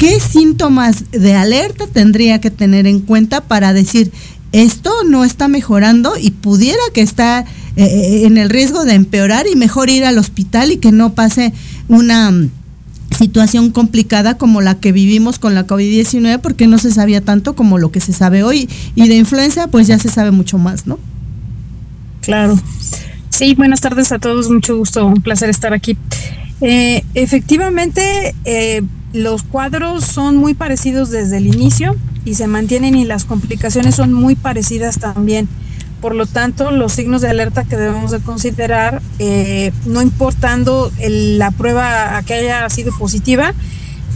qué 0.01 0.19
síntomas 0.19 1.11
de 1.11 1.35
alerta 1.35 1.85
tendría 1.85 2.41
que 2.41 2.49
tener 2.49 2.87
en 2.87 3.01
cuenta 3.01 3.41
para 3.41 3.71
decir, 3.71 4.11
esto 4.51 4.89
no 5.07 5.23
está 5.23 5.47
mejorando 5.47 6.13
y 6.19 6.31
pudiera 6.31 6.81
que 6.91 7.01
está 7.01 7.41
eh, 7.41 7.83
eh, 7.83 8.25
en 8.25 8.39
el 8.39 8.49
riesgo 8.49 8.83
de 8.83 8.95
empeorar 8.95 9.45
y 9.45 9.55
mejor 9.55 9.91
ir 9.91 10.03
al 10.03 10.17
hospital 10.17 10.71
y 10.71 10.77
que 10.77 10.91
no 10.91 11.13
pase 11.13 11.53
una 11.87 12.31
mm, 12.31 12.49
situación 13.15 13.69
complicada 13.69 14.39
como 14.39 14.61
la 14.61 14.73
que 14.73 14.91
vivimos 14.91 15.37
con 15.37 15.53
la 15.53 15.67
COVID-19 15.67 16.39
porque 16.39 16.65
no 16.65 16.79
se 16.79 16.89
sabía 16.89 17.21
tanto 17.21 17.55
como 17.55 17.77
lo 17.77 17.91
que 17.91 17.99
se 17.99 18.11
sabe 18.11 18.41
hoy 18.41 18.67
y 18.95 19.07
de 19.07 19.17
influenza 19.17 19.67
pues 19.67 19.85
ya 19.85 19.99
se 19.99 20.09
sabe 20.09 20.31
mucho 20.31 20.57
más, 20.57 20.87
¿no? 20.87 20.97
Claro. 22.21 22.59
Sí, 23.29 23.53
buenas 23.53 23.81
tardes 23.81 24.11
a 24.11 24.17
todos, 24.17 24.49
mucho 24.49 24.77
gusto, 24.77 25.05
un 25.05 25.21
placer 25.21 25.51
estar 25.51 25.75
aquí. 25.75 25.95
Eh, 26.59 27.03
efectivamente, 27.13 28.33
los 29.13 29.43
cuadros 29.43 30.05
son 30.05 30.37
muy 30.37 30.53
parecidos 30.53 31.09
desde 31.09 31.37
el 31.37 31.47
inicio 31.47 31.95
y 32.25 32.35
se 32.35 32.47
mantienen 32.47 32.95
y 32.95 33.05
las 33.05 33.25
complicaciones 33.25 33.95
son 33.95 34.13
muy 34.13 34.35
parecidas 34.35 34.99
también. 34.99 35.47
por 36.01 36.15
lo 36.15 36.25
tanto 36.25 36.71
los 36.71 36.93
signos 36.93 37.21
de 37.21 37.29
alerta 37.29 37.63
que 37.63 37.77
debemos 37.77 38.09
de 38.09 38.19
considerar, 38.19 39.03
eh, 39.19 39.71
no 39.85 40.01
importando 40.01 40.91
la 40.99 41.51
prueba 41.51 42.19
que 42.25 42.33
haya 42.33 42.67
sido 42.71 42.91
positiva, 42.97 43.53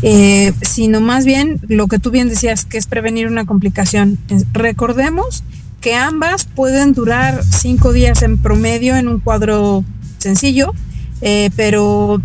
eh, 0.02 0.52
sino 0.64 1.00
más 1.00 1.26
bien 1.26 1.60
lo 1.68 1.88
que 1.88 2.00
tú 2.00 2.10
bien 2.10 2.28
decías, 2.28 2.66
que 2.66 2.80
es 2.80 2.88
prevenir 2.88 3.28
una 3.28 3.46
complicación. 3.46 4.18
Recordemos 4.52 5.44
que 5.80 5.94
ambas 5.94 6.46
pueden 6.46 6.94
durar 6.94 7.44
cinco 7.44 7.94
días 7.94 8.24
en 8.24 8.40
promedio 8.40 8.96
en 8.96 9.08
un 9.08 9.20
cuadro 9.20 9.84
sencillo, 10.18 10.74
eh, 11.22 11.52
pero 11.56 12.20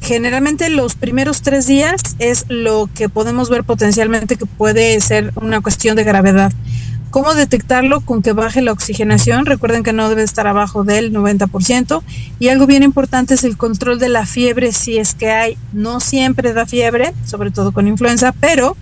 generalmente 0.00 0.70
los 0.70 0.94
primeros 0.94 1.42
tres 1.42 1.66
días 1.66 2.00
es 2.18 2.46
lo 2.48 2.88
que 2.94 3.08
podemos 3.08 3.50
ver 3.50 3.64
potencialmente 3.64 4.36
que 4.36 4.46
puede 4.46 5.00
ser 5.00 5.32
una 5.36 5.60
cuestión 5.60 5.96
de 5.96 6.04
gravedad. 6.04 6.52
¿Cómo 7.10 7.34
detectarlo? 7.34 8.02
Con 8.02 8.22
que 8.22 8.32
baje 8.32 8.60
la 8.60 8.72
oxigenación. 8.72 9.46
Recuerden 9.46 9.82
que 9.82 9.94
no 9.94 10.10
debe 10.10 10.22
estar 10.22 10.46
abajo 10.46 10.84
del 10.84 11.12
90%. 11.12 12.02
Y 12.38 12.48
algo 12.48 12.66
bien 12.66 12.82
importante 12.82 13.34
es 13.34 13.44
el 13.44 13.56
control 13.56 13.98
de 13.98 14.10
la 14.10 14.26
fiebre, 14.26 14.72
si 14.72 14.98
es 14.98 15.14
que 15.14 15.30
hay. 15.30 15.56
No 15.72 16.00
siempre 16.00 16.52
da 16.52 16.66
fiebre, 16.66 17.14
sobre 17.24 17.50
todo 17.50 17.72
con 17.72 17.88
influenza, 17.88 18.32
pero 18.32 18.76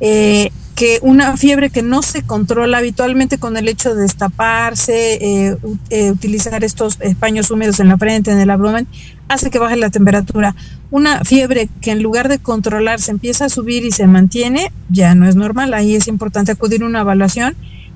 eh, 0.00 0.50
que 0.74 0.98
una 1.02 1.36
fiebre 1.36 1.70
que 1.70 1.82
no 1.82 2.02
se 2.02 2.22
controla 2.22 2.78
habitualmente 2.78 3.38
con 3.38 3.56
el 3.56 3.68
hecho 3.68 3.94
de 3.94 4.02
destaparse, 4.02 5.14
eh, 5.14 5.56
eh, 5.90 6.10
utilizar 6.10 6.64
estos 6.64 6.98
paños 7.18 7.50
húmedos 7.50 7.80
en 7.80 7.88
la 7.88 7.98
frente, 7.98 8.30
en 8.30 8.40
el 8.40 8.50
abdomen, 8.50 8.86
hace 9.28 9.50
que 9.50 9.58
baje 9.58 9.76
la 9.76 9.90
temperatura. 9.90 10.54
Una 10.90 11.24
fiebre 11.24 11.68
que 11.80 11.90
en 11.90 12.02
lugar 12.02 12.28
de 12.28 12.38
controlarse 12.38 13.10
empieza 13.10 13.46
a 13.46 13.48
subir 13.48 13.84
y 13.84 13.92
se 13.92 14.06
mantiene, 14.06 14.72
ya 14.88 15.14
no 15.14 15.28
es 15.28 15.36
normal. 15.36 15.74
Ahí 15.74 15.94
es 15.94 16.08
importante 16.08 16.52
acudir 16.52 16.82
a 16.82 16.86
una 16.86 17.00
evaluación 17.00 17.54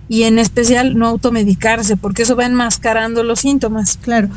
y 0.08 0.22
en 0.22 0.38
especial 0.38 0.96
no 0.96 1.06
automedicarse, 1.06 1.96
porque 1.96 2.22
eso 2.22 2.36
va 2.36 2.46
enmascarando 2.46 3.22
los 3.22 3.40
síntomas. 3.40 3.98
Claro. 3.98 4.28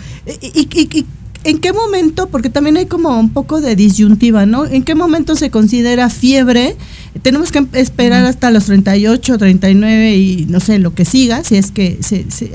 ¿Y, 0.42 0.68
y, 0.72 1.06
en 1.44 1.60
qué 1.60 1.72
momento, 1.72 2.28
porque 2.28 2.50
también 2.50 2.78
hay 2.78 2.86
como 2.86 3.18
un 3.18 3.30
poco 3.30 3.62
de 3.62 3.76
disyuntiva, 3.76 4.46
¿no? 4.46 4.66
¿En 4.66 4.84
qué 4.84 4.96
momento 4.96 5.36
se 5.36 5.50
considera 5.50 6.10
fiebre? 6.10 6.76
Tenemos 7.22 7.52
que 7.52 7.66
esperar 7.74 8.26
hasta 8.26 8.52
los 8.52 8.66
38, 8.66 9.38
39 9.38 10.16
y 10.16 10.46
no 10.50 10.60
sé, 10.60 10.80
lo 10.80 10.94
que 10.94 11.06
siga, 11.06 11.44
si 11.44 11.56
es 11.56 11.72
que 11.72 11.98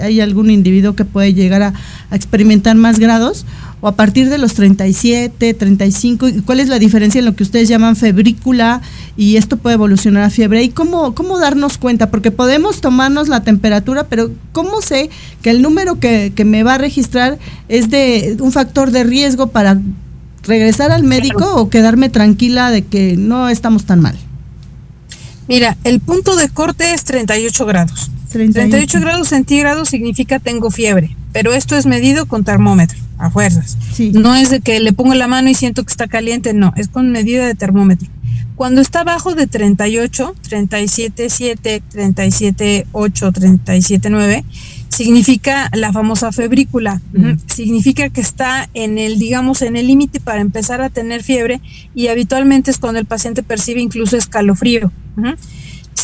hay 0.01 0.21
algún 0.21 0.51
individuo 0.51 0.95
que 0.95 1.05
puede 1.05 1.35
llegar 1.35 1.63
a 1.63 1.73
experimentar 2.13 2.77
más 2.77 2.99
grados 2.99 3.47
o 3.85 3.89
a 3.89 3.93
partir 3.97 4.31
de 4.31 4.39
los 4.39 4.55
37, 4.55 5.53
35, 5.53 6.27
¿cuál 6.47 6.61
es 6.61 6.69
la 6.69 6.79
diferencia 6.79 7.19
en 7.19 7.27
lo 7.27 7.37
que 7.37 7.43
ustedes 7.43 7.69
llaman 7.69 7.97
febrícula 7.97 8.81
y 9.15 9.37
esto 9.37 9.59
puede 9.59 9.75
evolucionar 9.75 10.23
a 10.23 10.31
fiebre? 10.31 10.63
¿Y 10.63 10.71
cómo, 10.71 11.15
cómo 11.15 11.39
darnos 11.39 11.77
cuenta? 11.77 12.09
Porque 12.09 12.31
podemos 12.31 12.81
tomarnos 12.81 13.29
la 13.29 13.43
temperatura, 13.43 14.05
pero 14.05 14.31
¿cómo 14.53 14.81
sé 14.81 15.11
que 15.43 15.51
el 15.51 15.61
número 15.61 16.01
que, 16.01 16.33
que 16.35 16.47
me 16.47 16.63
va 16.63 16.77
a 16.77 16.79
registrar 16.79 17.39
es 17.69 17.91
de 17.91 18.39
un 18.41 18.53
factor 18.53 18.91
de 18.91 19.05
riesgo 19.05 19.49
para 19.49 19.79
regresar 20.45 20.91
al 20.91 21.05
médico 21.05 21.55
o 21.55 21.69
quedarme 21.69 22.09
tranquila 22.09 22.71
de 22.71 22.87
que 22.87 23.19
no 23.19 23.51
estamos 23.51 23.85
tan 23.85 24.01
mal? 24.01 24.17
Mira, 25.47 25.77
el 25.85 26.01
punto 26.01 26.37
de 26.37 26.49
corte 26.49 26.95
es 26.95 27.05
38 27.05 27.67
grados. 27.67 28.11
38 28.35 29.01
grados 29.01 29.29
centígrados 29.29 29.89
significa 29.89 30.41
tengo 30.41 30.71
fiebre, 30.71 31.17
pero 31.33 31.55
esto 31.55 31.77
es 31.77 31.87
medido 31.87 32.27
con 32.27 32.43
termómetro 32.43 32.99
a 33.17 33.31
fuerzas. 33.31 33.79
No 34.13 34.35
es 34.35 34.51
de 34.51 34.61
que 34.61 34.81
le 34.81 34.93
pongo 34.93 35.15
la 35.15 35.29
mano 35.29 35.49
y 35.49 35.55
siento 35.55 35.85
que 35.85 35.91
está 35.91 36.09
caliente, 36.09 36.53
no, 36.53 36.73
es 36.77 36.89
con 36.89 37.13
medida 37.13 37.47
de 37.47 37.55
termómetro. 37.55 38.09
Cuando 38.57 38.81
está 38.81 39.01
abajo 39.01 39.35
de 39.35 39.47
38, 39.47 40.35
37.7, 40.49 41.83
37.8, 41.93 42.87
37.9, 42.93 44.45
significa 44.89 45.71
la 45.73 45.93
famosa 45.93 46.33
febrícula. 46.33 47.01
Significa 47.47 48.09
que 48.11 48.21
está 48.21 48.69
en 48.75 48.99
el, 48.99 49.19
digamos, 49.19 49.63
en 49.63 49.77
el 49.77 49.87
límite 49.87 50.21
para 50.21 50.41
empezar 50.41 50.81
a 50.83 50.91
tener 50.91 51.23
fiebre 51.23 51.61
y 51.95 52.09
habitualmente 52.09 52.71
es 52.71 52.79
cuando 52.79 53.01
el 53.01 53.07
paciente 53.07 53.43
percibe 53.43 53.81
incluso 53.81 54.17
escalofrío. 54.17 54.93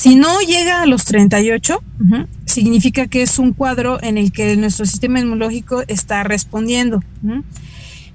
Si 0.01 0.17
no 0.17 0.41
llega 0.41 0.81
a 0.81 0.87
los 0.87 1.05
38, 1.05 1.83
significa 2.47 3.07
que 3.07 3.21
es 3.21 3.39
un 3.39 3.53
cuadro 3.53 4.03
en 4.03 4.17
el 4.17 4.33
que 4.33 4.57
nuestro 4.57 4.87
sistema 4.87 5.21
inmunológico 5.21 5.83
está 5.89 6.23
respondiendo. 6.23 7.05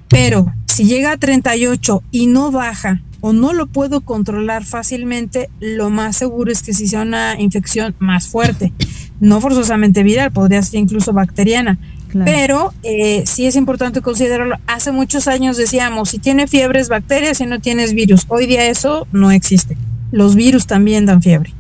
Pero 0.08 0.52
si 0.66 0.86
llega 0.86 1.12
a 1.12 1.18
38 1.18 2.02
y 2.10 2.26
no 2.26 2.52
baja 2.52 3.04
o 3.22 3.34
no 3.34 3.54
lo 3.54 3.68
puedo 3.68 4.02
controlar 4.02 4.66
fácilmente, 4.66 5.52
lo 5.60 5.92
más 5.92 6.18
seguro 6.18 6.52
es 6.52 6.64
que 6.64 6.74
si 6.74 6.88
sea 6.88 7.04
una 7.04 7.40
infección 7.40 7.94
más 8.00 8.30
fuerte, 8.30 8.74
no 9.20 9.40
forzosamente 9.40 10.02
viral, 10.02 10.32
podría 10.32 10.64
ser 10.64 10.80
incluso 10.80 11.14
bacteriana. 11.14 11.78
Pero 12.26 12.74
eh, 12.82 13.26
sí 13.28 13.46
es 13.46 13.56
importante 13.56 14.02
considerarlo. 14.02 14.58
Hace 14.66 14.92
muchos 14.92 15.28
años 15.28 15.56
decíamos, 15.56 16.10
si 16.10 16.18
tiene 16.18 16.48
fiebre 16.48 16.80
es 16.80 16.90
bacteria, 16.90 17.36
si 17.36 17.46
no 17.46 17.62
tienes 17.62 17.94
virus. 17.94 18.26
Hoy 18.28 18.48
día 18.48 18.66
eso 18.66 19.06
no 19.12 19.30
existe. 19.30 19.78
Los 20.12 20.34
virus 20.34 20.66
también 20.66 21.06
dan 21.06 21.22
fiebre. 21.22 21.54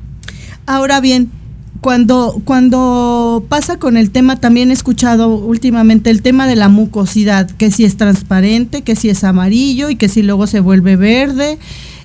Ahora 0.65 0.99
bien, 0.99 1.29
cuando, 1.81 2.41
cuando 2.45 3.45
pasa 3.47 3.77
con 3.77 3.97
el 3.97 4.09
tema, 4.09 4.39
también 4.39 4.71
he 4.71 4.73
escuchado 4.73 5.35
últimamente 5.35 6.09
el 6.09 6.23
tema 6.23 6.47
de 6.47 6.55
la 6.55 6.69
mucosidad, 6.69 7.49
que 7.51 7.69
si 7.69 7.85
es 7.85 7.97
transparente, 7.97 8.81
que 8.81 8.95
si 8.95 9.09
es 9.09 9.23
amarillo 9.23 9.91
y 9.91 9.95
que 9.95 10.09
si 10.09 10.23
luego 10.23 10.47
se 10.47 10.61
vuelve 10.61 10.95
verde. 10.95 11.59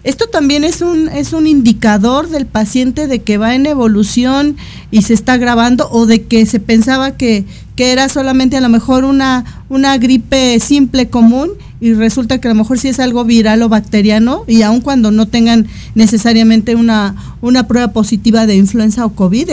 Esto 0.04 0.26
también 0.26 0.64
es 0.64 0.82
un, 0.82 1.08
es 1.08 1.32
un 1.32 1.46
indicador 1.46 2.28
del 2.28 2.46
paciente 2.46 3.06
de 3.06 3.20
que 3.20 3.38
va 3.38 3.54
en 3.54 3.66
evolución 3.66 4.56
y 4.90 5.02
se 5.02 5.14
está 5.14 5.38
grabando 5.38 5.88
o 5.90 6.04
de 6.04 6.24
que 6.24 6.44
se 6.46 6.60
pensaba 6.60 7.16
que, 7.16 7.44
que 7.76 7.92
era 7.92 8.08
solamente 8.08 8.58
a 8.58 8.60
lo 8.62 8.68
mejor 8.68 9.04
una, 9.04 9.64
una 9.68 9.96
gripe 9.96 10.58
simple 10.60 11.08
común 11.08 11.50
y 11.80 11.94
resulta 11.94 12.38
que 12.40 12.48
a 12.48 12.50
lo 12.50 12.54
mejor 12.56 12.78
sí 12.78 12.88
es 12.88 13.00
algo 13.00 13.24
viral 13.24 13.62
o 13.62 13.68
bacteriano 13.68 14.44
y 14.46 14.62
aun 14.62 14.80
cuando 14.80 15.10
no 15.10 15.26
tengan 15.26 15.66
necesariamente 15.94 16.74
una, 16.74 17.14
una 17.40 17.66
prueba 17.66 17.88
positiva 17.92 18.46
de 18.46 18.56
influenza 18.56 19.06
o 19.06 19.14
COVID, 19.14 19.50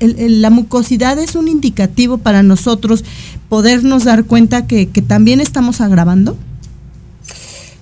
la 0.00 0.50
mucosidad 0.50 1.18
es 1.18 1.34
un 1.34 1.48
indicativo 1.48 2.18
para 2.18 2.42
nosotros 2.42 3.04
podernos 3.48 4.04
dar 4.04 4.24
cuenta 4.24 4.66
que, 4.66 4.88
que 4.88 5.02
también 5.02 5.40
estamos 5.40 5.80
agravando. 5.80 6.36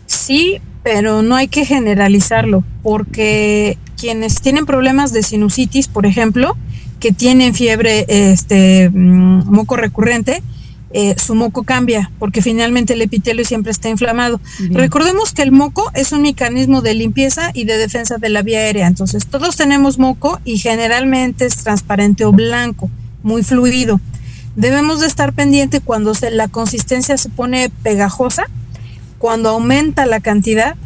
Sí, 0.06 0.58
pero 0.82 1.22
no 1.22 1.36
hay 1.36 1.48
que 1.48 1.64
generalizarlo 1.64 2.64
porque 2.82 3.76
quienes 3.96 4.40
tienen 4.40 4.66
problemas 4.66 5.12
de 5.12 5.22
sinusitis, 5.22 5.86
por 5.86 6.06
ejemplo, 6.06 6.56
que 6.98 7.12
tienen 7.12 7.54
fiebre, 7.54 8.04
este 8.08 8.90
mm, 8.90 9.50
moco 9.50 9.76
recurrente, 9.76 10.42
eh, 10.94 11.14
su 11.18 11.34
moco 11.34 11.62
cambia, 11.62 12.10
porque 12.18 12.42
finalmente 12.42 12.92
el 12.92 13.02
epitelio 13.02 13.44
siempre 13.44 13.72
está 13.72 13.88
inflamado. 13.88 14.40
Recordemos 14.70 15.32
que 15.32 15.42
el 15.42 15.50
moco 15.50 15.90
es 15.94 16.12
un 16.12 16.22
mecanismo 16.22 16.82
de 16.82 16.94
limpieza 16.94 17.50
y 17.54 17.64
de 17.64 17.78
defensa 17.78 18.18
de 18.18 18.28
la 18.28 18.42
vía 18.42 18.58
aérea. 18.58 18.86
Entonces, 18.86 19.26
todos 19.26 19.56
tenemos 19.56 19.98
moco 19.98 20.38
y 20.44 20.58
generalmente 20.58 21.46
es 21.46 21.56
transparente 21.56 22.24
o 22.26 22.32
blanco, 22.32 22.90
muy 23.22 23.42
fluido. 23.42 24.00
Debemos 24.54 25.00
de 25.00 25.06
estar 25.06 25.32
pendiente 25.32 25.80
cuando 25.80 26.14
se, 26.14 26.30
la 26.30 26.48
consistencia 26.48 27.16
se 27.16 27.30
pone 27.30 27.70
pegajosa, 27.82 28.44
cuando 29.16 29.48
aumenta 29.48 30.04
la 30.04 30.20
cantidad, 30.20 30.76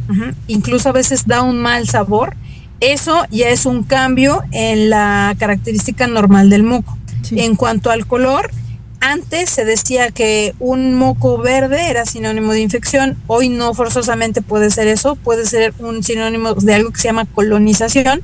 incluso 0.47 0.89
a 0.89 0.93
veces 0.93 1.27
da 1.27 1.43
un 1.43 1.59
mal 1.59 1.89
sabor. 1.89 2.37
Eso 2.79 3.25
ya 3.31 3.49
es 3.49 3.67
un 3.67 3.83
cambio 3.83 4.43
en 4.53 4.91
la 4.91 5.35
característica 5.39 6.07
normal 6.07 6.49
del 6.49 6.63
moco. 6.63 6.97
En 7.33 7.57
cuanto 7.57 7.91
al 7.91 8.07
color, 8.07 8.53
antes 9.01 9.51
se 9.51 9.65
decía 9.65 10.11
que 10.11 10.55
un 10.59 10.95
moco 10.95 11.39
verde 11.39 11.91
era 11.91 12.07
sinónimo 12.07 12.53
de 12.53 12.61
infección, 12.61 13.17
hoy 13.27 13.49
no 13.49 13.75
forzosamente 13.75 14.43
puede 14.43 14.71
ser 14.71 14.89
eso, 14.89 15.17
puede 15.17 15.47
ser 15.47 15.75
un 15.79 16.03
sinónimo 16.03 16.55
de 16.55 16.75
algo 16.75 16.91
que 16.91 17.01
se 17.01 17.09
llama 17.09 17.25
colonización, 17.25 18.23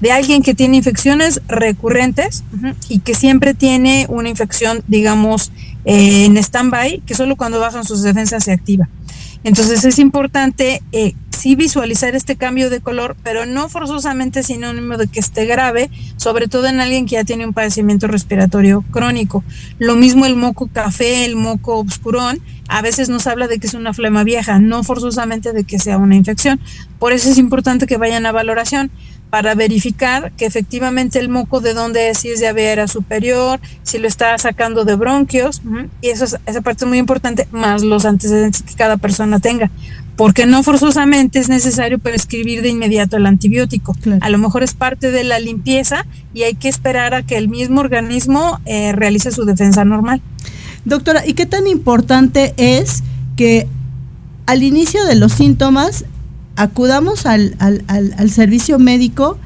de 0.00 0.12
alguien 0.12 0.42
que 0.42 0.54
tiene 0.54 0.76
infecciones 0.76 1.40
recurrentes 1.48 2.44
y 2.88 3.00
que 3.00 3.14
siempre 3.14 3.54
tiene 3.54 4.06
una 4.08 4.28
infección, 4.28 4.82
digamos, 4.88 5.52
eh, 5.84 6.24
en 6.24 6.36
stand-by, 6.36 7.02
que 7.06 7.14
solo 7.14 7.36
cuando 7.36 7.60
bajan 7.60 7.84
sus 7.84 8.02
defensas 8.02 8.44
se 8.44 8.52
activa. 8.52 8.88
Entonces 9.44 9.84
es 9.84 9.98
importante 9.98 10.82
eh, 10.92 11.12
sí 11.44 11.56
visualizar 11.56 12.14
este 12.14 12.36
cambio 12.36 12.70
de 12.70 12.80
color, 12.80 13.16
pero 13.22 13.44
no 13.44 13.68
forzosamente 13.68 14.42
sinónimo 14.42 14.96
de 14.96 15.08
que 15.08 15.20
esté 15.20 15.44
grave, 15.44 15.90
sobre 16.16 16.48
todo 16.48 16.68
en 16.68 16.80
alguien 16.80 17.04
que 17.04 17.16
ya 17.16 17.24
tiene 17.24 17.44
un 17.44 17.52
padecimiento 17.52 18.06
respiratorio 18.06 18.82
crónico. 18.90 19.44
Lo 19.78 19.94
mismo 19.94 20.24
el 20.24 20.36
moco 20.36 20.70
café, 20.72 21.26
el 21.26 21.36
moco 21.36 21.76
obscurón, 21.76 22.38
a 22.68 22.80
veces 22.80 23.10
nos 23.10 23.26
habla 23.26 23.46
de 23.46 23.58
que 23.58 23.66
es 23.66 23.74
una 23.74 23.92
flema 23.92 24.24
vieja, 24.24 24.58
no 24.58 24.84
forzosamente 24.84 25.52
de 25.52 25.64
que 25.64 25.78
sea 25.78 25.98
una 25.98 26.16
infección. 26.16 26.60
Por 26.98 27.12
eso 27.12 27.28
es 27.28 27.36
importante 27.36 27.86
que 27.86 27.98
vayan 27.98 28.24
a 28.24 28.32
valoración. 28.32 28.90
para 29.34 29.56
verificar 29.56 30.30
que 30.36 30.46
efectivamente 30.46 31.18
el 31.18 31.28
moco 31.28 31.60
de 31.60 31.74
dónde 31.74 32.08
es, 32.08 32.18
si 32.18 32.28
es 32.28 32.38
de 32.38 32.52
vía 32.52 32.86
superior, 32.86 33.58
si 33.82 33.98
lo 33.98 34.06
está 34.06 34.38
sacando 34.38 34.84
de 34.84 34.94
bronquios, 34.94 35.60
y 36.00 36.10
eso 36.10 36.24
es, 36.24 36.36
esa 36.46 36.60
parte 36.60 36.84
es 36.84 36.88
muy 36.88 36.98
importante, 36.98 37.48
más 37.50 37.82
los 37.82 38.04
antecedentes 38.04 38.62
que 38.62 38.74
cada 38.74 38.96
persona 38.96 39.40
tenga, 39.40 39.72
porque 40.16 40.46
no 40.46 40.62
forzosamente 40.62 41.38
es 41.38 41.48
necesario 41.48 41.98
prescribir 41.98 42.62
de 42.62 42.68
inmediato 42.68 43.16
el 43.16 43.26
antibiótico. 43.26 43.96
A 44.20 44.30
lo 44.30 44.38
mejor 44.38 44.62
es 44.62 44.74
parte 44.74 45.10
de 45.10 45.24
la 45.24 45.40
limpieza 45.40 46.06
y 46.32 46.42
hay 46.42 46.54
que 46.54 46.68
esperar 46.68 47.14
a 47.14 47.22
que 47.22 47.36
el 47.36 47.48
mismo 47.48 47.80
organismo 47.80 48.60
eh, 48.64 48.92
realice 48.92 49.32
su 49.32 49.44
defensa 49.44 49.84
normal. 49.84 50.20
Doctora, 50.84 51.26
¿y 51.26 51.34
qué 51.34 51.46
tan 51.46 51.66
importante 51.66 52.54
es 52.56 53.02
que 53.36 53.66
al 54.46 54.62
inicio 54.62 55.04
de 55.04 55.16
los 55.16 55.32
síntomas 55.32 56.04
acudamos 56.56 57.26
al, 57.26 57.56
al, 57.58 57.82
al, 57.88 58.30
servicio 58.30 58.78
médico 58.78 59.38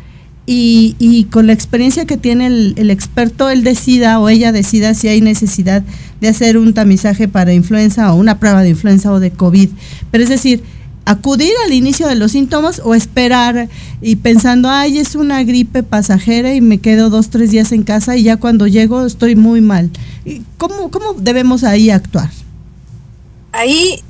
y, 0.51 0.97
y, 0.99 1.25
con 1.25 1.47
la 1.47 1.53
experiencia 1.53 2.07
que 2.07 2.17
tiene 2.17 2.47
el, 2.47 2.91
experto, 2.91 3.51
él 3.51 3.65
decida 3.65 4.19
o 4.19 4.31
ella 4.31 4.51
decida 4.51 4.95
si 4.95 5.07
hay 5.07 5.21
necesidad 5.21 5.83
de 6.23 6.29
hacer 6.29 6.57
un 6.57 6.73
tamizaje 6.73 7.29
para 7.29 7.53
influenza 7.53 8.11
o 8.15 8.17
una 8.17 8.39
prueba 8.39 8.63
de 8.63 8.71
influenza 8.71 9.13
o 9.13 9.21
de 9.21 9.31
COVID. 9.31 9.69
Pero 10.11 10.25
es 10.25 10.31
decir, 10.31 10.63
acudir 11.05 11.53
al 11.67 11.75
inicio 11.75 12.09
de 12.09 12.15
los 12.15 12.33
síntomas 12.33 12.81
o 12.83 12.95
esperar 12.95 13.69
y 14.01 14.17
pensando, 14.17 14.71
ay, 14.71 14.97
es 14.97 15.17
una 15.17 15.45
gripe 15.45 15.83
pasajera 15.83 16.55
y 16.55 16.63
me 16.63 16.79
quedo 16.79 17.11
dos, 17.11 17.29
tres 17.29 17.51
días 17.51 17.71
en 17.73 17.83
casa 17.83 18.17
y 18.17 18.23
ya 18.23 18.39
cuando 18.39 18.67
llego 18.67 19.05
estoy 19.05 19.37
muy 19.37 19.61
mal. 19.61 19.91
¿Cómo, 20.57 20.91
cómo 20.91 21.13
debemos 21.13 21.63
ahí 21.63 21.91
actuar? 21.91 22.31
Ahí 23.53 24.03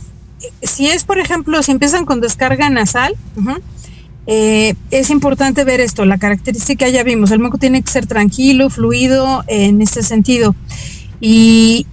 si 0.62 0.86
es, 0.86 1.02
por 1.02 1.18
ejemplo, 1.18 1.62
si 1.64 1.72
empiezan 1.72 2.04
con 2.04 2.20
descarga 2.20 2.70
nasal, 2.70 3.14
eh, 4.30 4.74
es 4.90 5.08
importante 5.08 5.64
ver 5.64 5.80
esto, 5.80 6.04
la 6.04 6.18
característica 6.18 6.86
ya 6.90 7.02
vimos, 7.02 7.30
el 7.30 7.38
moco 7.38 7.56
tiene 7.56 7.80
que 7.82 7.90
ser 7.90 8.06
tranquilo, 8.06 8.68
fluido 8.68 9.42
en 9.46 9.80
este 9.80 10.02
sentido. 10.02 10.54
Y 11.18 11.86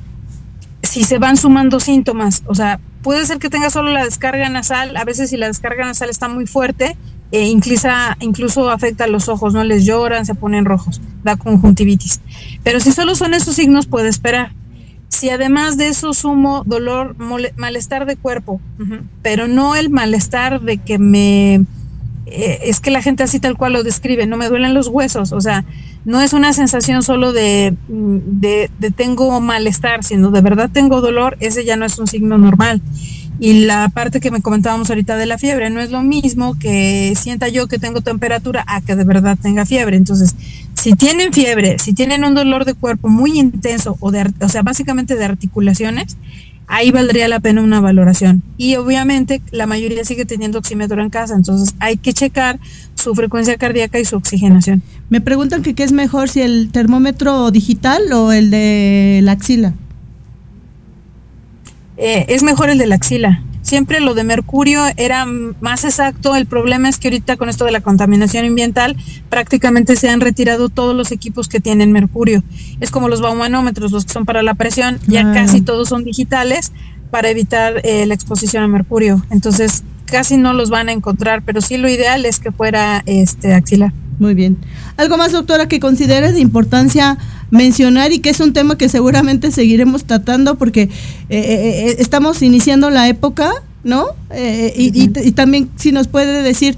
si 0.84 1.06
se 1.06 1.18
van 1.18 1.38
sumando 1.38 1.80
síntomas, 1.80 2.44
o 2.46 2.54
sea, 2.54 2.82
puede 3.02 3.26
ser 3.26 3.40
que 3.40 3.50
tenga 3.50 3.70
solo 3.70 3.92
la 3.92 4.04
descarga 4.04 4.50
nasal, 4.50 4.98
a 4.98 5.06
veces 5.06 5.30
si 5.30 5.38
la 5.38 5.48
descarga 5.48 5.86
nasal 5.86 6.10
está 6.10 6.28
muy 6.28 6.46
fuerte, 6.46 6.98
eh, 7.32 7.46
incluso, 7.46 7.88
incluso 8.20 8.70
afecta 8.70 9.06
a 9.06 9.08
los 9.08 9.30
ojos, 9.30 9.54
no 9.54 9.64
les 9.64 9.86
lloran, 9.86 10.26
se 10.26 10.36
ponen 10.36 10.66
rojos, 10.66 11.00
da 11.24 11.38
conjuntivitis. 11.38 12.20
Pero 12.64 12.82
si 12.82 12.92
solo 12.92 13.16
son 13.16 13.34
esos 13.34 13.56
signos, 13.56 13.88
puede 13.88 14.10
esperar. 14.10 14.52
Si 15.08 15.30
además 15.30 15.78
de 15.78 15.88
eso 15.88 16.14
sumo 16.14 16.64
dolor, 16.66 17.16
malestar 17.56 18.06
de 18.06 18.18
cuerpo, 18.18 18.60
pero 19.22 19.48
no 19.48 19.76
el 19.76 19.90
malestar 19.90 20.60
de 20.60 20.80
que 20.80 21.00
me... 21.00 21.64
Eh, 22.28 22.60
es 22.64 22.80
que 22.80 22.92
la 22.92 23.02
gente 23.02 23.24
así 23.24 23.40
tal 23.40 23.56
cual 23.56 23.74
lo 23.74 23.84
describe, 23.84 24.26
no 24.26 24.38
me 24.38 24.50
duelen 24.50 24.74
los 24.74 24.88
huesos, 24.88 25.32
o 25.32 25.42
sea, 25.42 25.64
no 26.06 26.22
es 26.22 26.34
una 26.34 26.54
sensación 26.54 27.04
solo 27.04 27.34
de, 27.34 27.76
de, 27.88 28.72
de 28.80 28.92
tengo 28.92 29.40
malestar, 29.42 30.04
sino 30.04 30.32
de 30.32 30.42
verdad 30.42 30.70
tengo 30.72 31.02
dolor, 31.02 31.38
ese 31.40 31.66
ya 31.66 31.76
no 31.78 31.86
es 31.86 32.00
un 32.00 32.08
signo 32.08 32.38
normal. 32.38 32.82
Y 33.38 33.66
la 33.66 33.90
parte 33.90 34.22
que 34.22 34.32
me 34.32 34.42
comentábamos 34.42 34.90
ahorita 34.90 35.18
de 35.18 35.26
la 35.26 35.38
fiebre, 35.38 35.70
no 35.70 35.82
es 35.82 35.92
lo 35.92 36.02
mismo 36.02 36.58
que 36.58 37.14
sienta 37.18 37.50
yo 37.50 37.68
que 37.68 37.80
tengo 37.80 38.00
temperatura 38.00 38.64
a 38.66 38.80
que 38.80 38.96
de 38.96 39.04
verdad 39.04 39.38
tenga 39.42 39.66
fiebre. 39.66 39.98
Entonces, 39.98 40.36
si 40.74 40.94
tienen 40.94 41.34
fiebre, 41.34 41.78
si 41.80 41.94
tienen 41.94 42.24
un 42.24 42.34
dolor 42.34 42.64
de 42.64 42.76
cuerpo 42.76 43.10
muy 43.10 43.38
intenso 43.38 43.98
o, 44.00 44.12
de, 44.12 44.32
o 44.40 44.50
sea, 44.50 44.62
básicamente 44.62 45.16
de 45.16 45.26
articulaciones, 45.26 46.16
ahí 46.68 46.91
valdría 46.91 47.28
la 47.28 47.39
pena 47.39 47.61
una 47.61 47.80
valoración. 47.80 48.43
Y 48.57 48.76
obviamente 48.76 49.41
la 49.51 49.68
mayoría 49.68 50.03
sigue 50.03 50.26
teniendo 50.26 50.59
oxímetro 50.59 51.01
en 51.01 51.09
casa, 51.09 51.36
entonces 51.36 51.76
hay 51.80 51.97
que 51.97 52.13
checar 52.13 52.59
su 52.95 53.13
frecuencia 53.16 53.57
cardíaca 53.57 53.99
y 53.99 54.05
su 54.05 54.16
oxigenación. 54.16 54.82
Me 55.09 55.22
preguntan 55.22 55.61
que 55.61 55.74
qué 55.76 55.84
es 55.84 55.91
mejor, 55.91 56.30
si 56.30 56.41
el 56.41 56.70
termómetro 56.72 57.51
digital 57.51 58.11
o 58.13 58.32
el 58.32 58.49
de 58.51 59.20
la 59.24 59.34
axila. 59.34 59.74
Eh, 61.97 62.26
es 62.30 62.43
mejor 62.43 62.70
el 62.70 62.78
de 62.78 62.88
la 62.88 62.95
axila. 62.95 63.41
Siempre 63.66 63.99
lo 63.99 64.13
de 64.13 64.24
mercurio 64.24 64.84
era 64.95 65.26
más 65.26 65.86
exacto. 65.86 66.36
El 66.36 66.45
problema 66.45 66.88
es 66.88 66.99
que 66.99 67.07
ahorita 67.07 67.36
con 67.36 67.49
esto 67.49 67.66
de 67.66 67.72
la 67.72 67.82
contaminación 67.82 68.45
ambiental 68.45 68.95
prácticamente 69.30 69.95
se 69.95 70.07
han 70.07 70.22
retirado 70.22 70.70
todos 70.70 70.95
los 70.95 71.11
equipos 71.11 71.49
que 71.49 71.59
tienen 71.59 71.91
mercurio. 71.91 72.43
Es 72.80 72.91
como 72.91 73.09
los 73.09 73.22
baumanómetros, 73.22 73.91
los 73.91 74.05
que 74.05 74.13
son 74.13 74.26
para 74.26 74.43
la 74.43 74.53
presión, 74.53 74.99
ya 75.07 75.34
casi 75.34 75.61
todos 75.61 75.89
son 75.89 76.03
digitales 76.03 76.74
para 77.09 77.30
evitar 77.30 77.82
eh, 77.84 78.05
la 78.05 78.13
exposición 78.13 78.63
a 78.63 78.68
mercurio. 78.68 79.26
Entonces 79.32 79.84
casi 80.05 80.38
no 80.38 80.53
los 80.53 80.70
van 80.70 80.89
a 80.89 80.91
encontrar, 80.91 81.41
pero 81.41 81.59
sí 81.59 81.78
lo 81.78 81.89
ideal 81.89 82.28
es 82.28 82.38
que 82.38 82.51
fuera 82.51 83.01
este 83.07 83.55
axilar. 83.55 83.93
Muy 84.20 84.36
bien. 84.36 84.57
¿Algo 84.97 85.18
más, 85.18 85.32
doctora, 85.32 85.68
que 85.68 85.80
considere 85.80 86.32
de 86.32 86.39
importancia 86.39 87.18
mencionar 87.56 88.12
y 88.12 88.20
que 88.20 88.30
es 88.30 88.39
un 88.39 88.53
tema 88.53 88.78
que 88.78 88.89
seguramente 88.89 89.51
seguiremos 89.51 90.06
tratando 90.06 90.56
porque 90.56 90.84
eh, 90.84 90.89
eh, 91.30 91.89
eh, 91.89 91.95
estamos 91.99 92.41
iniciando 92.41 92.89
la 92.89 93.08
época, 93.08 93.51
¿no? 93.84 94.06
y, 94.36 94.91
y, 94.99 95.32
también 95.32 95.70
si 95.76 95.91
nos 95.91 96.08
puede 96.08 96.41
decir, 96.43 96.78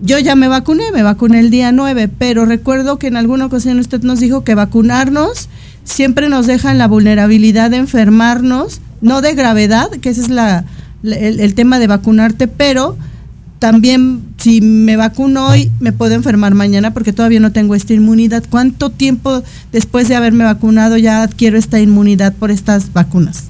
yo 0.00 0.18
ya 0.18 0.34
me 0.34 0.48
vacuné, 0.48 0.90
me 0.92 1.02
vacuné 1.02 1.40
el 1.40 1.50
día 1.50 1.72
9, 1.72 2.08
pero 2.18 2.44
recuerdo 2.46 2.98
que 2.98 3.08
en 3.08 3.16
alguna 3.16 3.46
ocasión 3.46 3.78
usted 3.78 4.02
nos 4.02 4.20
dijo 4.20 4.44
que 4.44 4.54
vacunarnos 4.54 5.48
siempre 5.84 6.28
nos 6.28 6.46
deja 6.46 6.70
en 6.70 6.78
la 6.78 6.86
vulnerabilidad 6.86 7.70
de 7.70 7.78
enfermarnos, 7.78 8.80
no 9.00 9.20
de 9.20 9.34
gravedad, 9.34 9.90
que 9.90 10.10
ese 10.10 10.22
es 10.22 10.28
la, 10.28 10.64
el 11.02 11.54
tema 11.54 11.78
de 11.78 11.86
vacunarte, 11.86 12.48
pero 12.48 12.96
también 13.58 14.27
si 14.38 14.60
me 14.60 14.96
vacuno 14.96 15.48
hoy 15.48 15.70
me 15.80 15.92
puedo 15.92 16.14
enfermar 16.14 16.54
mañana 16.54 16.94
porque 16.94 17.12
todavía 17.12 17.40
no 17.40 17.52
tengo 17.52 17.74
esta 17.74 17.94
inmunidad. 17.94 18.44
¿Cuánto 18.48 18.90
tiempo 18.90 19.42
después 19.72 20.08
de 20.08 20.16
haberme 20.16 20.44
vacunado 20.44 20.96
ya 20.96 21.22
adquiero 21.22 21.58
esta 21.58 21.80
inmunidad 21.80 22.32
por 22.34 22.50
estas 22.50 22.92
vacunas? 22.92 23.44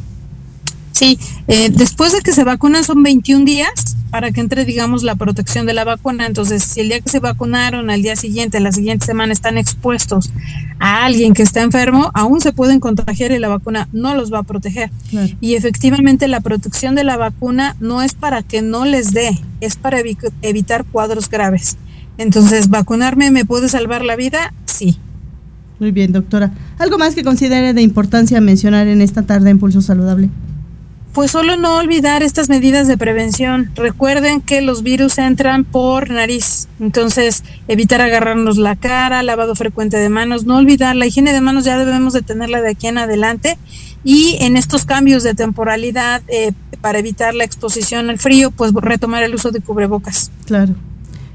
Sí, 0.98 1.16
eh, 1.46 1.70
después 1.72 2.12
de 2.12 2.22
que 2.22 2.32
se 2.32 2.42
vacunan 2.42 2.82
son 2.82 3.04
21 3.04 3.44
días 3.44 3.96
para 4.10 4.32
que 4.32 4.40
entre, 4.40 4.64
digamos, 4.64 5.04
la 5.04 5.14
protección 5.14 5.64
de 5.64 5.72
la 5.72 5.84
vacuna. 5.84 6.26
Entonces, 6.26 6.64
si 6.64 6.80
el 6.80 6.88
día 6.88 6.98
que 6.98 7.08
se 7.08 7.20
vacunaron, 7.20 7.88
al 7.88 8.02
día 8.02 8.16
siguiente, 8.16 8.58
la 8.58 8.72
siguiente 8.72 9.06
semana 9.06 9.32
están 9.32 9.58
expuestos 9.58 10.32
a 10.80 11.04
alguien 11.04 11.34
que 11.34 11.44
está 11.44 11.62
enfermo, 11.62 12.10
aún 12.14 12.40
se 12.40 12.52
pueden 12.52 12.80
contagiar 12.80 13.30
y 13.30 13.38
la 13.38 13.46
vacuna 13.46 13.88
no 13.92 14.16
los 14.16 14.32
va 14.32 14.40
a 14.40 14.42
proteger. 14.42 14.90
Y 15.40 15.54
efectivamente 15.54 16.26
la 16.26 16.40
protección 16.40 16.96
de 16.96 17.04
la 17.04 17.16
vacuna 17.16 17.76
no 17.78 18.02
es 18.02 18.14
para 18.14 18.42
que 18.42 18.60
no 18.60 18.84
les 18.84 19.12
dé, 19.12 19.38
es 19.60 19.76
para 19.76 20.00
evitar 20.42 20.84
cuadros 20.84 21.30
graves. 21.30 21.76
Entonces, 22.16 22.70
¿vacunarme 22.70 23.30
me 23.30 23.44
puede 23.44 23.68
salvar 23.68 24.04
la 24.04 24.16
vida? 24.16 24.52
Sí. 24.64 24.98
Muy 25.78 25.92
bien, 25.92 26.10
doctora. 26.10 26.50
¿Algo 26.80 26.98
más 26.98 27.14
que 27.14 27.22
considere 27.22 27.72
de 27.72 27.82
importancia 27.82 28.40
mencionar 28.40 28.88
en 28.88 29.00
esta 29.00 29.22
tarde 29.22 29.50
en 29.50 29.60
Pulso 29.60 29.80
Saludable? 29.80 30.28
Pues 31.18 31.32
solo 31.32 31.56
no 31.56 31.74
olvidar 31.78 32.22
estas 32.22 32.48
medidas 32.48 32.86
de 32.86 32.96
prevención. 32.96 33.72
Recuerden 33.74 34.40
que 34.40 34.60
los 34.60 34.84
virus 34.84 35.18
entran 35.18 35.64
por 35.64 36.10
nariz, 36.10 36.68
entonces 36.78 37.42
evitar 37.66 38.00
agarrarnos 38.00 38.56
la 38.56 38.76
cara, 38.76 39.24
lavado 39.24 39.56
frecuente 39.56 39.96
de 39.96 40.10
manos, 40.10 40.44
no 40.44 40.58
olvidar 40.58 40.94
la 40.94 41.06
higiene 41.06 41.32
de 41.32 41.40
manos 41.40 41.64
ya 41.64 41.76
debemos 41.76 42.12
de 42.12 42.22
tenerla 42.22 42.62
de 42.62 42.70
aquí 42.70 42.86
en 42.86 42.98
adelante 42.98 43.58
y 44.04 44.36
en 44.42 44.56
estos 44.56 44.84
cambios 44.84 45.24
de 45.24 45.34
temporalidad 45.34 46.22
eh, 46.28 46.52
para 46.80 47.00
evitar 47.00 47.34
la 47.34 47.42
exposición 47.42 48.10
al 48.10 48.20
frío, 48.20 48.52
pues 48.52 48.72
retomar 48.72 49.24
el 49.24 49.34
uso 49.34 49.50
de 49.50 49.60
cubrebocas. 49.60 50.30
Claro. 50.44 50.76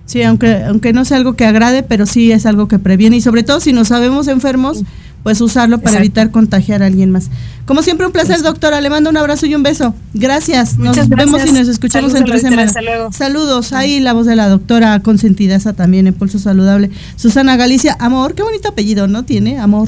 Sí, 0.06 0.24
aunque 0.24 0.64
aunque 0.64 0.94
no 0.94 1.04
sea 1.04 1.18
algo 1.18 1.34
que 1.34 1.46
agrade, 1.46 1.84
pero 1.84 2.06
sí 2.06 2.32
es 2.32 2.46
algo 2.46 2.70
que 2.70 2.80
previene 2.80 3.18
y 3.18 3.22
sobre 3.22 3.44
todo 3.44 3.60
si 3.60 3.74
nos 3.74 3.90
sabemos 3.90 4.30
enfermos 4.30 4.84
pues 5.24 5.40
usarlo 5.42 5.80
para 5.80 5.98
evitar 5.98 6.32
contagiar 6.32 6.84
a 6.84 6.88
alguien 6.88 7.10
más. 7.10 7.30
Como 7.66 7.82
siempre, 7.82 8.06
un 8.06 8.12
placer, 8.12 8.42
doctora. 8.42 8.82
Le 8.82 8.90
mando 8.90 9.10
un 9.10 9.18
abrazo 9.18 9.46
y 9.46 9.56
un 9.56 9.64
beso. 9.64 9.96
Gracias. 10.14 10.78
nos 10.78 11.08
vemos 11.08 11.46
y 11.46 11.52
nos 11.54 11.68
escuchamos 11.68 12.14
en 12.14 12.26
tres 12.26 12.42
semanas. 12.42 12.76
Saludos. 13.12 13.74
Ahí 13.74 14.00
la 14.02 14.14
voz 14.14 14.26
de 14.26 14.36
la 14.36 14.50
doctora 14.50 15.00
consentida, 15.00 15.56
esa 15.56 15.74
también 15.74 16.08
en 16.08 16.14
Pulso 16.14 16.40
Saludable. 16.40 16.90
Susana 17.16 17.56
Galicia, 17.56 17.96
amor, 18.00 18.36
qué 18.36 18.44
bonito 18.44 18.70
apellido, 18.70 19.08
¿no? 19.08 19.24
Tiene, 19.24 19.60
amor 19.60 19.88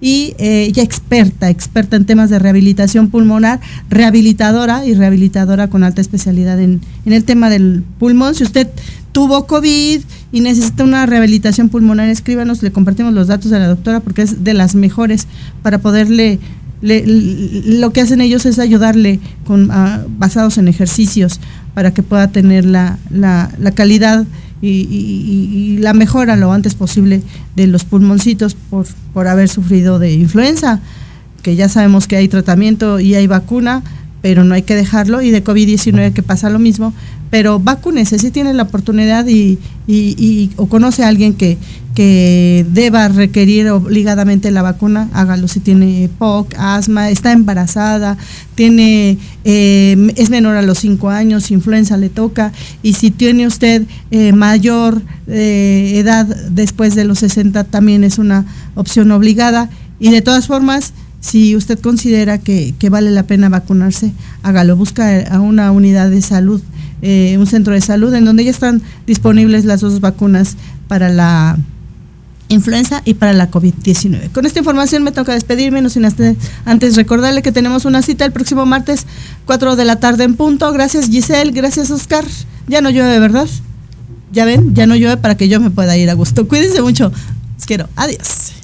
y 0.00 0.34
eh, 0.36 0.66
ella 0.68 0.82
experta, 0.82 1.48
experta 1.48 1.96
en 1.96 2.04
temas 2.04 2.28
de 2.28 2.38
rehabilitación 2.38 3.08
pulmonar, 3.08 3.60
rehabilitadora 3.88 4.84
y 4.84 4.92
rehabilitadora 4.92 5.68
con 5.68 5.82
alta 5.82 6.02
especialidad 6.02 6.60
en, 6.60 6.82
en 7.06 7.12
el 7.14 7.24
tema 7.24 7.48
del 7.48 7.82
pulmón. 7.98 8.34
Si 8.34 8.44
usted 8.44 8.68
tuvo 9.12 9.46
COVID 9.46 10.02
y 10.34 10.40
necesita 10.40 10.82
una 10.82 11.06
rehabilitación 11.06 11.68
pulmonar, 11.68 12.08
escríbanos, 12.08 12.60
le 12.60 12.72
compartimos 12.72 13.14
los 13.14 13.28
datos 13.28 13.52
de 13.52 13.60
la 13.60 13.68
doctora 13.68 14.00
porque 14.00 14.22
es 14.22 14.42
de 14.42 14.52
las 14.52 14.74
mejores 14.74 15.28
para 15.62 15.78
poderle 15.78 16.40
lo 16.82 17.92
que 17.92 18.00
hacen 18.00 18.20
ellos 18.20 18.44
es 18.44 18.58
ayudarle 18.58 19.20
con 19.46 19.70
ah, 19.70 20.02
basados 20.18 20.58
en 20.58 20.66
ejercicios 20.66 21.38
para 21.72 21.94
que 21.94 22.02
pueda 22.02 22.32
tener 22.32 22.64
la, 22.64 22.98
la, 23.10 23.48
calidad 23.76 24.26
y, 24.60 25.78
la 25.78 25.94
mejora 25.94 26.34
lo 26.34 26.52
antes 26.52 26.74
posible 26.74 27.22
de 27.54 27.68
los 27.68 27.84
pulmoncitos 27.84 28.56
por, 28.56 28.88
por 29.12 29.28
haber 29.28 29.48
sufrido 29.48 30.00
de 30.00 30.14
influenza, 30.14 30.80
que 31.42 31.54
ya 31.54 31.68
sabemos 31.68 32.08
que 32.08 32.16
hay 32.16 32.26
tratamiento 32.26 32.98
y 32.98 33.14
hay 33.14 33.28
vacuna, 33.28 33.84
pero 34.24 34.42
no 34.42 34.54
hay 34.54 34.62
que 34.62 34.74
dejarlo, 34.74 35.20
y 35.20 35.30
de 35.30 35.44
COVID-19 35.44 36.14
que 36.14 36.22
pasa 36.22 36.48
lo 36.48 36.58
mismo, 36.58 36.94
pero 37.28 37.60
vacúnese, 37.60 38.18
si 38.18 38.30
tiene 38.30 38.54
la 38.54 38.62
oportunidad 38.62 39.26
y, 39.28 39.58
o 40.56 40.66
conoce 40.66 41.04
a 41.04 41.08
alguien 41.08 41.34
que, 41.34 41.58
que 41.94 42.64
deba 42.70 43.08
requerir 43.08 43.68
obligadamente 43.68 44.50
la 44.50 44.62
vacuna, 44.62 45.10
hágalo. 45.12 45.46
Si 45.46 45.60
tiene 45.60 46.08
POC, 46.16 46.54
asma, 46.56 47.10
está 47.10 47.32
embarazada, 47.32 48.16
tiene 48.54 49.18
eh, 49.44 50.10
es 50.16 50.30
menor 50.30 50.56
a 50.56 50.62
los 50.62 50.78
5 50.78 51.10
años, 51.10 51.50
influenza 51.50 51.98
le 51.98 52.08
toca, 52.08 52.50
y 52.82 52.94
si 52.94 53.10
tiene 53.10 53.46
usted 53.46 53.82
eh, 54.10 54.32
mayor 54.32 55.02
eh, 55.26 55.92
edad 55.96 56.24
después 56.48 56.94
de 56.94 57.04
los 57.04 57.18
60, 57.18 57.64
también 57.64 58.04
es 58.04 58.16
una 58.16 58.46
opción 58.74 59.10
obligada. 59.10 59.68
Y 60.00 60.08
de 60.08 60.22
todas 60.22 60.46
formas, 60.46 60.94
si 61.24 61.56
usted 61.56 61.78
considera 61.78 62.36
que, 62.36 62.74
vale 62.90 63.10
la 63.10 63.22
pena 63.22 63.48
vacunarse, 63.48 64.12
hágalo, 64.42 64.76
busca 64.76 65.22
a 65.22 65.40
una 65.40 65.72
unidad 65.72 66.10
de 66.10 66.20
salud, 66.20 66.60
eh, 67.00 67.36
un 67.38 67.46
centro 67.46 67.72
de 67.72 67.80
salud 67.80 68.12
en 68.12 68.26
donde 68.26 68.44
ya 68.44 68.50
están 68.50 68.82
disponibles 69.06 69.64
las 69.64 69.80
dos 69.80 70.00
vacunas 70.00 70.58
para 70.86 71.08
la 71.08 71.56
influenza 72.48 73.00
y 73.06 73.14
para 73.14 73.32
la 73.32 73.50
COVID-19. 73.50 74.32
Con 74.32 74.44
esta 74.44 74.58
información 74.58 75.02
me 75.02 75.12
toca 75.12 75.32
despedirme, 75.32 75.80
no 75.80 75.88
sin 75.88 76.04
antes 76.66 76.94
recordarle 76.94 77.40
que 77.40 77.52
tenemos 77.52 77.86
una 77.86 78.02
cita 78.02 78.26
el 78.26 78.32
próximo 78.32 78.66
martes, 78.66 79.06
4 79.46 79.76
de 79.76 79.84
la 79.86 79.96
tarde 79.96 80.24
en 80.24 80.34
punto. 80.34 80.70
Gracias 80.74 81.08
Giselle, 81.08 81.52
gracias 81.52 81.90
Oscar. 81.90 82.26
Ya 82.68 82.82
no 82.82 82.90
llueve, 82.90 83.18
¿verdad? 83.18 83.48
Ya 84.30 84.44
ven, 84.44 84.74
ya 84.74 84.86
no 84.86 84.94
llueve 84.94 85.16
para 85.16 85.38
que 85.38 85.48
yo 85.48 85.58
me 85.58 85.70
pueda 85.70 85.96
ir 85.96 86.10
a 86.10 86.12
gusto. 86.12 86.46
Cuídense 86.46 86.82
mucho. 86.82 87.10
Os 87.56 87.64
quiero. 87.64 87.88
Adiós. 87.96 88.63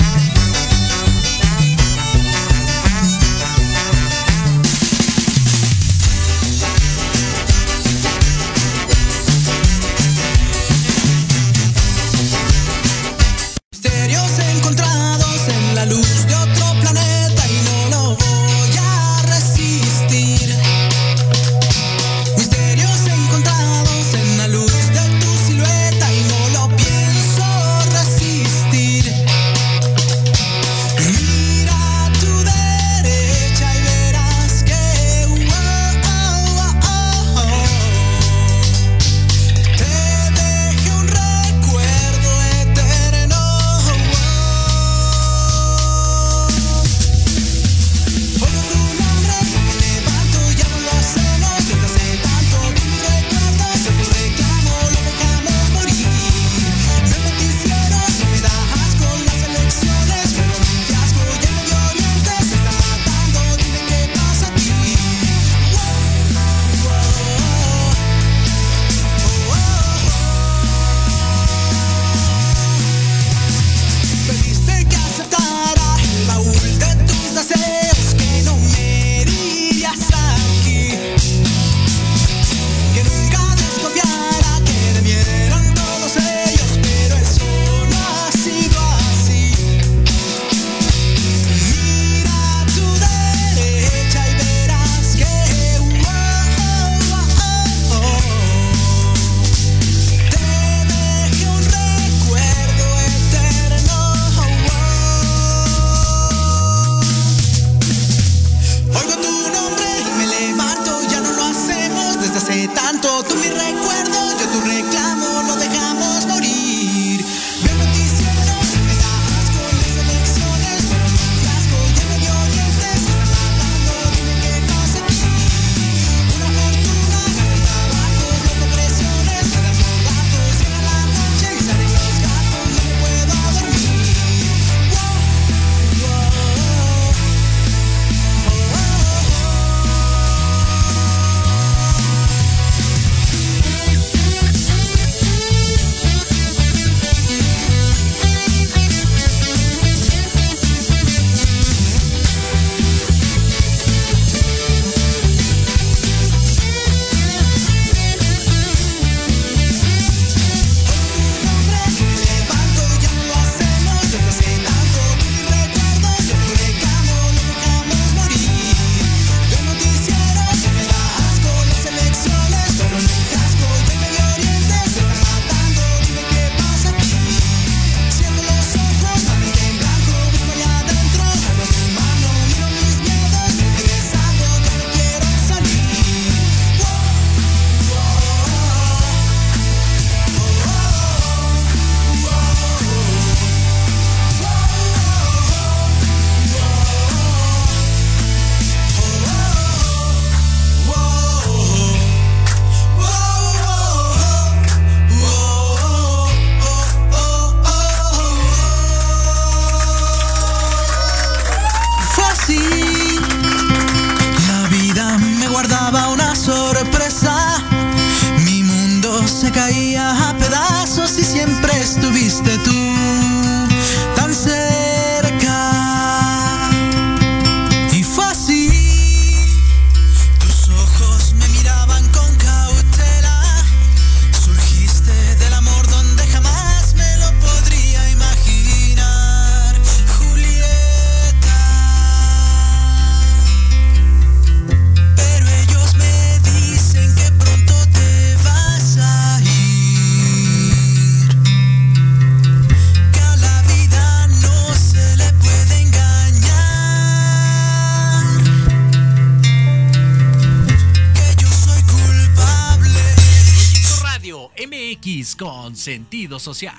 Con 265.41 265.75
sentido 265.75 266.37
social. 266.37 266.75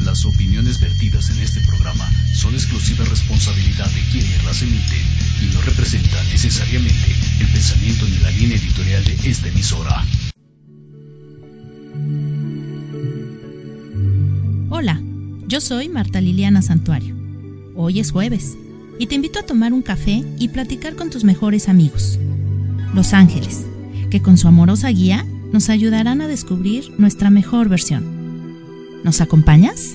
Las 0.00 0.24
opiniones 0.24 0.80
vertidas 0.80 1.30
en 1.30 1.38
este 1.38 1.60
programa 1.60 2.10
son 2.34 2.54
exclusiva 2.54 3.04
responsabilidad 3.04 3.88
de 3.88 4.00
quienes 4.10 4.44
las 4.44 4.60
emiten 4.62 4.98
y 5.42 5.54
no 5.54 5.60
representan 5.60 6.26
necesariamente 6.30 7.14
el 7.38 7.46
pensamiento 7.52 8.04
ni 8.06 8.18
la 8.18 8.32
línea 8.32 8.56
editorial 8.56 9.04
de 9.04 9.30
esta 9.30 9.46
emisora. 9.46 10.04
Hola, 14.70 15.00
yo 15.46 15.60
soy 15.60 15.88
Marta 15.88 16.20
Liliana 16.20 16.62
Santuario. 16.62 17.14
Hoy 17.76 18.00
es 18.00 18.10
jueves 18.10 18.56
y 18.98 19.06
te 19.06 19.14
invito 19.14 19.38
a 19.38 19.46
tomar 19.46 19.72
un 19.72 19.82
café 19.82 20.24
y 20.36 20.48
platicar 20.48 20.96
con 20.96 21.10
tus 21.10 21.22
mejores 21.22 21.68
amigos, 21.68 22.18
los 22.92 23.12
ángeles, 23.12 23.64
que 24.10 24.22
con 24.22 24.38
su 24.38 24.48
amorosa 24.48 24.88
guía 24.88 25.26
nos 25.52 25.68
ayudarán 25.68 26.20
a 26.20 26.28
descubrir 26.28 26.92
nuestra 26.98 27.30
mejor 27.30 27.68
versión. 27.68 28.04
¿Nos 29.04 29.20
acompañas? 29.20 29.94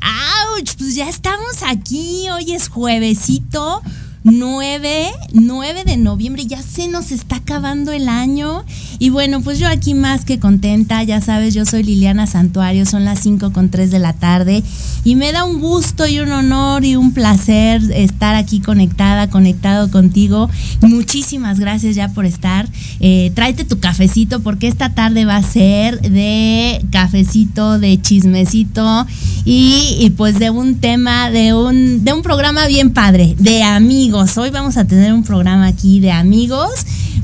¡Auch! 0.00 0.76
Pues 0.78 0.94
ya 0.94 1.08
estamos 1.08 1.62
aquí, 1.62 2.28
hoy 2.30 2.52
es 2.52 2.68
juevesito 2.68 3.82
9, 4.26 5.12
9 5.34 5.84
de 5.84 5.98
noviembre, 5.98 6.46
ya 6.46 6.62
se 6.62 6.88
nos 6.88 7.12
está 7.12 7.36
acabando 7.36 7.92
el 7.92 8.08
año. 8.08 8.64
Y 8.98 9.10
bueno, 9.10 9.40
pues 9.40 9.58
yo 9.58 9.68
aquí 9.68 9.94
más 9.94 10.24
que 10.24 10.38
contenta, 10.38 11.02
ya 11.02 11.20
sabes, 11.20 11.54
yo 11.54 11.64
soy 11.64 11.82
Liliana 11.82 12.26
Santuario, 12.26 12.86
son 12.86 13.04
las 13.04 13.20
5 13.20 13.52
con 13.52 13.70
3 13.70 13.90
de 13.90 13.98
la 13.98 14.12
tarde. 14.12 14.62
Y 15.04 15.16
me 15.16 15.32
da 15.32 15.44
un 15.44 15.60
gusto 15.60 16.06
y 16.06 16.20
un 16.20 16.32
honor 16.32 16.84
y 16.84 16.96
un 16.96 17.12
placer 17.12 17.82
estar 17.92 18.34
aquí 18.34 18.60
conectada, 18.60 19.28
conectado 19.28 19.90
contigo. 19.90 20.48
Muchísimas 20.80 21.58
gracias 21.58 21.96
ya 21.96 22.08
por 22.08 22.24
estar. 22.26 22.68
Eh, 23.00 23.32
tráete 23.34 23.64
tu 23.64 23.80
cafecito 23.80 24.40
porque 24.40 24.68
esta 24.68 24.94
tarde 24.94 25.24
va 25.24 25.36
a 25.36 25.42
ser 25.42 26.00
de 26.00 26.84
cafecito, 26.90 27.78
de 27.78 28.00
chismecito 28.00 29.06
y, 29.44 29.96
y 30.00 30.10
pues 30.10 30.38
de 30.38 30.50
un 30.50 30.76
tema, 30.76 31.30
de 31.30 31.52
un, 31.54 32.04
de 32.04 32.12
un 32.12 32.22
programa 32.22 32.66
bien 32.66 32.90
padre, 32.90 33.34
de 33.38 33.62
amigos 33.62 34.14
Hoy 34.36 34.50
vamos 34.50 34.76
a 34.76 34.84
tener 34.84 35.12
un 35.12 35.22
programa 35.22 35.66
aquí 35.66 36.00
de 36.00 36.10
amigos. 36.10 36.70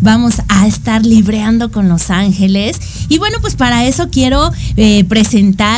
Vamos 0.00 0.42
a 0.48 0.66
estar 0.66 1.04
libreando 1.04 1.70
con 1.70 1.88
los 1.88 2.10
ángeles. 2.10 2.80
Y 3.08 3.18
bueno, 3.18 3.38
pues 3.40 3.54
para 3.54 3.84
eso 3.84 4.08
quiero 4.10 4.50
eh, 4.76 5.04
presentar 5.04 5.70